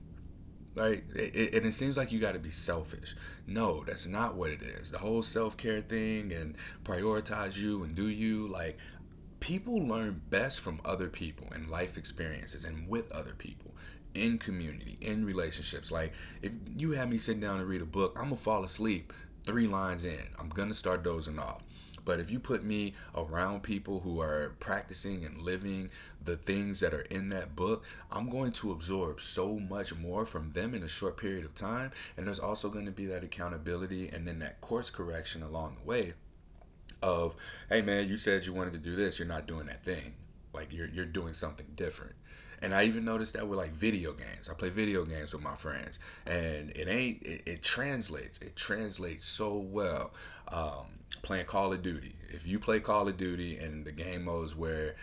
Right? 0.79 1.05
It, 1.15 1.35
it, 1.37 1.55
and 1.55 1.67
it 1.67 1.73
seems 1.73 1.97
like 1.97 2.13
you 2.13 2.21
got 2.21 2.33
to 2.33 2.39
be 2.39 2.51
selfish. 2.53 3.17
No, 3.47 3.85
that's 3.85 4.07
not 4.07 4.37
what 4.37 4.51
it 4.51 4.63
is. 4.63 4.91
The 4.91 4.99
whole 4.99 5.23
self 5.23 5.57
care 5.57 5.81
thing 5.83 6.33
and 6.33 6.57
prioritize 6.85 7.57
you 7.57 7.83
and 7.83 7.95
do 7.97 8.09
you, 8.09 8.49
like, 8.49 8.79
people 9.41 9.87
learn 9.87 10.21
best 10.31 10.61
from 10.61 10.81
other 10.85 11.09
people 11.09 11.49
and 11.53 11.69
life 11.69 11.97
experiences 11.99 12.65
and 12.65 12.89
with 12.89 13.11
other 13.13 13.35
people 13.39 13.75
in 14.15 14.39
community 14.39 14.97
in 15.01 15.25
relationships 15.25 15.91
like 15.93 16.13
if 16.43 16.53
you 16.77 16.93
have 16.93 17.09
me 17.09 17.19
sit 17.19 17.41
down 17.41 17.61
and 17.61 17.69
read 17.69 17.83
a 17.83 17.87
book 17.87 18.15
i'm 18.17 18.25
gonna 18.25 18.37
fall 18.37 18.65
asleep 18.65 19.13
three 19.45 19.67
lines 19.67 20.05
in 20.05 20.19
i'm 20.39 20.49
gonna 20.49 20.75
start 20.75 21.05
dozing 21.05 21.39
off 21.39 21.63
but 22.09 22.21
if 22.21 22.31
you 22.31 22.41
put 22.41 22.65
me 22.65 22.95
around 23.15 23.63
people 23.63 24.01
who 24.01 24.23
are 24.23 24.55
practicing 24.61 25.27
and 25.27 25.43
living 25.43 25.91
the 26.25 26.39
things 26.39 26.81
that 26.81 26.95
are 26.95 27.03
in 27.03 27.29
that 27.29 27.55
book, 27.55 27.85
I'm 28.11 28.31
going 28.31 28.53
to 28.53 28.73
absorb 28.73 29.21
so 29.21 29.59
much 29.59 29.95
more 29.95 30.25
from 30.25 30.51
them 30.53 30.73
in 30.73 30.83
a 30.85 30.89
short 30.89 31.19
period 31.19 31.45
of 31.45 31.55
time. 31.55 31.93
And 32.17 32.27
there's 32.27 32.39
also 32.39 32.71
going 32.71 32.87
to 32.87 32.91
be 32.91 33.05
that 33.05 33.25
accountability 33.25 34.09
and 34.09 34.27
then 34.27 34.39
that 34.39 34.59
course 34.63 34.89
correction 34.89 35.43
along 35.43 35.77
the 35.77 35.87
way 35.87 36.15
of, 37.03 37.37
hey 37.69 37.83
man, 37.83 38.09
you 38.09 38.17
said 38.17 38.47
you 38.47 38.55
wanted 38.55 38.73
to 38.73 38.79
do 38.79 38.97
this, 38.97 39.19
you're 39.19 39.29
not 39.29 39.47
doing 39.47 39.67
that 39.67 39.85
thing. 39.85 40.15
Like 40.55 40.73
you're 40.73 40.89
you're 40.89 41.05
doing 41.05 41.35
something 41.35 41.67
different. 41.77 42.15
And 42.63 42.75
I 42.75 42.85
even 42.85 43.05
noticed 43.05 43.35
that 43.35 43.47
with 43.47 43.59
like 43.59 43.73
video 43.73 44.15
games. 44.15 44.49
I 44.49 44.55
play 44.55 44.71
video 44.71 45.05
games 45.05 45.35
with 45.35 45.43
my 45.43 45.57
friends, 45.57 45.99
and 46.25 46.71
it 46.71 46.89
ain't 46.89 47.23
it, 47.23 47.43
it 47.45 47.63
translates. 47.63 48.41
It 48.41 48.57
translates 48.57 49.27
so 49.27 49.59
well. 49.59 50.15
Um, 50.51 50.87
playing 51.23 51.47
Call 51.47 51.73
of 51.73 51.83
Duty. 51.83 52.15
If 52.31 52.47
you 52.47 52.59
play 52.59 52.81
Call 52.81 53.09
of 53.09 53.17
Duty 53.17 53.59
and 53.59 53.85
the 53.85 53.93
game 53.93 54.25
modes 54.25 54.55
where 54.55 54.97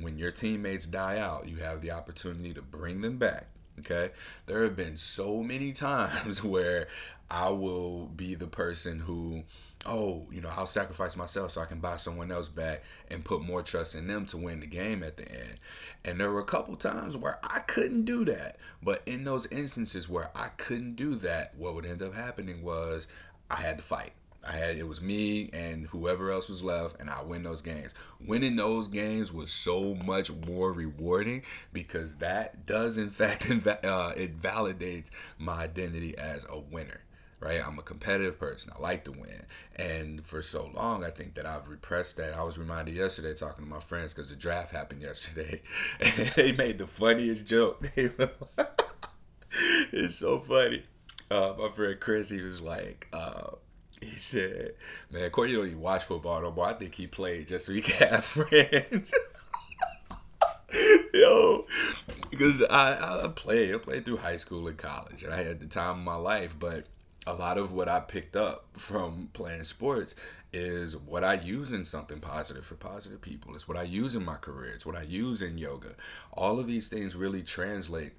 when 0.00 0.18
your 0.18 0.30
teammates 0.30 0.86
die 0.86 1.18
out, 1.18 1.48
you 1.48 1.56
have 1.56 1.80
the 1.80 1.90
opportunity 1.90 2.54
to 2.54 2.62
bring 2.62 3.00
them 3.00 3.18
back 3.18 3.46
Okay. 3.78 4.10
There 4.46 4.62
have 4.64 4.76
been 4.76 4.96
so 4.96 5.42
many 5.42 5.72
times 5.72 6.42
where 6.44 6.88
I 7.30 7.48
will 7.48 8.06
be 8.06 8.34
the 8.34 8.46
person 8.46 9.00
who, 9.00 9.42
oh, 9.86 10.26
you 10.30 10.40
know, 10.42 10.50
I'll 10.50 10.66
sacrifice 10.66 11.16
myself 11.16 11.52
so 11.52 11.62
I 11.62 11.66
can 11.66 11.80
buy 11.80 11.96
someone 11.96 12.30
else 12.30 12.48
back 12.48 12.82
and 13.10 13.24
put 13.24 13.40
more 13.40 13.62
trust 13.62 13.94
in 13.94 14.06
them 14.06 14.26
to 14.26 14.36
win 14.36 14.60
the 14.60 14.66
game 14.66 15.02
at 15.02 15.16
the 15.16 15.28
end. 15.30 15.54
And 16.04 16.20
there 16.20 16.30
were 16.30 16.40
a 16.40 16.44
couple 16.44 16.76
times 16.76 17.16
where 17.16 17.38
I 17.42 17.60
couldn't 17.60 18.04
do 18.04 18.26
that. 18.26 18.58
But 18.82 19.02
in 19.06 19.24
those 19.24 19.46
instances 19.46 20.08
where 20.08 20.30
I 20.34 20.48
couldn't 20.58 20.96
do 20.96 21.14
that, 21.16 21.54
what 21.56 21.74
would 21.74 21.86
end 21.86 22.02
up 22.02 22.14
happening 22.14 22.62
was 22.62 23.06
I 23.50 23.56
had 23.56 23.78
to 23.78 23.84
fight. 23.84 24.12
I 24.44 24.52
had 24.52 24.76
it 24.76 24.86
was 24.86 25.00
me 25.00 25.50
and 25.52 25.86
whoever 25.86 26.30
else 26.30 26.48
was 26.48 26.62
left, 26.64 27.00
and 27.00 27.08
I 27.08 27.22
win 27.22 27.42
those 27.42 27.62
games. 27.62 27.94
Winning 28.20 28.56
those 28.56 28.88
games 28.88 29.32
was 29.32 29.52
so 29.52 29.94
much 30.04 30.32
more 30.46 30.72
rewarding 30.72 31.42
because 31.72 32.16
that 32.16 32.66
does 32.66 32.98
in 32.98 33.10
fact 33.20 33.50
uh, 33.50 34.12
it 34.16 34.40
validates 34.40 35.10
my 35.38 35.62
identity 35.62 36.16
as 36.18 36.46
a 36.48 36.58
winner 36.58 37.00
right? 37.42 37.60
I'm 37.66 37.76
a 37.78 37.82
competitive 37.82 38.38
person. 38.38 38.72
I 38.76 38.80
like 38.80 39.04
to 39.04 39.10
win. 39.10 39.44
And 39.74 40.24
for 40.24 40.42
so 40.42 40.70
long 40.74 41.04
i 41.04 41.10
think 41.10 41.34
that 41.34 41.44
i've 41.44 41.68
repressed 41.68 42.16
that. 42.18 42.34
I 42.34 42.42
was 42.44 42.56
reminded 42.56 42.94
yesterday 42.94 43.34
talking 43.34 43.64
to 43.64 43.70
my 43.70 43.80
friends 43.80 44.14
because 44.14 44.28
the 44.28 44.36
draft 44.36 44.72
happened 44.72 45.02
yesterday. 45.02 45.60
And 46.00 46.28
they 46.36 46.52
made 46.52 46.78
the 46.78 46.86
funniest 46.86 47.46
joke. 47.46 47.84
It's 49.92 50.14
so 50.14 50.40
funny. 50.40 50.82
Uh, 51.30 51.54
my 51.58 51.68
friend 51.70 51.98
chris 52.00 52.28
he 52.30 52.40
was 52.40 52.60
like 52.60 53.06
uh, 53.12 53.50
he 54.10 54.18
said, 54.18 54.74
"Man, 55.10 55.30
Courtney 55.30 55.54
don't 55.54 55.66
even 55.66 55.80
watch 55.80 56.04
football 56.04 56.40
no 56.42 56.50
more. 56.50 56.66
I 56.66 56.72
think 56.74 56.94
he 56.94 57.06
played 57.06 57.48
just 57.48 57.66
so 57.66 57.72
he 57.72 57.80
can 57.80 58.08
have 58.08 58.24
friends." 58.24 59.14
Yo, 61.14 61.66
because 62.30 62.62
I, 62.62 63.24
I 63.24 63.28
played, 63.28 63.74
I 63.74 63.78
played 63.78 64.04
through 64.04 64.16
high 64.16 64.36
school 64.36 64.68
and 64.68 64.76
college, 64.76 65.22
and 65.22 65.32
I 65.32 65.42
had 65.42 65.60
the 65.60 65.66
time 65.66 65.98
of 65.98 66.04
my 66.04 66.16
life. 66.16 66.56
But 66.58 66.86
a 67.26 67.34
lot 67.34 67.58
of 67.58 67.72
what 67.72 67.88
I 67.88 68.00
picked 68.00 68.36
up 68.36 68.66
from 68.76 69.28
playing 69.34 69.64
sports 69.64 70.14
is 70.52 70.96
what 70.96 71.24
I 71.24 71.34
use 71.34 71.72
in 71.72 71.84
something 71.84 72.20
positive 72.20 72.64
for 72.64 72.74
positive 72.74 73.20
people. 73.20 73.54
It's 73.54 73.68
what 73.68 73.76
I 73.76 73.82
use 73.82 74.16
in 74.16 74.24
my 74.24 74.36
career. 74.36 74.70
It's 74.70 74.86
what 74.86 74.96
I 74.96 75.02
use 75.02 75.42
in 75.42 75.58
yoga. 75.58 75.94
All 76.32 76.58
of 76.58 76.66
these 76.66 76.88
things 76.88 77.14
really 77.14 77.42
translate 77.42 78.14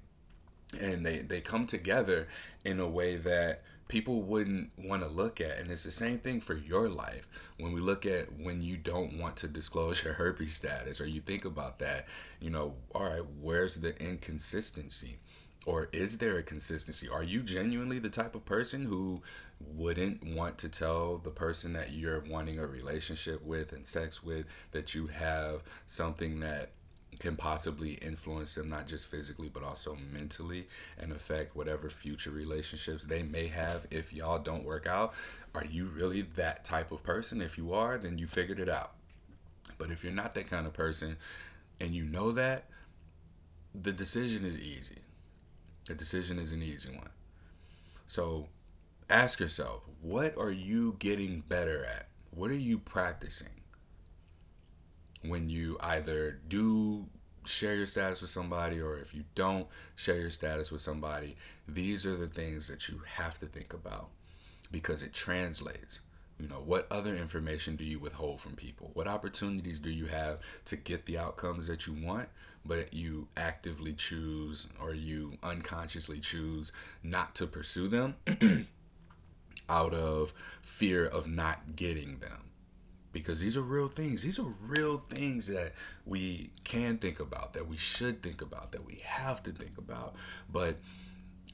and 0.80 1.04
they 1.04 1.18
they 1.18 1.40
come 1.40 1.66
together 1.66 2.26
in 2.64 2.80
a 2.80 2.88
way 2.88 3.16
that 3.16 3.62
people 3.94 4.22
wouldn't 4.22 4.68
want 4.76 5.02
to 5.02 5.08
look 5.08 5.40
at 5.40 5.56
and 5.56 5.70
it's 5.70 5.84
the 5.84 5.90
same 5.92 6.18
thing 6.18 6.40
for 6.40 6.54
your 6.54 6.88
life. 6.88 7.28
When 7.60 7.70
we 7.72 7.80
look 7.80 8.06
at 8.06 8.26
when 8.40 8.60
you 8.60 8.76
don't 8.76 9.20
want 9.20 9.36
to 9.36 9.46
disclose 9.46 10.02
your 10.04 10.14
herpes 10.14 10.52
status 10.52 11.00
or 11.00 11.06
you 11.06 11.20
think 11.20 11.44
about 11.44 11.78
that 11.78 12.06
you 12.40 12.50
know 12.50 12.74
all 12.92 13.04
right 13.04 13.22
where's 13.40 13.76
the 13.76 13.96
inconsistency? 14.04 15.20
Or 15.64 15.88
is 15.92 16.18
there 16.18 16.38
a 16.38 16.42
consistency? 16.42 17.08
Are 17.08 17.22
you 17.22 17.44
genuinely 17.44 18.00
the 18.00 18.08
type 18.10 18.34
of 18.34 18.44
person 18.44 18.84
who 18.84 19.22
wouldn't 19.60 20.24
want 20.24 20.58
to 20.58 20.68
tell 20.68 21.18
the 21.18 21.30
person 21.30 21.74
that 21.74 21.92
you're 21.92 22.24
wanting 22.28 22.58
a 22.58 22.66
relationship 22.66 23.44
with 23.44 23.72
and 23.72 23.86
sex 23.86 24.24
with 24.24 24.46
that 24.72 24.96
you 24.96 25.06
have 25.06 25.62
something 25.86 26.40
that 26.40 26.70
can 27.18 27.36
possibly 27.36 27.94
influence 27.94 28.54
them 28.54 28.68
not 28.68 28.86
just 28.86 29.06
physically 29.06 29.48
but 29.48 29.62
also 29.62 29.96
mentally 30.12 30.66
and 30.98 31.12
affect 31.12 31.56
whatever 31.56 31.88
future 31.88 32.30
relationships 32.30 33.04
they 33.04 33.22
may 33.22 33.46
have 33.46 33.86
if 33.90 34.12
y'all 34.12 34.38
don't 34.38 34.64
work 34.64 34.86
out. 34.86 35.14
Are 35.54 35.64
you 35.64 35.86
really 35.86 36.22
that 36.34 36.64
type 36.64 36.92
of 36.92 37.02
person? 37.02 37.40
If 37.40 37.56
you 37.58 37.72
are 37.74 37.98
then 37.98 38.18
you 38.18 38.26
figured 38.26 38.58
it 38.58 38.68
out. 38.68 38.92
But 39.78 39.90
if 39.90 40.02
you're 40.02 40.12
not 40.12 40.34
that 40.34 40.48
kind 40.48 40.66
of 40.66 40.72
person 40.72 41.16
and 41.80 41.94
you 41.94 42.04
know 42.04 42.32
that 42.32 42.64
the 43.74 43.92
decision 43.92 44.44
is 44.44 44.58
easy. 44.58 44.98
The 45.86 45.94
decision 45.94 46.38
is 46.38 46.52
an 46.52 46.62
easy 46.62 46.94
one. 46.96 47.10
So 48.06 48.48
ask 49.10 49.40
yourself 49.40 49.82
what 50.00 50.36
are 50.36 50.50
you 50.52 50.96
getting 50.98 51.42
better 51.48 51.84
at? 51.84 52.08
What 52.30 52.50
are 52.50 52.54
you 52.54 52.78
practicing 52.78 53.53
when 55.26 55.48
you 55.48 55.76
either 55.80 56.38
do 56.48 57.06
share 57.46 57.74
your 57.74 57.86
status 57.86 58.20
with 58.22 58.30
somebody 58.30 58.80
or 58.80 58.96
if 58.98 59.14
you 59.14 59.24
don't 59.34 59.66
share 59.96 60.18
your 60.18 60.30
status 60.30 60.70
with 60.70 60.80
somebody, 60.80 61.36
these 61.68 62.06
are 62.06 62.16
the 62.16 62.26
things 62.26 62.68
that 62.68 62.88
you 62.88 63.00
have 63.06 63.38
to 63.38 63.46
think 63.46 63.72
about 63.74 64.08
because 64.70 65.02
it 65.02 65.12
translates. 65.12 66.00
You 66.38 66.48
know, 66.48 66.62
what 66.64 66.90
other 66.90 67.14
information 67.14 67.76
do 67.76 67.84
you 67.84 68.00
withhold 68.00 68.40
from 68.40 68.56
people? 68.56 68.90
What 68.94 69.06
opportunities 69.06 69.78
do 69.78 69.90
you 69.90 70.06
have 70.06 70.40
to 70.66 70.76
get 70.76 71.06
the 71.06 71.18
outcomes 71.18 71.68
that 71.68 71.86
you 71.86 71.94
want, 72.04 72.28
but 72.64 72.92
you 72.92 73.28
actively 73.36 73.92
choose 73.92 74.66
or 74.80 74.94
you 74.94 75.38
unconsciously 75.42 76.18
choose 76.18 76.72
not 77.04 77.36
to 77.36 77.46
pursue 77.46 77.88
them 77.88 78.16
out 79.68 79.94
of 79.94 80.32
fear 80.62 81.06
of 81.06 81.28
not 81.28 81.76
getting 81.76 82.18
them? 82.18 82.50
Because 83.14 83.40
these 83.40 83.56
are 83.56 83.62
real 83.62 83.88
things. 83.88 84.22
These 84.22 84.38
are 84.38 84.54
real 84.66 84.98
things 84.98 85.46
that 85.46 85.72
we 86.04 86.50
can 86.64 86.98
think 86.98 87.20
about, 87.20 87.54
that 87.54 87.66
we 87.66 87.78
should 87.78 88.22
think 88.22 88.42
about, 88.42 88.72
that 88.72 88.84
we 88.84 89.00
have 89.04 89.42
to 89.44 89.52
think 89.52 89.78
about. 89.78 90.16
But 90.52 90.76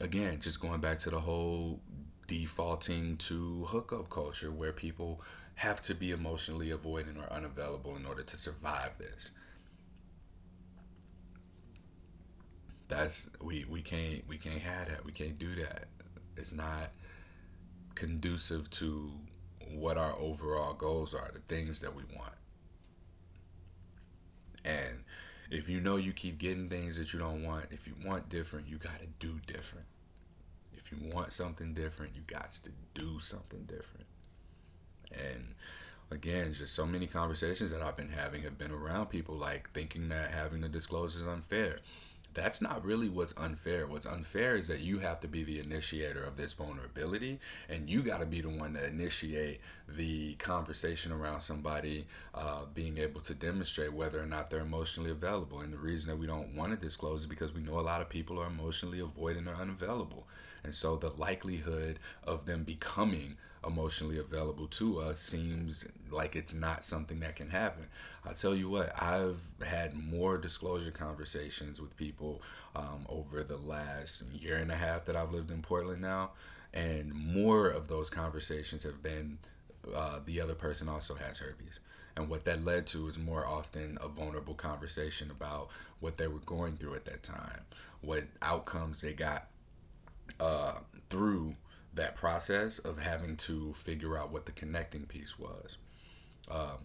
again, 0.01 0.41
just 0.41 0.61
going 0.61 0.81
back 0.81 0.99
to 1.01 1.11
the 1.11 1.21
whole 1.21 1.81
defaulting 2.27 3.19
to 3.19 3.65
hookup 3.67 4.11
culture 4.11 4.51
where 4.51 4.73
people 4.73 5.21
have 5.57 5.81
to 5.83 5.95
be 5.95 6.13
emotionally 6.13 6.71
avoidant 6.71 7.19
or 7.19 7.33
unavailable 7.33 7.97
in 7.97 8.07
order 8.07 8.23
to 8.23 8.39
survive 8.39 8.93
this. 8.99 9.33
That's 12.89 13.31
we 13.41 13.65
we 13.65 13.83
can't 13.83 14.27
we 14.29 14.37
can't 14.37 14.61
have 14.61 14.89
that. 14.89 15.05
We 15.05 15.13
can't 15.13 15.39
do 15.39 15.55
that. 15.57 15.87
It's 16.37 16.53
not 16.53 16.91
conducive 17.95 18.69
to 18.71 19.13
what 19.79 19.97
our 19.97 20.17
overall 20.19 20.75
goals 20.75 21.15
are, 21.15 21.31
the 21.33 21.41
things 21.55 21.81
that 21.81 21.95
we 21.95 22.03
want. 22.17 22.35
And 24.65 25.05
if 25.51 25.69
you 25.69 25.81
know 25.81 25.97
you 25.97 26.13
keep 26.13 26.39
getting 26.39 26.69
things 26.69 26.99
that 26.99 27.13
you 27.13 27.19
don't 27.19 27.45
want, 27.45 27.67
if 27.71 27.87
you 27.87 27.95
want 28.05 28.29
different, 28.29 28.69
you 28.69 28.77
got 28.77 28.99
to 29.01 29.07
do 29.19 29.39
different. 29.47 29.87
If 30.75 30.93
you 30.93 30.99
want 31.13 31.33
something 31.33 31.75
different, 31.75 32.15
you 32.15 32.23
got 32.27 32.51
to 32.51 32.71
do 32.95 33.19
something 33.19 33.63
different. 33.65 34.07
And 35.13 35.55
again, 36.11 36.53
just 36.53 36.75
so 36.75 36.87
many 36.87 37.07
conversations 37.07 37.71
that 37.71 37.83
I've 37.83 37.97
been 37.97 38.11
having 38.11 38.43
have 38.43 38.59
been 38.59 38.71
around 38.71 39.07
people 39.07 39.35
like 39.35 39.71
thinking 39.71 40.09
that 40.11 40.31
having 40.31 40.61
the 40.61 40.69
disclose 40.69 41.17
is 41.17 41.27
unfair 41.27 41.77
that's 42.35 42.61
not 42.63 42.85
really 42.85 43.09
what's 43.09 43.35
unfair. 43.37 43.87
What's 43.87 44.07
unfair 44.07 44.57
is 44.57 44.69
that 44.69 44.81
you 44.81 44.99
have 45.01 45.21
to 45.21 45.29
be 45.29 45.43
the 45.43 45.59
initiator 45.59 46.23
of 46.23 46.37
this 46.37 46.53
vulnerability 46.53 47.41
and 47.69 47.91
you 47.91 48.03
got 48.03 48.21
to 48.21 48.27
be 48.27 48.41
the 48.41 48.49
one 48.49 48.75
to 48.75 48.87
initiate 48.87 49.61
the 49.89 50.35
conversation 50.35 51.13
around 51.13 51.41
somebody 51.41 52.07
uh, 52.35 52.63
being 52.75 52.99
able 52.99 53.21
to 53.23 53.35
demonstrate 53.35 53.93
whether 53.93 54.21
or 54.21 54.27
not 54.27 54.51
they're 54.51 54.61
emotionally 54.61 55.11
available. 55.11 55.61
And 55.61 55.73
the 55.73 55.79
reason 55.79 56.09
that 56.11 56.17
we 56.17 56.27
don't 56.27 56.55
want 56.55 56.73
to 56.73 56.79
disclose 56.79 57.21
is 57.21 57.27
because 57.27 57.53
we 57.53 57.63
know 57.63 57.79
a 57.79 57.83
lot 57.83 58.01
of 58.01 58.09
people 58.09 58.41
are 58.41 58.47
emotionally 58.47 58.99
avoidant 59.01 59.49
or 59.49 59.61
unavailable. 59.61 60.27
And 60.63 60.75
so 60.75 60.97
the 60.97 61.11
likelihood 61.11 61.99
of 62.25 62.47
them 62.47 62.65
becoming 62.65 63.37
emotionally 63.67 64.19
available 64.19 64.67
to 64.67 65.01
us 65.01 65.21
seems 65.21 65.87
like 66.11 66.35
it's 66.35 66.55
not 66.55 66.85
something 66.85 67.21
that 67.21 67.37
can 67.37 67.49
happen. 67.49 67.87
I 68.25 68.33
tell 68.33 68.55
you 68.55 68.69
what, 68.69 68.93
I've 69.01 69.43
had 69.67 69.95
more 69.95 70.39
disclosure 70.39 70.91
conversations 70.91 71.81
with 71.81 71.97
people 71.97 72.43
um, 72.75 73.07
over 73.09 73.43
the 73.43 73.59
last 73.59 74.23
year 74.33 74.57
and 74.57 74.71
a 74.71 74.77
half 74.77 75.05
that 75.07 75.17
I've 75.17 75.33
lived 75.33 75.51
in 75.51 75.63
Portland 75.63 76.01
now, 76.01 76.31
and 76.73 77.13
more 77.15 77.69
of 77.69 77.89
those 77.89 78.11
conversations 78.11 78.83
have 78.85 79.03
been 79.03 79.39
uh, 79.95 80.21
the 80.27 80.41
other 80.41 80.55
person 80.55 80.89
also 80.89 81.15
has 81.15 81.39
herpes. 81.39 81.81
And 82.17 82.29
what 82.29 82.45
that 82.45 82.65
led 82.65 82.87
to 82.89 83.07
is 83.09 83.19
more 83.19 83.47
often 83.47 83.99
a 84.01 84.09
vulnerable 84.09 84.55
conversation 84.55 85.31
about 85.31 85.71
what 86.01 86.17
they 86.17 86.27
were 86.27 86.41
going 86.41 86.77
through 86.77 86.95
at 86.95 87.05
that 87.07 87.23
time, 87.23 87.61
what 88.03 88.25
outcomes 88.43 89.01
they 89.01 89.13
got 89.13 89.47
uh, 90.39 90.75
through 91.09 91.55
that 91.95 92.15
process 92.15 92.79
of 92.79 92.99
having 92.99 93.37
to 93.37 93.73
figure 93.75 94.17
out 94.17 94.31
what 94.31 94.47
the 94.47 94.53
connecting 94.53 95.07
piece 95.07 95.39
was. 95.39 95.79
Um, 96.51 96.79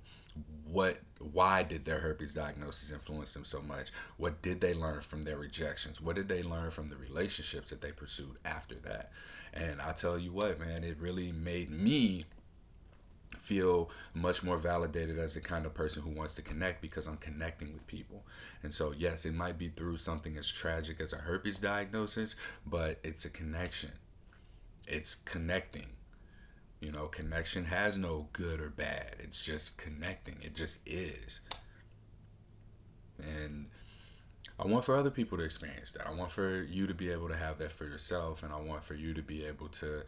what 0.66 1.00
why 1.20 1.64
did 1.64 1.86
their 1.86 2.00
herpes 2.00 2.34
diagnosis 2.34 2.92
influence 2.92 3.32
them 3.32 3.46
so 3.46 3.62
much? 3.62 3.92
What 4.18 4.42
did 4.42 4.60
they 4.60 4.74
learn 4.74 5.00
from 5.00 5.24
their 5.24 5.38
rejections? 5.38 6.02
What 6.02 6.16
did 6.16 6.28
they 6.28 6.44
learn 6.44 6.72
from 6.72 6.88
the 6.88 6.98
relationships 6.98 7.70
that 7.70 7.82
they 7.82 7.92
pursued 7.92 8.36
after 8.44 8.76
that? 8.84 9.12
And 9.54 9.82
i 9.82 9.94
tell 9.94 10.20
you 10.20 10.34
what 10.34 10.60
man 10.60 10.84
it 10.84 10.98
really 11.00 11.32
made 11.32 11.70
me 11.70 12.26
feel 13.38 13.90
much 14.14 14.44
more 14.44 14.58
validated 14.58 15.20
as 15.20 15.36
the 15.36 15.40
kind 15.40 15.66
of 15.66 15.74
person 15.74 16.02
who 16.02 16.10
wants 16.10 16.34
to 16.34 16.42
connect 16.42 16.82
because 16.82 17.08
i'm 17.08 17.18
connecting 17.18 17.72
with 17.72 17.88
people. 17.88 18.26
And 18.64 18.74
so 18.74 18.92
yes 18.92 19.26
it 19.26 19.34
might 19.34 19.58
be 19.58 19.70
through 19.70 19.98
something 19.98 20.36
as 20.38 20.52
tragic 20.52 21.00
as 21.00 21.14
a 21.14 21.18
herpes 21.18 21.60
diagnosis 21.60 22.36
but 22.66 23.00
it's 23.04 23.24
a 23.24 23.30
connection 23.30 23.92
it's 24.88 25.16
connecting 25.16 25.88
you 26.86 26.92
know, 26.92 27.08
connection 27.08 27.66
has 27.66 27.98
no 27.98 28.28
good 28.34 28.60
or 28.60 28.70
bad. 28.70 29.16
It's 29.20 29.42
just 29.42 29.78
connecting. 29.78 30.36
It 30.42 30.54
just 30.54 30.80
is. 30.86 31.42
And 33.18 33.66
I 34.60 34.68
want 34.68 34.86
for 34.86 34.96
other 34.96 35.10
people 35.10 35.38
to 35.38 35.44
experience 35.44 35.92
that. 35.92 36.08
I 36.08 36.14
want 36.14 36.32
for 36.32 36.62
you 36.62 36.86
to 36.86 36.94
be 36.94 37.10
able 37.10 37.30
to 37.30 37.36
have 37.36 37.58
that 37.58 37.72
for 37.72 37.86
yourself, 37.86 38.44
and 38.44 38.54
I 38.54 38.58
want 38.58 38.84
for 38.84 38.94
you 38.94 39.16
to 39.16 39.22
be 39.22 39.46
able 39.46 39.70
to 39.70 40.04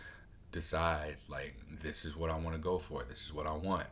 decide, 0.51 1.15
like, 1.29 1.55
this 1.81 2.05
is 2.05 2.15
what 2.15 2.29
I 2.29 2.37
want 2.37 2.55
to 2.55 2.61
go 2.61 2.77
for, 2.77 3.03
this 3.03 3.25
is 3.25 3.33
what 3.33 3.47
I 3.47 3.53
want. 3.53 3.87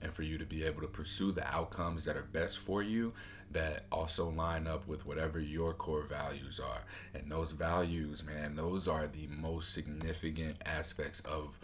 And 0.00 0.12
for 0.12 0.22
you 0.22 0.38
to 0.38 0.46
be 0.46 0.64
able 0.64 0.82
to 0.82 0.88
pursue 0.88 1.32
the 1.32 1.46
outcomes 1.52 2.04
that 2.04 2.16
are 2.16 2.22
best 2.22 2.58
for 2.58 2.82
you 2.82 3.12
that 3.50 3.84
also 3.90 4.30
line 4.30 4.66
up 4.66 4.86
with 4.86 5.06
whatever 5.06 5.40
your 5.40 5.74
core 5.74 6.04
values 6.04 6.60
are. 6.60 6.82
And 7.14 7.30
those 7.30 7.52
values, 7.52 8.24
man, 8.24 8.54
those 8.54 8.86
are 8.86 9.06
the 9.06 9.26
most 9.26 9.72
significant 9.72 10.56
aspects 10.66 11.20
of 11.20 11.58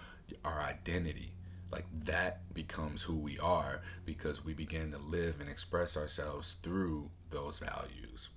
our 0.45 0.61
identity. 0.61 1.33
Like 1.71 1.87
that 2.05 2.53
becomes 2.55 3.03
who 3.03 3.15
we 3.15 3.39
are 3.39 3.83
because 4.07 4.45
we 4.45 4.55
begin 4.55 4.93
to 4.93 4.99
live 4.99 5.41
and 5.41 5.49
express 5.51 5.97
ourselves 5.97 6.55
through 6.63 7.11
those 7.31 7.59
values. 7.59 8.31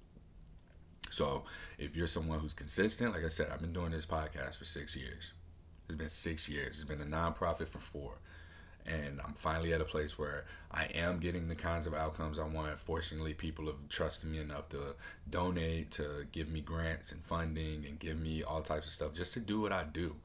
So 1.09 1.45
if 1.77 1.95
you're 1.95 2.07
someone 2.07 2.39
who's 2.39 2.53
consistent, 2.53 3.13
like 3.13 3.23
I 3.23 3.29
said, 3.29 3.49
I've 3.51 3.61
been 3.61 3.73
doing 3.73 3.91
this 3.91 4.05
podcast 4.05 4.57
for 4.57 4.65
six 4.65 4.95
years. 4.95 5.31
It's 5.85 5.95
been 5.95 6.09
six 6.09 6.49
years. 6.49 6.81
It's 6.81 6.83
been 6.83 7.01
a 7.01 7.05
nonprofit 7.05 7.69
for 7.69 7.77
four. 7.77 8.17
And 8.88 9.19
I'm 9.21 9.33
finally 9.33 9.73
at 9.73 9.81
a 9.81 9.85
place 9.85 10.17
where 10.17 10.45
I 10.71 10.85
am 10.95 11.19
getting 11.19 11.47
the 11.49 11.55
kinds 11.55 11.88
of 11.88 11.93
outcomes 11.93 12.39
I 12.39 12.45
want. 12.45 12.79
Fortunately, 12.79 13.33
people 13.33 13.65
have 13.65 13.89
trusted 13.89 14.29
me 14.29 14.39
enough 14.39 14.69
to 14.69 14.95
donate, 15.29 15.91
to 15.91 16.25
give 16.31 16.49
me 16.49 16.61
grants 16.61 17.11
and 17.11 17.21
funding, 17.21 17.85
and 17.85 17.99
give 17.99 18.17
me 18.17 18.43
all 18.43 18.61
types 18.61 18.88
of 18.88 18.93
stuff 18.93 19.13
just 19.13 19.33
to 19.33 19.41
do 19.41 19.59
what 19.59 19.73
I 19.73 19.83
do. 19.83 20.15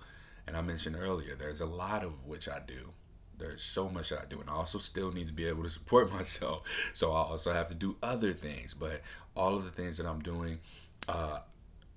And 0.46 0.56
I 0.56 0.62
mentioned 0.62 0.96
earlier, 0.96 1.34
there's 1.34 1.60
a 1.60 1.66
lot 1.66 2.04
of 2.04 2.12
which 2.24 2.48
I 2.48 2.60
do. 2.66 2.92
There's 3.38 3.62
so 3.62 3.88
much 3.88 4.10
that 4.10 4.20
I 4.20 4.24
do, 4.26 4.40
and 4.40 4.48
I 4.48 4.52
also 4.52 4.78
still 4.78 5.10
need 5.10 5.26
to 5.26 5.32
be 5.32 5.46
able 5.46 5.64
to 5.64 5.70
support 5.70 6.12
myself. 6.18 6.62
So 6.92 7.12
I 7.12 7.22
also 7.22 7.52
have 7.52 7.68
to 7.68 7.74
do 7.74 7.96
other 8.02 8.32
things. 8.32 8.74
But 8.74 9.00
all 9.34 9.56
of 9.56 9.64
the 9.64 9.70
things 9.70 9.96
that 9.96 10.06
I'm 10.06 10.20
doing, 10.20 10.60
uh, 11.08 11.40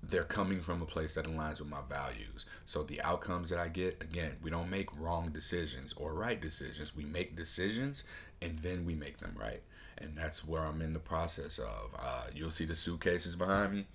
they're 0.08 0.24
coming 0.24 0.60
from 0.60 0.82
a 0.82 0.86
place 0.86 1.14
that 1.14 1.26
aligns 1.26 1.60
with 1.60 1.68
my 1.68 1.80
values. 1.88 2.46
So 2.64 2.82
the 2.82 3.00
outcomes 3.02 3.50
that 3.50 3.58
I 3.58 3.68
get, 3.68 4.02
again, 4.02 4.36
we 4.42 4.50
don't 4.50 4.70
make 4.70 4.88
wrong 4.98 5.30
decisions 5.30 5.92
or 5.94 6.14
right 6.14 6.40
decisions. 6.40 6.94
We 6.94 7.04
make 7.04 7.36
decisions 7.36 8.04
and 8.42 8.58
then 8.60 8.84
we 8.84 8.94
make 8.94 9.18
them 9.18 9.34
right. 9.38 9.62
And 9.98 10.16
that's 10.16 10.46
where 10.46 10.62
I'm 10.62 10.82
in 10.82 10.92
the 10.92 10.98
process 10.98 11.58
of. 11.58 11.94
Uh, 11.98 12.24
you'll 12.34 12.50
see 12.50 12.66
the 12.66 12.74
suitcases 12.74 13.34
behind 13.34 13.72
me. 13.72 13.86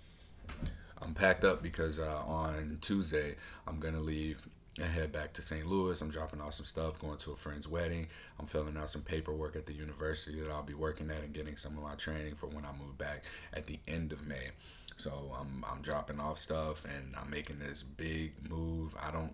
I'm 1.02 1.14
packed 1.14 1.44
up 1.44 1.64
because 1.64 2.00
uh, 2.00 2.22
on 2.26 2.78
Tuesday 2.82 3.36
I'm 3.68 3.80
gonna 3.80 4.00
leave 4.00 4.46
head 4.88 5.12
back 5.12 5.34
to 5.34 5.42
St. 5.42 5.66
Louis. 5.66 6.00
I'm 6.02 6.10
dropping 6.10 6.42
off 6.42 6.54
some 6.54 6.66
stuff, 6.66 7.00
going 7.00 7.18
to 7.20 7.32
a 7.32 7.36
friend's 7.36 7.68
wedding. 7.68 8.08
I'm 8.40 8.46
filling 8.46 8.78
out 8.78 8.90
some 8.90 9.02
paperwork 9.02 9.56
at 9.56 9.66
the 9.66 9.74
university 9.74 10.40
that 10.42 10.52
I'll 10.52 10.64
be 10.64 10.74
working 10.74 11.10
at 11.10 11.24
and 11.24 11.34
getting 11.34 11.58
some 11.58 11.78
of 11.78 11.84
my 11.84 11.96
training 11.96 12.36
for 12.36 12.48
when 12.48 12.66
I 12.66 12.72
move 12.72 12.98
back 12.98 13.24
at 13.54 13.68
the 13.68 13.80
end 13.88 14.12
of 14.14 14.26
May. 14.26 14.50
So 14.98 15.32
I'm 15.40 15.66
I'm 15.70 15.82
dropping 15.82 16.20
off 16.20 16.40
stuff 16.40 16.86
and 16.86 17.16
I'm 17.16 17.30
making 17.30 17.60
this 17.60 17.84
big 17.84 18.34
move. 18.50 18.96
I 19.02 19.12
don't 19.12 19.34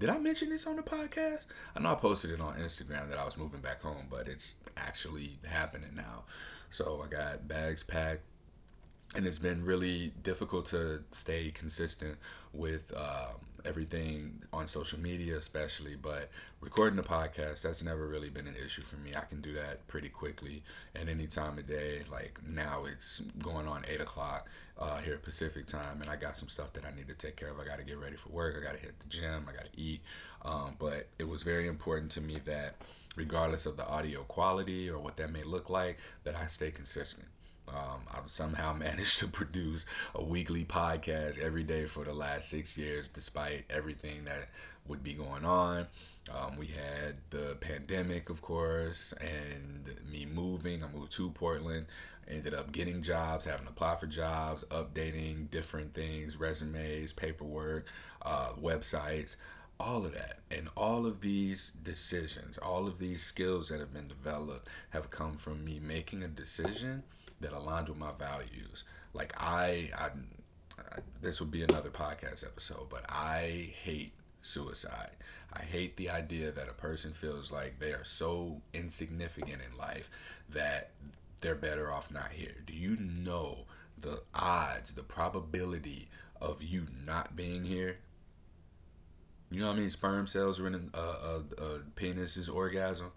did 0.00 0.08
I 0.08 0.16
mention 0.16 0.48
this 0.48 0.66
on 0.66 0.76
the 0.76 0.82
podcast? 0.82 1.44
I 1.76 1.80
know 1.80 1.92
I 1.92 1.94
posted 1.94 2.30
it 2.30 2.40
on 2.40 2.54
Instagram 2.56 3.10
that 3.10 3.18
I 3.18 3.24
was 3.26 3.36
moving 3.36 3.60
back 3.60 3.82
home, 3.82 4.06
but 4.10 4.28
it's 4.28 4.56
actually 4.78 5.38
happening 5.46 5.90
now. 5.94 6.24
So 6.70 7.02
I 7.04 7.08
got 7.08 7.46
bags 7.46 7.82
packed, 7.82 8.22
and 9.14 9.26
it's 9.26 9.38
been 9.38 9.62
really 9.62 10.10
difficult 10.22 10.66
to 10.66 11.04
stay 11.10 11.50
consistent 11.50 12.16
with 12.54 12.90
um, 12.96 13.34
everything 13.64 14.42
on 14.52 14.66
social 14.66 14.98
media, 15.00 15.36
especially. 15.36 15.96
But 15.96 16.30
recording 16.60 16.96
the 16.96 17.02
podcast, 17.02 17.62
that's 17.62 17.82
never 17.82 18.06
really 18.06 18.30
been 18.30 18.46
an 18.46 18.56
issue 18.64 18.82
for 18.82 18.96
me. 18.96 19.14
I 19.16 19.20
can 19.20 19.40
do 19.40 19.54
that 19.54 19.86
pretty 19.88 20.08
quickly 20.08 20.62
at 20.94 21.08
any 21.08 21.26
time 21.26 21.58
of 21.58 21.66
day. 21.66 22.02
Like 22.10 22.38
now, 22.48 22.84
it's 22.84 23.20
going 23.42 23.66
on 23.68 23.84
eight 23.88 24.00
o'clock 24.00 24.48
uh, 24.78 24.98
here 24.98 25.14
at 25.14 25.22
Pacific 25.22 25.66
time, 25.66 26.00
and 26.00 26.10
I 26.10 26.16
got 26.16 26.36
some 26.36 26.48
stuff 26.48 26.72
that 26.74 26.84
I 26.84 26.94
need 26.94 27.08
to 27.08 27.14
take 27.14 27.36
care 27.36 27.48
of. 27.50 27.58
I 27.58 27.64
got 27.64 27.78
to 27.78 27.84
get 27.84 27.98
ready 27.98 28.16
for 28.16 28.30
work. 28.30 28.56
I 28.58 28.64
got 28.64 28.74
to 28.74 28.80
hit 28.80 28.98
the 29.00 29.08
gym. 29.08 29.46
I 29.48 29.52
got 29.52 29.66
to 29.72 29.80
eat. 29.80 30.00
Um, 30.44 30.76
but 30.78 31.06
it 31.18 31.28
was 31.28 31.42
very 31.42 31.68
important 31.68 32.10
to 32.12 32.20
me 32.20 32.38
that, 32.44 32.74
regardless 33.16 33.66
of 33.66 33.76
the 33.76 33.86
audio 33.86 34.22
quality 34.22 34.88
or 34.88 34.98
what 34.98 35.16
that 35.16 35.32
may 35.32 35.42
look 35.42 35.70
like, 35.70 35.98
that 36.24 36.34
I 36.34 36.46
stay 36.46 36.70
consistent 36.70 37.26
um, 37.74 38.00
I've 38.12 38.30
somehow 38.30 38.72
managed 38.78 39.18
to 39.20 39.28
produce 39.28 39.86
a 40.14 40.24
weekly 40.24 40.64
podcast 40.64 41.38
every 41.38 41.62
day 41.62 41.86
for 41.86 42.04
the 42.04 42.12
last 42.12 42.48
six 42.48 42.76
years, 42.76 43.08
despite 43.08 43.64
everything 43.70 44.24
that 44.24 44.48
would 44.88 45.02
be 45.02 45.14
going 45.14 45.44
on. 45.44 45.86
Um, 46.32 46.56
we 46.56 46.66
had 46.66 47.16
the 47.30 47.56
pandemic, 47.60 48.30
of 48.30 48.42
course, 48.42 49.12
and 49.20 49.88
me 50.10 50.26
moving. 50.26 50.82
I 50.84 50.88
moved 50.88 51.12
to 51.12 51.30
Portland, 51.30 51.86
ended 52.28 52.54
up 52.54 52.72
getting 52.72 53.02
jobs, 53.02 53.46
having 53.46 53.66
to 53.66 53.72
apply 53.72 53.96
for 53.96 54.06
jobs, 54.06 54.64
updating 54.70 55.50
different 55.50 55.94
things, 55.94 56.36
resumes, 56.36 57.12
paperwork, 57.12 57.86
uh, 58.22 58.50
websites 58.60 59.36
all 59.80 60.04
of 60.04 60.12
that 60.12 60.36
and 60.50 60.68
all 60.76 61.06
of 61.06 61.22
these 61.22 61.70
decisions 61.82 62.58
all 62.58 62.86
of 62.86 62.98
these 62.98 63.22
skills 63.22 63.70
that 63.70 63.80
have 63.80 63.94
been 63.94 64.08
developed 64.08 64.68
have 64.90 65.10
come 65.10 65.38
from 65.38 65.64
me 65.64 65.80
making 65.80 66.22
a 66.22 66.28
decision 66.28 67.02
that 67.40 67.52
aligned 67.52 67.88
with 67.88 67.98
my 67.98 68.12
values. 68.12 68.84
Like 69.14 69.32
i, 69.40 69.90
I, 69.98 70.06
I 70.78 70.98
this 71.20 71.40
would 71.40 71.50
be 71.50 71.62
another 71.62 71.90
podcast 71.90 72.44
episode 72.46 72.88
but 72.90 73.04
i 73.08 73.72
hate 73.82 74.12
suicide. 74.42 75.10
I 75.52 75.62
hate 75.62 75.96
the 75.96 76.10
idea 76.10 76.52
that 76.52 76.68
a 76.68 76.72
person 76.72 77.12
feels 77.12 77.50
like 77.50 77.78
they 77.78 77.92
are 77.92 78.04
so 78.04 78.60
insignificant 78.72 79.60
in 79.62 79.78
life 79.78 80.10
that 80.50 80.90
they're 81.40 81.54
better 81.54 81.90
off 81.90 82.10
not 82.10 82.30
here. 82.30 82.54
Do 82.66 82.72
you 82.72 82.96
know 82.96 83.58
the 84.00 84.22
odds 84.34 84.92
the 84.92 85.02
probability 85.02 86.08
of 86.40 86.62
you 86.62 86.86
not 87.04 87.36
being 87.36 87.64
here? 87.64 87.98
You 89.50 89.60
know 89.60 89.68
how 89.68 89.72
many 89.72 89.90
sperm 89.90 90.26
cells 90.26 90.60
are 90.60 90.68
in 90.68 90.90
a, 90.94 90.98
a, 90.98 91.42
a 91.58 91.78
penis's 91.96 92.48
orgasm? 92.48 93.10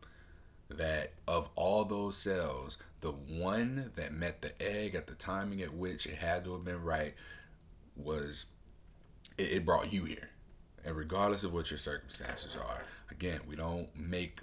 That 0.77 1.11
of 1.27 1.49
all 1.55 1.85
those 1.85 2.17
cells, 2.17 2.77
the 3.01 3.11
one 3.11 3.91
that 3.95 4.13
met 4.13 4.41
the 4.41 4.53
egg 4.61 4.95
at 4.95 5.07
the 5.07 5.15
timing 5.15 5.61
at 5.61 5.73
which 5.73 6.05
it 6.05 6.15
had 6.15 6.45
to 6.45 6.53
have 6.53 6.65
been 6.65 6.83
right 6.83 7.13
was 7.95 8.47
it, 9.37 9.51
it 9.51 9.65
brought 9.65 9.93
you 9.93 10.05
here. 10.05 10.29
And 10.85 10.95
regardless 10.95 11.43
of 11.43 11.53
what 11.53 11.71
your 11.71 11.77
circumstances 11.77 12.55
are, 12.55 12.83
again, 13.11 13.39
we 13.47 13.55
don't 13.55 13.87
make 13.95 14.41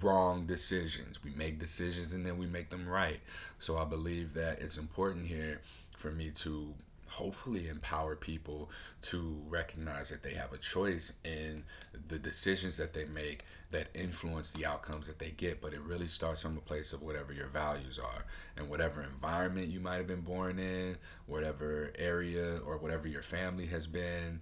wrong 0.00 0.46
decisions. 0.46 1.22
We 1.22 1.30
make 1.30 1.58
decisions 1.58 2.12
and 2.12 2.24
then 2.24 2.38
we 2.38 2.46
make 2.46 2.70
them 2.70 2.88
right. 2.88 3.20
So 3.58 3.76
I 3.76 3.84
believe 3.84 4.34
that 4.34 4.60
it's 4.60 4.78
important 4.78 5.26
here 5.26 5.60
for 5.96 6.10
me 6.10 6.30
to 6.30 6.74
hopefully 7.14 7.68
empower 7.68 8.16
people 8.16 8.70
to 9.00 9.40
recognize 9.48 10.10
that 10.10 10.22
they 10.22 10.34
have 10.34 10.52
a 10.52 10.58
choice 10.58 11.12
in 11.24 11.62
the 12.08 12.18
decisions 12.18 12.76
that 12.76 12.92
they 12.92 13.04
make 13.04 13.44
that 13.70 13.88
influence 13.94 14.52
the 14.52 14.66
outcomes 14.66 15.06
that 15.06 15.18
they 15.18 15.30
get 15.30 15.60
but 15.60 15.72
it 15.72 15.80
really 15.82 16.08
starts 16.08 16.42
from 16.42 16.56
a 16.56 16.60
place 16.60 16.92
of 16.92 17.02
whatever 17.02 17.32
your 17.32 17.46
values 17.46 17.98
are 17.98 18.24
and 18.56 18.68
whatever 18.68 19.02
environment 19.02 19.68
you 19.68 19.80
might 19.80 19.96
have 19.96 20.08
been 20.08 20.20
born 20.20 20.58
in 20.58 20.96
whatever 21.26 21.92
area 21.98 22.58
or 22.66 22.78
whatever 22.78 23.06
your 23.06 23.22
family 23.22 23.66
has 23.66 23.86
been 23.86 24.40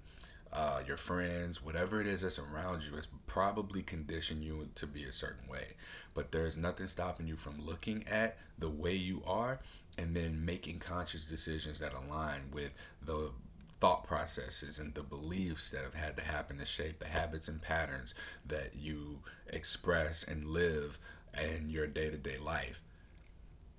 uh, 0.53 0.83
your 0.87 0.97
friends, 0.99 1.63
whatever 1.65 2.01
it 2.01 2.07
is 2.07 2.21
that's 2.21 2.39
around 2.39 2.85
you, 2.85 2.95
has 2.95 3.09
probably 3.27 3.83
conditioned 3.83 4.45
you 4.45 4.69
to 4.75 4.87
be 4.87 5.05
a 5.05 5.13
certain 5.13 5.49
way. 5.49 5.67
But 6.15 6.31
there's 6.31 6.59
nothing 6.59 6.87
stopping 6.87 7.27
you 7.27 7.37
from 7.37 7.65
looking 7.65 8.07
at 8.07 8.37
the 8.59 8.69
way 8.69 8.95
you 8.95 9.23
are 9.27 9.59
and 9.99 10.15
then 10.15 10.45
making 10.45 10.79
conscious 10.79 11.25
decisions 11.25 11.79
that 11.81 11.93
align 11.93 12.41
with 12.53 12.71
the 13.05 13.31
thought 13.81 14.05
processes 14.05 14.79
and 14.79 14.95
the 14.95 15.03
beliefs 15.03 15.71
that 15.71 15.83
have 15.83 15.95
had 15.95 16.17
to 16.17 16.23
happen 16.23 16.59
to 16.59 16.65
shape 16.65 16.99
the 16.99 17.05
habits 17.05 17.49
and 17.49 17.61
patterns 17.61 18.15
that 18.47 18.75
you 18.77 19.19
express 19.49 20.25
and 20.25 20.47
live 20.47 20.99
in 21.41 21.69
your 21.69 21.87
day 21.87 22.09
to 22.09 22.17
day 22.17 22.39
life 22.39 22.81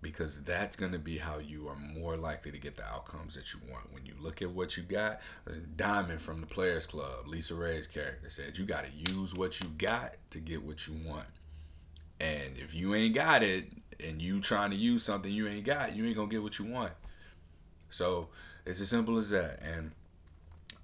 because 0.04 0.44
that's 0.44 0.76
going 0.76 0.92
to 0.92 1.00
be 1.00 1.18
how 1.18 1.40
you 1.40 1.70
are 1.70 1.78
more 1.78 2.18
likely 2.18 2.52
to 2.52 2.58
get 2.58 2.76
the 2.76 2.86
outcomes 2.86 3.34
that 3.36 3.54
you 3.54 3.60
want. 3.72 3.92
When 3.94 4.06
you 4.06 4.14
look 4.20 4.42
at 4.42 4.52
what 4.52 4.76
you 4.76 4.84
got, 4.84 5.22
uh, 5.48 5.54
Diamond 5.78 6.22
from 6.22 6.42
the 6.42 6.48
Players 6.48 6.86
Club, 6.86 7.26
LisaRaye's 7.26 7.88
character 7.88 8.30
said, 8.30 8.58
you 8.58 8.66
got 8.66 8.84
to 8.86 9.14
use 9.14 9.34
what 9.34 9.62
you 9.62 9.68
got 9.78 10.16
to 10.32 10.40
get 10.40 10.62
what 10.62 10.86
you 10.86 10.96
want. 11.06 11.26
And 12.20 12.58
if 12.58 12.76
you 12.76 12.94
ain't 12.94 13.16
got 13.16 13.42
it 13.42 13.66
and 14.00 14.22
you 14.22 14.40
trying 14.40 14.72
to 14.72 14.78
use 14.78 15.04
something 15.04 15.32
you 15.32 15.48
ain't 15.48 15.66
got, 15.66 15.96
you 15.96 16.06
ain't 16.06 16.16
to 16.16 16.28
get 16.28 16.44
what 16.44 16.60
you 16.60 16.66
want. 16.66 16.92
So 17.90 18.30
it's 18.66 18.82
as 18.82 18.90
simple 18.90 19.18
as 19.18 19.30
that. 19.32 19.60
And 19.62 19.92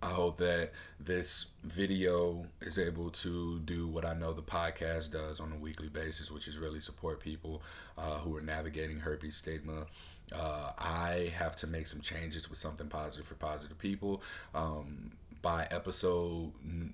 I 0.02 0.08
hope 0.08 0.38
that 0.38 0.72
this 1.00 1.48
video 1.64 2.46
is 2.62 2.80
able 2.80 3.10
to 3.10 3.60
do 3.60 3.88
what 3.88 4.06
I 4.06 4.14
know 4.14 4.32
the 4.32 4.42
podcast 4.42 5.12
does 5.12 5.42
on 5.42 5.52
a 5.52 5.58
weekly 5.58 5.90
basis, 5.90 6.32
which 6.32 6.48
is 6.48 6.58
really 6.58 6.80
support 6.80 7.20
people 7.20 7.62
uh, 7.98 8.20
who 8.20 8.36
are 8.38 8.42
navigating 8.42 8.98
herpes 8.98 9.36
stigma. 9.36 9.86
Uh, 10.34 10.72
I 10.78 11.34
have 11.36 11.56
to 11.58 11.68
make 11.68 11.88
some 11.88 12.00
changes 12.00 12.50
with 12.50 12.60
something 12.60 12.88
positive 12.88 13.28
for 13.28 13.36
positive 13.36 13.78
people. 13.78 14.22
Um, 14.56 15.12
by 15.42 15.68
episode 15.72 16.52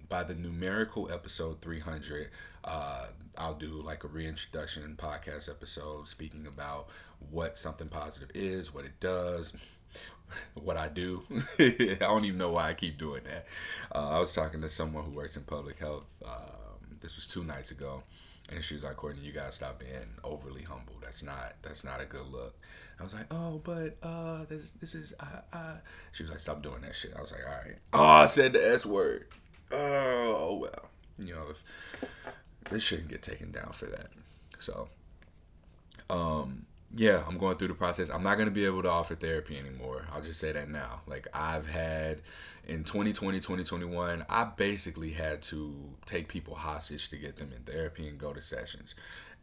by 0.10 0.24
the 0.24 0.36
numerical 0.36 1.12
episode 1.12 1.60
300 1.62 2.30
uh, 2.64 3.08
i'll 3.38 3.54
do 3.56 3.82
like 3.82 4.04
a 4.04 4.08
reintroduction 4.08 4.96
podcast 4.98 5.50
episode 5.50 6.08
speaking 6.08 6.48
about 6.48 6.88
what 7.32 7.58
something 7.58 7.88
positive 7.88 8.30
is 8.36 8.74
what 8.74 8.86
it 8.86 9.00
does 9.00 9.54
what 10.56 10.78
i 10.78 10.88
do. 10.88 11.22
I 11.60 11.98
don't 12.00 12.26
even 12.26 12.38
know 12.40 12.52
why 12.52 12.70
i 12.70 12.74
keep 12.74 12.98
doing 12.98 13.24
that. 13.26 13.46
Uh, 13.94 14.10
i 14.10 14.20
was 14.20 14.34
talking 14.34 14.62
to 14.62 14.70
someone 14.70 15.04
who 15.04 15.12
works 15.12 15.38
in 15.38 15.44
public 15.44 15.80
health 15.80 16.12
um, 16.26 16.98
this 17.02 17.16
was 17.16 17.28
two 17.28 17.44
nights 17.44 17.72
ago 17.72 18.04
and 18.52 18.64
she 18.64 18.74
was 18.76 18.84
like 18.84 18.96
courtney 18.96 19.24
you 19.24 19.32
gotta 19.32 19.52
stop 19.52 19.80
being 19.80 19.92
overly 20.24 20.62
humble 20.64 20.94
that's 21.02 21.24
not 21.24 21.54
that's 21.62 21.84
not 21.84 22.02
a 22.02 22.06
good 22.06 22.28
look 22.28 22.56
I 23.00 23.04
was 23.04 23.14
like, 23.14 23.26
oh, 23.32 23.62
but 23.64 23.98
uh, 24.02 24.46
this 24.46 24.72
this 24.74 24.96
is 24.96 25.14
uh, 25.20 25.42
uh. 25.52 25.76
She 26.14 26.24
was 26.24 26.30
like, 26.30 26.40
stop 26.40 26.62
doing 26.64 26.82
that 26.82 26.96
shit. 26.96 27.14
I 27.16 27.22
was 27.22 27.32
like, 27.32 27.42
all 27.46 27.54
right. 27.54 27.78
Oh, 27.94 28.04
I 28.04 28.26
said 28.28 28.54
the 28.54 28.70
S 28.70 28.86
word. 28.86 29.26
Oh, 29.72 29.78
oh 29.78 30.58
well. 30.62 30.90
You 31.20 31.34
know, 31.34 31.48
if 31.50 31.64
this 32.70 32.84
shouldn't 32.84 33.10
get 33.10 33.22
taken 33.22 33.52
down 33.52 33.72
for 33.74 33.86
that. 33.88 34.08
So, 34.60 34.88
um, 36.10 36.66
yeah, 36.94 37.24
I'm 37.28 37.38
going 37.38 37.56
through 37.56 37.70
the 37.70 37.74
process. 37.74 38.10
I'm 38.10 38.24
not 38.24 38.38
gonna 38.38 38.52
be 38.52 38.66
able 38.66 38.84
to 38.84 38.90
offer 38.90 39.16
therapy 39.16 39.58
anymore. 39.58 40.06
I'll 40.12 40.22
just 40.22 40.40
say 40.40 40.52
that 40.52 40.70
now. 40.70 41.02
Like 41.08 41.28
I've 41.34 41.68
had 41.68 42.22
in 42.68 42.84
2020, 42.84 43.40
2021, 43.40 44.26
I 44.30 44.44
basically 44.58 45.12
had 45.12 45.42
to 45.44 45.74
take 46.06 46.28
people 46.28 46.56
hostage 46.56 47.10
to 47.10 47.18
get 47.18 47.36
them 47.36 47.52
in 47.56 47.64
therapy 47.64 48.08
and 48.08 48.18
go 48.18 48.34
to 48.34 48.42
sessions 48.42 48.96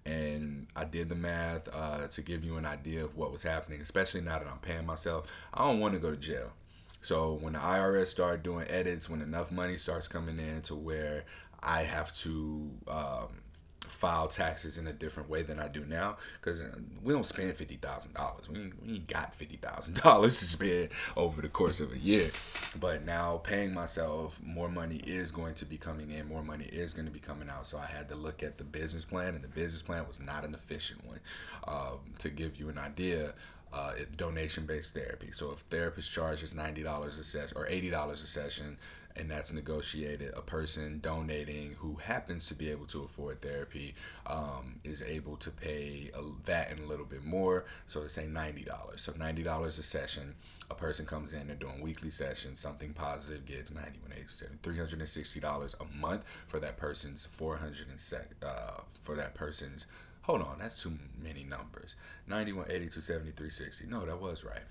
and 0.05 0.67
I 0.75 0.85
did 0.85 1.09
the 1.09 1.15
math 1.15 1.69
uh, 1.73 2.09
to 2.09 2.23
give 2.23 2.45
you 2.45 2.57
an 2.57 2.67
idea 2.67 3.05
of 3.05 3.17
what 3.17 3.31
was 3.31 3.43
happening, 3.43 3.81
especially 3.81 4.21
now 4.21 4.39
that 4.39 4.49
I'm 4.49 4.59
paying 4.59 4.87
myself. 4.87 5.33
I 5.55 5.65
don't 5.65 5.81
want 5.81 5.95
to 5.95 6.01
go 6.01 6.11
to 6.11 6.17
jail. 6.17 6.53
So 7.03 7.35
when 7.35 7.53
the 7.55 7.59
IRS 7.59 8.07
start 8.09 8.43
doing 8.43 8.67
edits, 8.69 9.09
when 9.09 9.23
enough 9.23 9.51
money 9.53 9.77
starts 9.77 10.09
coming 10.09 10.39
in 10.39 10.63
to 10.63 10.75
where 10.75 11.25
I 11.63 11.83
have 11.83 12.13
to 12.19 12.71
um, 12.89 13.42
file 13.89 14.29
taxes 14.29 14.79
in 14.79 14.87
a 14.87 14.93
different 14.93 15.29
way 15.29 15.43
than 15.43 15.59
I 15.59 15.69
do 15.69 15.85
now 15.85 16.17
because 16.41 16.61
uh, 16.61 16.75
we 17.03 17.13
don't 17.13 17.27
spend 17.27 17.55
fifty 17.55 17.77
thousand 17.77 18.15
dollars. 18.15 18.49
We 18.49 18.73
we 18.85 18.95
ain't 18.95 19.07
got 19.07 19.35
fifty 19.35 19.57
thousand 19.57 19.95
dollars 20.03 20.39
to 20.39 20.45
spend 20.45 20.89
over 21.17 21.43
the 21.43 21.49
course 21.49 21.81
of 21.81 21.93
a 21.93 21.99
year. 21.99 22.31
But 22.81 23.05
now 23.05 23.39
paying 23.39 23.75
myself 23.75 24.41
more 24.45 24.69
money 24.69 24.97
is 24.97 25.31
going 25.31 25.55
to 25.55 25.65
be 25.65 25.77
coming 25.77 26.11
in, 26.11 26.29
more 26.29 26.43
money 26.43 26.65
is 26.65 26.95
going 26.95 27.07
to 27.07 27.13
be 27.13 27.21
coming 27.21 27.49
out. 27.49 27.67
So 27.67 27.79
I 27.79 27.87
had 27.87 28.09
to 28.09 28.15
look 28.15 28.43
at 28.43 28.59
the 28.59 28.65
business 28.65 29.05
plan, 29.05 29.35
and 29.35 29.45
the 29.45 29.49
business 29.49 29.83
plan 29.83 30.07
was 30.07 30.21
not 30.21 30.45
an 30.45 30.55
efficient 30.55 31.07
one. 31.07 31.21
Um, 31.67 31.99
to 32.21 32.29
give 32.29 32.59
you 32.59 32.69
an 32.69 32.79
idea, 32.79 33.35
uh, 33.73 33.93
donation 34.17 34.67
based 34.67 34.95
therapy. 34.95 35.31
So 35.33 35.53
if 35.53 35.61
therapist 35.61 36.13
charges 36.13 36.55
ninety 36.55 36.83
dollars 36.83 37.19
a 37.19 37.25
session 37.25 37.57
or 37.57 37.67
eighty 37.69 37.91
dollars 37.91 38.23
a 38.23 38.27
session, 38.27 38.77
and 39.17 39.31
that's 39.31 39.53
negotiated. 39.53 40.33
A 40.37 40.43
person 40.43 41.01
donating 41.01 41.75
who 41.79 41.95
happens 41.97 42.49
to 42.49 42.55
be 42.55 42.71
able 42.71 42.87
to 42.87 43.03
afford 43.03 43.41
therapy 43.41 43.95
um, 44.27 44.81
is 44.85 45.03
able 45.03 45.37
to 45.39 45.51
pay 45.51 46.11
a, 46.15 46.23
that 46.45 46.71
and 46.71 46.81
a 46.81 46.87
little 46.87 47.05
bit 47.05 47.25
more. 47.25 47.65
So 47.87 48.03
to 48.03 48.09
say 48.09 48.27
ninety 48.27 48.65
dollars. 48.65 49.03
So 49.03 49.13
ninety 49.19 49.43
dollars 49.43 49.79
a 49.79 49.83
session. 49.83 50.35
A 50.71 50.75
person 50.75 51.05
comes 51.05 51.35
in, 51.35 51.49
they're 51.49 51.57
doing 51.57 51.83
weekly 51.83 52.11
sessions. 52.11 52.59
Something 52.59 52.95
positive 52.95 53.45
gets 53.45 53.75
ninety 53.75 53.99
one 54.01 54.13
eighty 54.13 54.27
seven, 54.29 54.59
three 54.63 54.77
hundred 54.77 55.01
and 55.01 55.09
sixty 55.09 55.41
dollars 55.41 55.75
a 55.81 55.99
month 55.99 56.25
for 56.47 56.61
that 56.61 56.79
person's 56.79 57.27
four 57.27 57.57
hundred 57.57 57.89
and 57.89 58.01
sec 58.01 58.27
uh, 58.43 58.81
for 59.03 59.17
that 59.17 59.35
person's 59.35 59.87
Hold 60.23 60.43
on, 60.43 60.59
that's 60.59 60.81
too 60.81 60.93
many 61.21 61.43
numbers. 61.45 61.97
91, 62.29 62.71
82, 62.71 63.01
73, 63.01 63.51
60. 63.51 63.87
No, 63.89 64.07
that 64.07 64.21
was 64.21 64.45
right. 64.45 64.63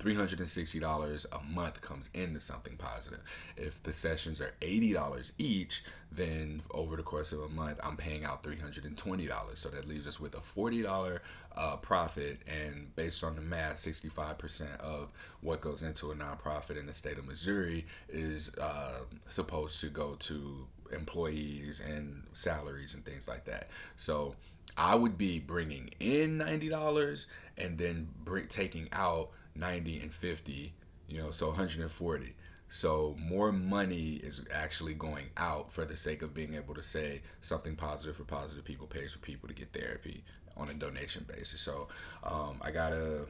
$360 0.00 1.26
a 1.32 1.52
month 1.52 1.80
comes 1.82 2.08
into 2.14 2.40
something 2.40 2.76
positive. 2.76 3.20
If 3.56 3.82
the 3.82 3.92
sessions 3.92 4.40
are 4.40 4.54
$80 4.62 5.32
each, 5.36 5.84
then 6.10 6.62
over 6.70 6.96
the 6.96 7.02
course 7.02 7.32
of 7.32 7.42
a 7.42 7.48
month, 7.48 7.78
I'm 7.82 7.96
paying 7.96 8.24
out 8.24 8.42
$320. 8.42 9.58
So 9.58 9.68
that 9.68 9.86
leaves 9.86 10.06
us 10.06 10.18
with 10.18 10.34
a 10.34 10.38
$40 10.38 11.20
uh, 11.56 11.76
profit. 11.76 12.38
And 12.46 12.94
based 12.96 13.22
on 13.22 13.34
the 13.34 13.42
math, 13.42 13.76
65% 13.76 14.80
of 14.80 15.12
what 15.42 15.60
goes 15.60 15.82
into 15.82 16.12
a 16.12 16.14
nonprofit 16.14 16.78
in 16.78 16.86
the 16.86 16.94
state 16.94 17.18
of 17.18 17.26
Missouri 17.26 17.84
is 18.08 18.54
uh, 18.56 19.00
supposed 19.28 19.80
to 19.80 19.88
go 19.88 20.14
to 20.20 20.66
employees 20.92 21.80
and 21.80 22.22
salaries 22.32 22.94
and 22.94 23.04
things 23.04 23.28
like 23.28 23.44
that. 23.44 23.68
So 23.96 24.34
I 24.76 24.94
would 24.94 25.18
be 25.18 25.38
bringing 25.38 25.90
in 26.00 26.38
$90 26.38 27.26
and 27.58 27.76
then 27.78 28.08
bring, 28.24 28.46
taking 28.48 28.88
out 28.92 29.30
90 29.54 30.00
and 30.00 30.12
50, 30.12 30.72
you 31.08 31.18
know, 31.22 31.30
so 31.30 31.48
140. 31.48 32.34
So 32.68 33.16
more 33.18 33.50
money 33.50 34.12
is 34.14 34.44
actually 34.52 34.94
going 34.94 35.26
out 35.36 35.72
for 35.72 35.84
the 35.84 35.96
sake 35.96 36.22
of 36.22 36.32
being 36.32 36.54
able 36.54 36.74
to 36.74 36.82
say 36.82 37.20
something 37.40 37.74
positive 37.74 38.16
for 38.16 38.24
positive 38.24 38.64
people 38.64 38.86
pays 38.86 39.12
for 39.12 39.18
people 39.18 39.48
to 39.48 39.54
get 39.54 39.72
therapy 39.72 40.22
on 40.56 40.68
a 40.68 40.74
donation 40.74 41.26
basis. 41.28 41.60
So 41.60 41.88
um, 42.22 42.60
I 42.62 42.70
gotta 42.70 43.26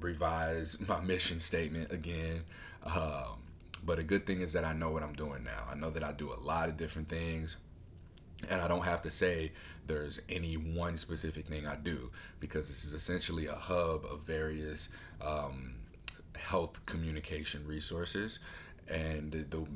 revise 0.00 0.78
my 0.88 1.00
mission 1.00 1.40
statement 1.40 1.90
again. 1.90 2.42
Um, 2.84 3.38
but 3.84 3.98
a 3.98 4.04
good 4.04 4.24
thing 4.24 4.40
is 4.40 4.52
that 4.52 4.64
I 4.64 4.72
know 4.72 4.90
what 4.90 5.02
I'm 5.02 5.14
doing 5.14 5.42
now. 5.42 5.66
I 5.70 5.74
know 5.74 5.90
that 5.90 6.04
I 6.04 6.12
do 6.12 6.32
a 6.32 6.38
lot 6.40 6.68
of 6.68 6.76
different 6.76 7.08
things 7.08 7.56
and 8.50 8.60
I 8.60 8.68
don't 8.68 8.84
have 8.84 9.02
to 9.02 9.10
say 9.10 9.52
there's 9.86 10.20
any 10.28 10.54
one 10.54 10.96
specific 10.96 11.46
thing 11.46 11.66
I 11.66 11.76
do 11.76 12.10
because 12.40 12.68
this 12.68 12.84
is 12.84 12.94
essentially 12.94 13.46
a 13.46 13.54
hub 13.54 14.04
of 14.04 14.22
various 14.22 14.90
um, 15.20 15.74
health 16.36 16.84
communication 16.86 17.66
resources, 17.66 18.40
and 18.88 19.32
the, 19.32 19.66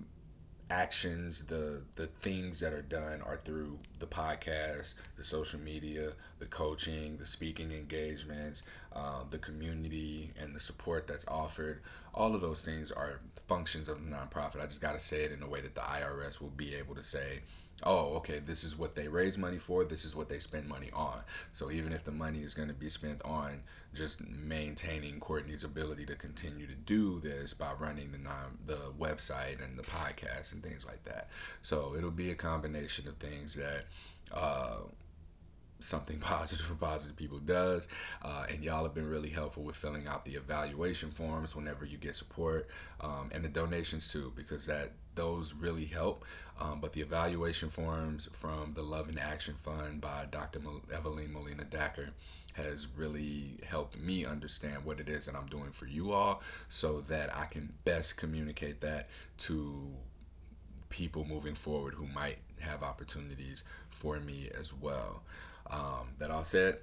actions, 0.70 1.44
the 1.46 1.82
the 1.96 2.06
things 2.22 2.60
that 2.60 2.72
are 2.72 2.82
done 2.82 3.20
are 3.22 3.40
through 3.44 3.78
the 3.98 4.06
podcast, 4.06 4.94
the 5.16 5.24
social 5.24 5.60
media, 5.60 6.12
the 6.38 6.46
coaching, 6.46 7.16
the 7.16 7.26
speaking 7.26 7.72
engagements, 7.72 8.62
uh, 8.94 9.24
the 9.30 9.38
community, 9.38 10.30
and 10.40 10.54
the 10.54 10.60
support 10.60 11.06
that's 11.06 11.26
offered. 11.26 11.82
All 12.14 12.34
of 12.34 12.40
those 12.40 12.62
things 12.62 12.92
are 12.92 13.20
functions 13.48 13.88
of 13.88 14.02
the 14.02 14.10
nonprofit. 14.10 14.60
I 14.60 14.66
just 14.66 14.80
got 14.80 14.92
to 14.92 15.00
say 15.00 15.24
it 15.24 15.32
in 15.32 15.42
a 15.42 15.48
way 15.48 15.60
that 15.60 15.74
the 15.74 15.80
IRS 15.80 16.40
will 16.40 16.50
be 16.50 16.74
able 16.76 16.94
to 16.94 17.02
say, 17.02 17.40
oh, 17.84 18.16
okay, 18.16 18.38
this 18.38 18.64
is 18.64 18.78
what 18.78 18.94
they 18.94 19.08
raise 19.08 19.38
money 19.38 19.58
for, 19.58 19.84
this 19.84 20.04
is 20.04 20.14
what 20.14 20.28
they 20.28 20.38
spend 20.38 20.68
money 20.68 20.90
on. 20.92 21.18
So 21.52 21.70
even 21.70 21.92
if 21.92 22.04
the 22.04 22.12
money 22.12 22.40
is 22.40 22.54
going 22.54 22.68
to 22.68 22.74
be 22.74 22.88
spent 22.88 23.22
on 23.24 23.62
just 23.94 24.20
maintaining 24.26 25.20
Courtney's 25.20 25.64
ability 25.64 26.06
to 26.06 26.14
continue 26.14 26.66
to 26.66 26.74
do 26.74 27.20
this 27.20 27.54
by 27.54 27.72
running 27.78 28.12
the 28.12 28.18
non, 28.18 28.58
the 28.66 28.92
website 28.98 29.64
and 29.64 29.78
the 29.78 29.82
podcast 29.82 30.52
and 30.52 30.62
things 30.62 30.86
like 30.86 31.02
that. 31.04 31.28
So 31.62 31.94
it'll 31.96 32.10
be 32.10 32.30
a 32.30 32.36
combination 32.36 33.08
of 33.08 33.16
things 33.16 33.54
that 33.54 33.84
uh, 34.32 34.78
something 35.80 36.18
positive 36.20 36.66
for 36.66 36.74
positive 36.74 37.16
people 37.16 37.38
does. 37.38 37.88
Uh, 38.22 38.46
and 38.48 38.62
y'all 38.62 38.84
have 38.84 38.94
been 38.94 39.08
really 39.08 39.28
helpful 39.28 39.62
with 39.62 39.76
filling 39.76 40.06
out 40.06 40.24
the 40.24 40.34
evaluation 40.34 41.10
forms 41.10 41.56
whenever 41.56 41.84
you 41.84 41.98
get 41.98 42.16
support 42.16 42.68
um, 43.00 43.30
and 43.32 43.44
the 43.44 43.48
donations 43.48 44.12
too, 44.12 44.32
because 44.36 44.66
that 44.66 44.92
those 45.14 45.54
really 45.54 45.84
help. 45.84 46.24
Um, 46.60 46.80
but 46.80 46.92
the 46.92 47.00
evaluation 47.00 47.68
forms 47.68 48.28
from 48.32 48.72
the 48.74 48.82
Love 48.82 49.08
and 49.08 49.18
Action 49.18 49.54
Fund 49.54 50.00
by 50.00 50.26
Dr. 50.30 50.60
Evelyn 50.92 51.32
Molina 51.32 51.64
Dacker 51.64 52.10
has 52.54 52.86
really 52.96 53.58
helped 53.66 53.98
me 53.98 54.26
understand 54.26 54.84
what 54.84 55.00
it 55.00 55.08
is 55.08 55.26
that 55.26 55.34
I'm 55.34 55.46
doing 55.46 55.70
for 55.70 55.86
you 55.86 56.12
all 56.12 56.42
so 56.68 57.00
that 57.02 57.34
I 57.34 57.46
can 57.46 57.72
best 57.84 58.16
communicate 58.16 58.80
that 58.82 59.08
to 59.38 59.90
people 60.90 61.24
moving 61.24 61.54
forward 61.54 61.94
who 61.94 62.06
might 62.06 62.38
have 62.58 62.82
opportunities 62.82 63.64
for 63.88 64.18
me 64.20 64.50
as 64.58 64.74
well. 64.74 65.22
Um, 65.70 66.08
that 66.18 66.30
all 66.30 66.44
said, 66.44 66.78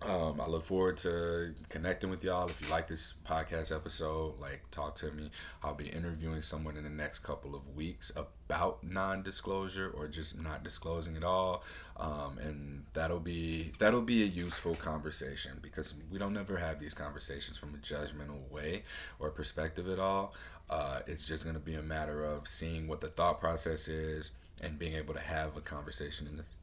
um, 0.00 0.40
I 0.40 0.46
look 0.46 0.62
forward 0.62 0.96
to 0.98 1.52
connecting 1.68 2.08
with 2.08 2.22
y'all. 2.22 2.48
If 2.48 2.60
you 2.62 2.68
like 2.68 2.86
this 2.86 3.14
podcast 3.26 3.74
episode, 3.74 4.38
like 4.38 4.62
talk 4.70 4.94
to 4.96 5.10
me. 5.10 5.30
I'll 5.64 5.74
be 5.74 5.88
interviewing 5.88 6.40
someone 6.42 6.76
in 6.76 6.84
the 6.84 6.90
next 6.90 7.20
couple 7.20 7.56
of 7.56 7.74
weeks 7.74 8.12
about 8.16 8.84
non-disclosure 8.84 9.92
or 9.96 10.06
just 10.06 10.40
not 10.40 10.62
disclosing 10.62 11.16
at 11.16 11.24
all, 11.24 11.64
um, 11.96 12.38
and 12.38 12.84
that'll 12.92 13.18
be 13.18 13.72
that'll 13.80 14.00
be 14.00 14.22
a 14.22 14.26
useful 14.26 14.76
conversation 14.76 15.58
because 15.62 15.94
we 16.12 16.18
don't 16.18 16.36
ever 16.36 16.56
have 16.56 16.78
these 16.78 16.94
conversations 16.94 17.56
from 17.56 17.74
a 17.74 17.78
judgmental 17.78 18.48
way 18.52 18.84
or 19.18 19.30
perspective 19.30 19.88
at 19.88 19.98
all. 19.98 20.32
Uh, 20.70 21.00
it's 21.08 21.24
just 21.24 21.42
going 21.42 21.56
to 21.56 21.60
be 21.60 21.74
a 21.74 21.82
matter 21.82 22.24
of 22.24 22.46
seeing 22.46 22.86
what 22.86 23.00
the 23.00 23.08
thought 23.08 23.40
process 23.40 23.88
is 23.88 24.30
and 24.62 24.78
being 24.78 24.94
able 24.94 25.14
to 25.14 25.20
have 25.20 25.56
a 25.56 25.60
conversation 25.60 26.28
in 26.28 26.36
this 26.36 26.58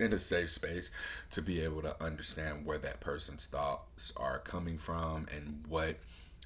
in 0.00 0.12
a 0.12 0.18
safe 0.18 0.50
space 0.50 0.90
to 1.30 1.42
be 1.42 1.60
able 1.60 1.82
to 1.82 2.02
understand 2.02 2.64
where 2.64 2.78
that 2.78 3.00
person's 3.00 3.46
thoughts 3.46 4.12
are 4.16 4.38
coming 4.38 4.78
from 4.78 5.26
and 5.34 5.64
what 5.68 5.96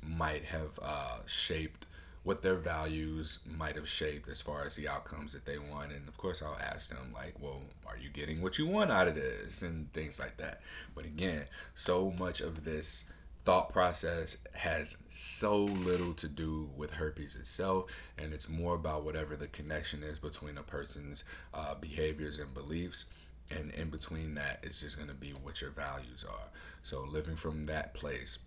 might 0.03 0.45
have 0.45 0.79
uh, 0.83 1.19
shaped 1.27 1.87
what 2.25 2.41
their 2.41 2.55
values 2.57 3.41
might 3.45 3.77
have 3.77 3.89
shaped 3.89 4.31
as 4.31 4.41
far 4.41 4.65
as 4.65 4.75
the 4.77 4.89
outcomes 4.89 5.35
that 5.35 5.45
they 5.45 5.59
want. 5.59 5.93
And 5.93 6.09
of 6.09 6.17
course 6.17 6.43
i'll 6.43 6.59
ask 6.59 6.89
them 6.89 7.13
like 7.13 7.35
well 7.41 7.63
are 7.87 7.99
you 7.99 8.09
getting 8.09 8.41
what 8.41 8.59
you 8.59 8.67
want 8.67 8.91
out 8.91 9.09
of 9.09 9.15
this? 9.15 9.63
and 9.63 9.93
things 9.93 10.19
like 10.19 10.37
that. 10.39 10.61
But 10.95 11.05
again 11.05 11.45
so 11.75 12.11
much 12.11 12.41
of 12.41 12.65
this 12.65 13.11
thought 13.45 13.71
process 13.71 14.39
has 14.55 14.97
so 15.11 15.65
little 15.65 16.15
to 16.15 16.29
do 16.29 16.71
with 16.77 16.91
herpes 16.91 17.37
itself, 17.37 17.91
and 18.17 18.33
it's 18.33 18.49
more 18.49 18.75
about 18.75 19.05
whatever 19.05 19.37
the 19.37 19.49
connection 19.49 20.03
is 20.03 20.19
between 20.19 20.57
a 20.57 20.63
person's 20.63 21.25
uh, 21.53 21.75
behaviors 21.75 22.39
and 22.39 22.55
beliefs. 22.55 23.05
And 23.51 23.71
in 23.73 23.91
between 23.91 24.35
that, 24.35 24.61
it's 24.63 24.81
just 24.81 24.97
going 24.97 25.09
to 25.09 25.15
be 25.15 25.31
what 25.43 25.61
your 25.61 25.71
values 25.71 26.25
are. 26.29 26.49
So, 26.83 27.03
living 27.03 27.37
from 27.37 27.65
that 27.65 27.95
place 27.95 28.39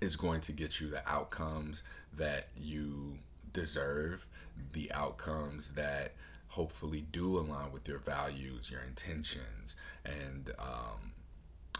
is 0.00 0.16
going 0.16 0.40
to 0.42 0.52
get 0.52 0.80
you 0.80 0.88
the 0.88 1.06
outcomes 1.08 1.82
that 2.16 2.48
you 2.56 3.18
deserve, 3.52 4.26
the 4.72 4.92
outcomes 4.92 5.70
that 5.72 6.12
hopefully 6.48 7.04
do 7.12 7.38
align 7.38 7.72
with 7.72 7.88
your 7.88 7.98
values, 7.98 8.70
your 8.70 8.82
intentions, 8.82 9.76
and 10.04 10.50
um, 10.58 11.12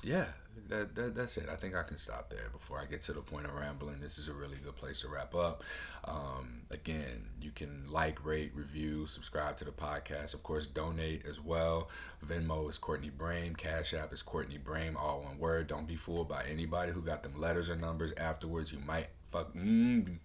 yeah, 0.03 0.27
that, 0.69 0.95
that 0.95 1.15
that's 1.15 1.37
it. 1.37 1.49
I 1.51 1.57
think 1.57 1.75
I 1.75 1.83
can 1.83 1.97
stop 1.97 2.31
there 2.31 2.49
before 2.53 2.79
I 2.79 2.87
get 2.87 3.03
to 3.03 3.13
the 3.13 3.21
point 3.21 3.47
of 3.47 3.55
rambling. 3.55 4.01
This 4.01 4.19
is 4.19 4.29
a 4.29 4.33
really 4.33 4.57
good 4.63 4.77
place 4.77 5.01
to 5.03 5.09
wrap 5.09 5.35
up. 5.35 5.63
Um, 6.05 6.63
again, 6.71 7.29
you 7.41 7.51
can 7.51 7.85
like, 7.91 8.25
rate, 8.25 8.53
review, 8.55 9.07
subscribe 9.07 9.57
to 9.57 9.65
the 9.65 9.71
podcast. 9.71 10.35
Of 10.35 10.43
course, 10.43 10.67
donate 10.67 11.27
as 11.27 11.41
well. 11.41 11.91
Venmo 12.27 12.69
is 12.69 12.79
Courtney 12.79 13.11
Brame. 13.17 13.57
Cash 13.57 13.95
App 13.95 14.13
is 14.13 14.23
Courtney 14.23 14.59
Brame, 14.59 14.97
all 14.97 15.23
one 15.23 15.39
word. 15.39 15.67
Don't 15.67 15.87
be 15.87 15.97
fooled 15.97 16.29
by 16.29 16.45
anybody 16.51 16.93
who 16.93 17.03
got 17.03 17.23
them 17.23 17.39
letters 17.39 17.71
or 17.71 17.77
numbers 17.77 18.13
afterwards. 18.17 18.73
You 18.73 18.81
might 18.81 19.09
fuck. 19.25 19.55
Mm, 19.55 20.19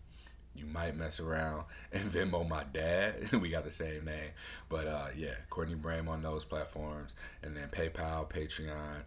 you 0.55 0.65
might 0.65 0.95
mess 0.95 1.19
around 1.19 1.65
and 1.91 2.03
Venmo 2.03 2.47
my 2.47 2.63
dad. 2.73 3.31
we 3.41 3.49
got 3.49 3.63
the 3.63 3.71
same 3.71 4.05
name. 4.05 4.31
But 4.69 4.87
uh, 4.87 5.07
yeah, 5.15 5.35
Courtney 5.49 5.75
Brame 5.75 6.09
on 6.09 6.21
those 6.21 6.43
platforms. 6.43 7.15
And 7.43 7.55
then 7.55 7.69
PayPal, 7.69 8.29
Patreon, 8.29 9.03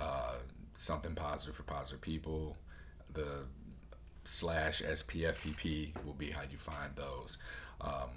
uh, 0.00 0.34
something 0.74 1.14
positive 1.14 1.54
for 1.54 1.62
positive 1.62 2.00
people. 2.00 2.56
The 3.12 3.44
slash 4.24 4.82
SPFPP 4.82 6.04
will 6.04 6.14
be 6.14 6.30
how 6.30 6.42
you 6.50 6.58
find 6.58 6.94
those. 6.96 7.38
Um, 7.80 8.10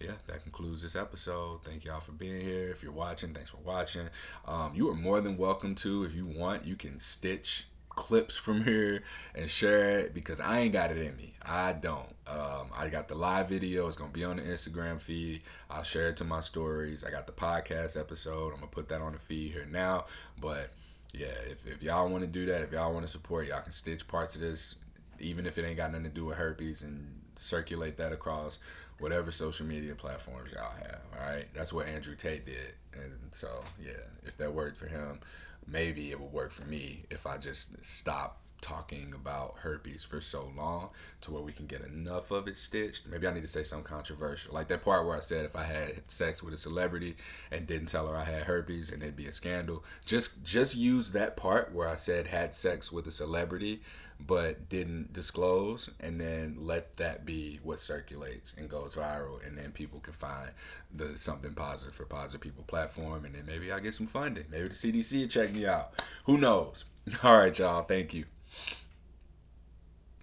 yeah, 0.00 0.12
that 0.26 0.42
concludes 0.42 0.82
this 0.82 0.96
episode. 0.96 1.62
Thank 1.64 1.84
y'all 1.84 2.00
for 2.00 2.12
being 2.12 2.40
here. 2.40 2.68
If 2.68 2.82
you're 2.82 2.92
watching, 2.92 3.32
thanks 3.32 3.50
for 3.50 3.58
watching. 3.58 4.08
Um, 4.46 4.72
you 4.74 4.90
are 4.90 4.94
more 4.94 5.20
than 5.20 5.36
welcome 5.36 5.74
to, 5.76 6.04
if 6.04 6.14
you 6.14 6.24
want, 6.26 6.64
you 6.66 6.76
can 6.76 6.98
stitch 6.98 7.66
clips 7.94 8.36
from 8.36 8.64
here 8.64 9.02
and 9.34 9.48
share 9.48 9.98
it 9.98 10.14
because 10.14 10.40
I 10.40 10.60
ain't 10.60 10.72
got 10.72 10.90
it 10.90 10.98
in 10.98 11.16
me. 11.16 11.34
I 11.42 11.72
don't. 11.74 12.08
Um, 12.26 12.70
I 12.74 12.88
got 12.90 13.08
the 13.08 13.14
live 13.14 13.48
video. 13.48 13.86
It's 13.86 13.96
gonna 13.96 14.10
be 14.10 14.24
on 14.24 14.36
the 14.36 14.42
Instagram 14.42 15.00
feed. 15.00 15.42
I'll 15.70 15.82
share 15.82 16.08
it 16.08 16.16
to 16.18 16.24
my 16.24 16.40
stories. 16.40 17.04
I 17.04 17.10
got 17.10 17.26
the 17.26 17.32
podcast 17.32 17.98
episode. 18.00 18.48
I'm 18.52 18.60
gonna 18.60 18.68
put 18.68 18.88
that 18.88 19.02
on 19.02 19.12
the 19.12 19.18
feed 19.18 19.52
here 19.52 19.66
now. 19.70 20.06
But 20.40 20.70
yeah, 21.12 21.34
if, 21.50 21.66
if 21.66 21.82
y'all 21.82 22.08
want 22.08 22.22
to 22.22 22.28
do 22.28 22.46
that, 22.46 22.62
if 22.62 22.72
y'all 22.72 22.92
want 22.92 23.04
to 23.04 23.10
support, 23.12 23.46
y'all 23.46 23.60
can 23.60 23.72
stitch 23.72 24.06
parts 24.08 24.34
of 24.34 24.40
this, 24.40 24.76
even 25.20 25.46
if 25.46 25.58
it 25.58 25.66
ain't 25.66 25.76
got 25.76 25.90
nothing 25.90 26.04
to 26.04 26.10
do 26.10 26.24
with 26.26 26.36
herpes, 26.36 26.82
and 26.82 27.20
circulate 27.34 27.96
that 27.98 28.12
across 28.12 28.58
whatever 28.98 29.30
social 29.30 29.66
media 29.66 29.94
platforms 29.94 30.52
y'all 30.52 30.74
have. 30.74 31.00
All 31.18 31.26
right, 31.26 31.46
that's 31.54 31.72
what 31.72 31.86
Andrew 31.86 32.14
Tate 32.14 32.46
did, 32.46 32.74
and 32.94 33.12
so 33.30 33.62
yeah, 33.84 33.92
if 34.24 34.36
that 34.38 34.52
worked 34.52 34.76
for 34.76 34.86
him, 34.86 35.20
maybe 35.66 36.10
it 36.10 36.20
would 36.20 36.32
work 36.32 36.50
for 36.50 36.64
me 36.64 37.04
if 37.10 37.26
I 37.26 37.36
just 37.36 37.84
stop 37.84 38.40
talking 38.62 39.12
about 39.14 39.56
herpes 39.58 40.04
for 40.04 40.20
so 40.20 40.50
long 40.56 40.88
to 41.20 41.32
where 41.32 41.42
we 41.42 41.52
can 41.52 41.66
get 41.66 41.82
enough 41.82 42.30
of 42.30 42.48
it 42.48 42.56
stitched. 42.56 43.06
Maybe 43.06 43.26
I 43.26 43.34
need 43.34 43.42
to 43.42 43.48
say 43.48 43.62
something 43.62 43.84
controversial. 43.84 44.54
Like 44.54 44.68
that 44.68 44.82
part 44.82 45.04
where 45.04 45.16
I 45.16 45.20
said 45.20 45.44
if 45.44 45.56
I 45.56 45.64
had 45.64 46.10
sex 46.10 46.42
with 46.42 46.54
a 46.54 46.58
celebrity 46.58 47.16
and 47.50 47.66
didn't 47.66 47.88
tell 47.88 48.06
her 48.06 48.16
I 48.16 48.24
had 48.24 48.44
herpes 48.44 48.90
and 48.90 49.02
it'd 49.02 49.16
be 49.16 49.26
a 49.26 49.32
scandal. 49.32 49.84
Just 50.06 50.42
just 50.44 50.76
use 50.76 51.12
that 51.12 51.36
part 51.36 51.74
where 51.74 51.88
I 51.88 51.96
said 51.96 52.26
had 52.26 52.54
sex 52.54 52.90
with 52.90 53.06
a 53.06 53.12
celebrity 53.12 53.82
but 54.26 54.68
didn't 54.68 55.12
disclose 55.12 55.90
and 56.00 56.20
then 56.20 56.56
let 56.58 56.96
that 56.96 57.24
be 57.24 57.58
what 57.62 57.80
circulates 57.80 58.54
and 58.54 58.68
goes 58.68 58.94
viral 58.96 59.44
and 59.46 59.56
then 59.56 59.72
people 59.72 60.00
can 60.00 60.12
find 60.12 60.50
the 60.94 61.16
something 61.18 61.52
positive 61.54 61.94
for 61.94 62.04
positive 62.04 62.40
people 62.40 62.62
platform 62.64 63.24
and 63.24 63.34
then 63.34 63.44
maybe 63.46 63.72
i 63.72 63.80
get 63.80 63.94
some 63.94 64.06
funding 64.06 64.44
maybe 64.50 64.68
the 64.68 64.74
cdc 64.74 65.28
check 65.28 65.52
me 65.52 65.66
out 65.66 66.02
who 66.24 66.38
knows 66.38 66.84
all 67.24 67.38
right 67.38 67.58
y'all 67.58 67.82
thank 67.82 68.14
you 68.14 68.24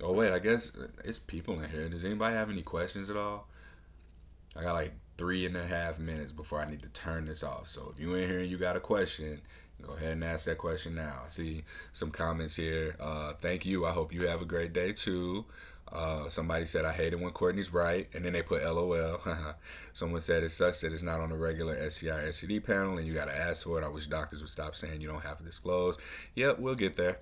oh 0.01 0.13
wait 0.13 0.31
i 0.31 0.39
guess 0.39 0.75
it's 1.03 1.19
people 1.19 1.59
in 1.59 1.69
here 1.69 1.87
does 1.89 2.05
anybody 2.05 2.35
have 2.35 2.49
any 2.49 2.61
questions 2.61 3.09
at 3.09 3.17
all 3.17 3.47
i 4.55 4.61
got 4.61 4.73
like 4.73 4.93
three 5.17 5.45
and 5.45 5.57
a 5.57 5.65
half 5.65 5.99
minutes 5.99 6.31
before 6.31 6.59
i 6.59 6.69
need 6.69 6.81
to 6.81 6.89
turn 6.89 7.25
this 7.25 7.43
off 7.43 7.67
so 7.67 7.91
if 7.93 7.99
you 7.99 8.15
in 8.15 8.27
here 8.27 8.39
and 8.39 8.49
you 8.49 8.57
got 8.57 8.75
a 8.75 8.79
question 8.79 9.41
Go 9.81 9.93
ahead 9.93 10.11
and 10.11 10.23
ask 10.23 10.45
that 10.45 10.57
question 10.57 10.95
now. 10.95 11.21
I 11.25 11.29
see 11.29 11.63
some 11.93 12.11
comments 12.11 12.55
here. 12.55 12.95
Uh, 12.99 13.33
thank 13.39 13.65
you. 13.65 13.85
I 13.85 13.91
hope 13.91 14.13
you 14.13 14.27
have 14.27 14.41
a 14.41 14.45
great 14.45 14.73
day 14.73 14.91
too. 14.91 15.45
Uh, 15.91 16.29
somebody 16.29 16.65
said, 16.65 16.85
I 16.85 16.91
hate 16.91 17.13
it 17.13 17.19
when 17.19 17.31
Courtney's 17.31 17.73
right. 17.73 18.07
And 18.13 18.23
then 18.25 18.33
they 18.33 18.43
put 18.43 18.61
LOL. 18.63 19.19
Someone 19.93 20.21
said, 20.21 20.43
it 20.43 20.49
sucks 20.49 20.81
that 20.81 20.93
it's 20.93 21.01
not 21.01 21.19
on 21.19 21.29
the 21.29 21.37
regular 21.37 21.89
STI 21.89 22.09
STD 22.09 22.63
panel 22.63 22.97
and 22.97 23.07
you 23.07 23.13
got 23.13 23.25
to 23.25 23.37
ask 23.37 23.65
for 23.65 23.81
it. 23.81 23.85
I 23.85 23.89
wish 23.89 24.07
doctors 24.07 24.41
would 24.41 24.49
stop 24.49 24.75
saying 24.75 25.01
you 25.01 25.07
don't 25.07 25.23
have 25.23 25.37
to 25.37 25.43
disclose. 25.43 25.97
Yep, 26.35 26.59
we'll 26.59 26.75
get 26.75 26.95
there. 26.95 27.19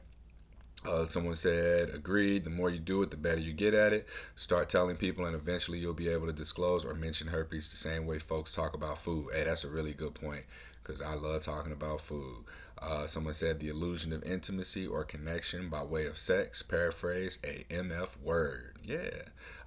Uh, 0.85 1.05
someone 1.05 1.35
said, 1.35 1.89
agreed. 1.89 2.43
The 2.43 2.49
more 2.49 2.69
you 2.69 2.79
do 2.79 3.01
it, 3.01 3.11
the 3.11 3.17
better 3.17 3.41
you 3.41 3.51
get 3.51 3.73
at 3.73 3.93
it. 3.93 4.07
Start 4.35 4.69
telling 4.69 4.95
people, 4.95 5.25
and 5.25 5.35
eventually 5.35 5.79
you'll 5.79 5.93
be 5.93 6.09
able 6.09 6.27
to 6.27 6.33
disclose 6.33 6.85
or 6.85 6.93
mention 6.93 7.27
herpes 7.27 7.69
the 7.69 7.75
same 7.75 8.05
way 8.05 8.19
folks 8.19 8.53
talk 8.53 8.73
about 8.73 8.99
food. 8.99 9.29
Hey, 9.33 9.43
that's 9.43 9.63
a 9.63 9.69
really 9.69 9.93
good 9.93 10.13
point 10.13 10.45
because 10.83 11.01
I 11.01 11.15
love 11.15 11.41
talking 11.41 11.73
about 11.73 12.01
food. 12.01 12.45
Uh, 12.79 13.07
someone 13.07 13.33
said, 13.33 13.59
the 13.59 13.69
illusion 13.69 14.13
of 14.13 14.23
intimacy 14.23 14.87
or 14.87 15.03
connection 15.03 15.69
by 15.69 15.83
way 15.83 16.05
of 16.05 16.17
sex. 16.17 16.61
Paraphrase, 16.61 17.39
a 17.43 17.65
MF 17.73 18.21
word. 18.21 18.77
Yeah, 18.83 19.09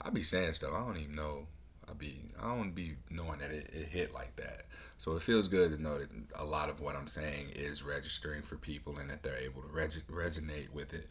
I 0.00 0.10
be 0.10 0.22
saying 0.22 0.54
stuff. 0.54 0.72
I 0.72 0.84
don't 0.84 0.96
even 0.96 1.16
know. 1.16 1.46
I 1.90 1.94
be 1.94 2.20
I 2.40 2.54
don't 2.54 2.74
be 2.74 2.94
knowing 3.10 3.40
that 3.40 3.50
it, 3.50 3.70
it 3.72 3.88
hit 3.88 4.14
like 4.14 4.36
that. 4.36 4.62
So 4.98 5.16
it 5.16 5.22
feels 5.22 5.48
good 5.48 5.72
to 5.72 5.82
know 5.82 5.98
that 5.98 6.10
a 6.36 6.44
lot 6.44 6.68
of 6.68 6.80
what 6.80 6.94
I'm 6.94 7.08
saying 7.08 7.50
is 7.54 7.82
registering 7.82 8.42
for 8.42 8.56
people 8.56 8.98
and 8.98 9.10
that 9.10 9.22
they're 9.22 9.38
able 9.38 9.62
to 9.62 9.68
reg- 9.68 9.90
resonate 10.10 10.70
with 10.72 10.94
it. 10.94 11.08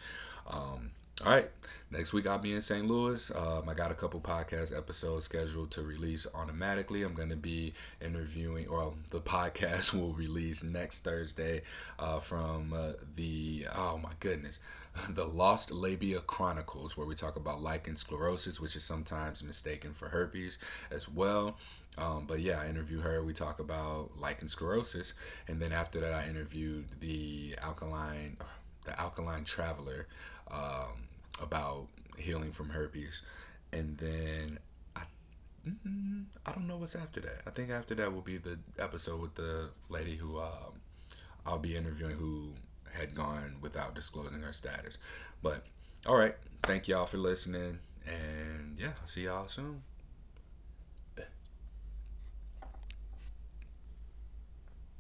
Um, 0.48 0.92
all 1.26 1.34
right, 1.34 1.50
next 1.92 2.14
week 2.14 2.28
I'll 2.28 2.40
be 2.40 2.54
in 2.54 2.62
St. 2.62 2.88
Louis. 2.88 3.30
Um, 3.36 3.68
I 3.68 3.74
got 3.74 3.92
a 3.92 3.94
couple 3.94 4.22
podcast 4.22 4.76
episodes 4.76 5.26
scheduled 5.26 5.70
to 5.72 5.82
release 5.82 6.26
automatically. 6.34 7.04
I'm 7.04 7.14
going 7.14 7.30
to 7.30 7.36
be 7.36 7.74
interviewing, 8.02 8.70
or 8.70 8.94
the 9.12 9.20
podcast 9.20 9.94
will 9.94 10.14
release 10.14 10.64
next 10.64 11.04
Thursday 11.04 11.64
uh, 11.98 12.20
from 12.20 12.72
uh, 12.72 12.94
the, 13.18 13.68
oh 13.76 13.98
my 14.02 14.12
goodness, 14.22 14.62
the 15.10 15.26
Lost 15.26 15.72
Labia 15.72 16.22
Chronicles, 16.22 16.96
where 16.96 17.06
we 17.06 17.16
talk 17.16 17.36
about 17.36 17.62
lichen 17.62 17.98
sclerosis, 17.98 18.62
which 18.62 18.78
is 18.78 18.86
sometimes 18.86 19.44
mistaken 19.44 19.92
for 19.92 20.08
herpes 20.08 20.58
as 20.90 21.10
well. 21.10 21.58
Um, 21.98 22.28
but 22.28 22.40
yeah, 22.40 22.62
I 22.62 22.70
interview 22.70 23.02
her. 23.02 23.26
We 23.26 23.34
talk 23.34 23.60
about 23.60 24.12
lichen 24.18 24.48
sclerosis, 24.48 25.16
and 25.50 25.62
then 25.62 25.74
after 25.74 26.00
that, 26.00 26.14
I 26.14 26.30
interviewed 26.30 26.86
the 27.02 27.56
alkaline, 27.62 28.38
the 28.86 28.98
alkaline 28.98 29.44
traveler 29.44 30.08
um, 30.52 31.09
about 31.42 31.88
healing 32.18 32.52
from 32.52 32.70
herpes, 32.70 33.22
and 33.72 33.98
then 33.98 34.60
I, 34.96 35.02
mm, 35.68 36.26
I 36.46 36.52
don't 36.52 36.68
know 36.68 36.78
what's 36.78 36.96
after 36.96 37.20
that. 37.22 37.44
I 37.48 37.52
think 37.52 37.70
after 37.72 37.96
that 37.96 38.14
will 38.14 38.22
be 38.22 38.38
the 38.38 38.58
episode 38.78 39.22
with 39.22 39.36
the 39.36 39.70
lady 39.90 40.16
who 40.16 40.40
um, 40.40 40.82
I'll 41.46 41.60
be 41.60 41.76
interviewing 41.76 42.16
who 42.16 42.54
had 42.92 43.16
gone 43.16 43.56
without 43.62 43.96
disclosing 43.96 44.42
her 44.42 44.54
status. 44.54 44.98
But 45.42 45.64
all 46.08 46.18
right, 46.18 46.36
thank 46.64 46.88
y'all 46.88 47.06
for 47.06 47.18
listening, 47.18 47.80
and 48.06 48.78
yeah, 48.78 48.92
I'll 49.00 49.08
see 49.08 49.26
y'all 49.26 49.48
soon. 49.48 49.82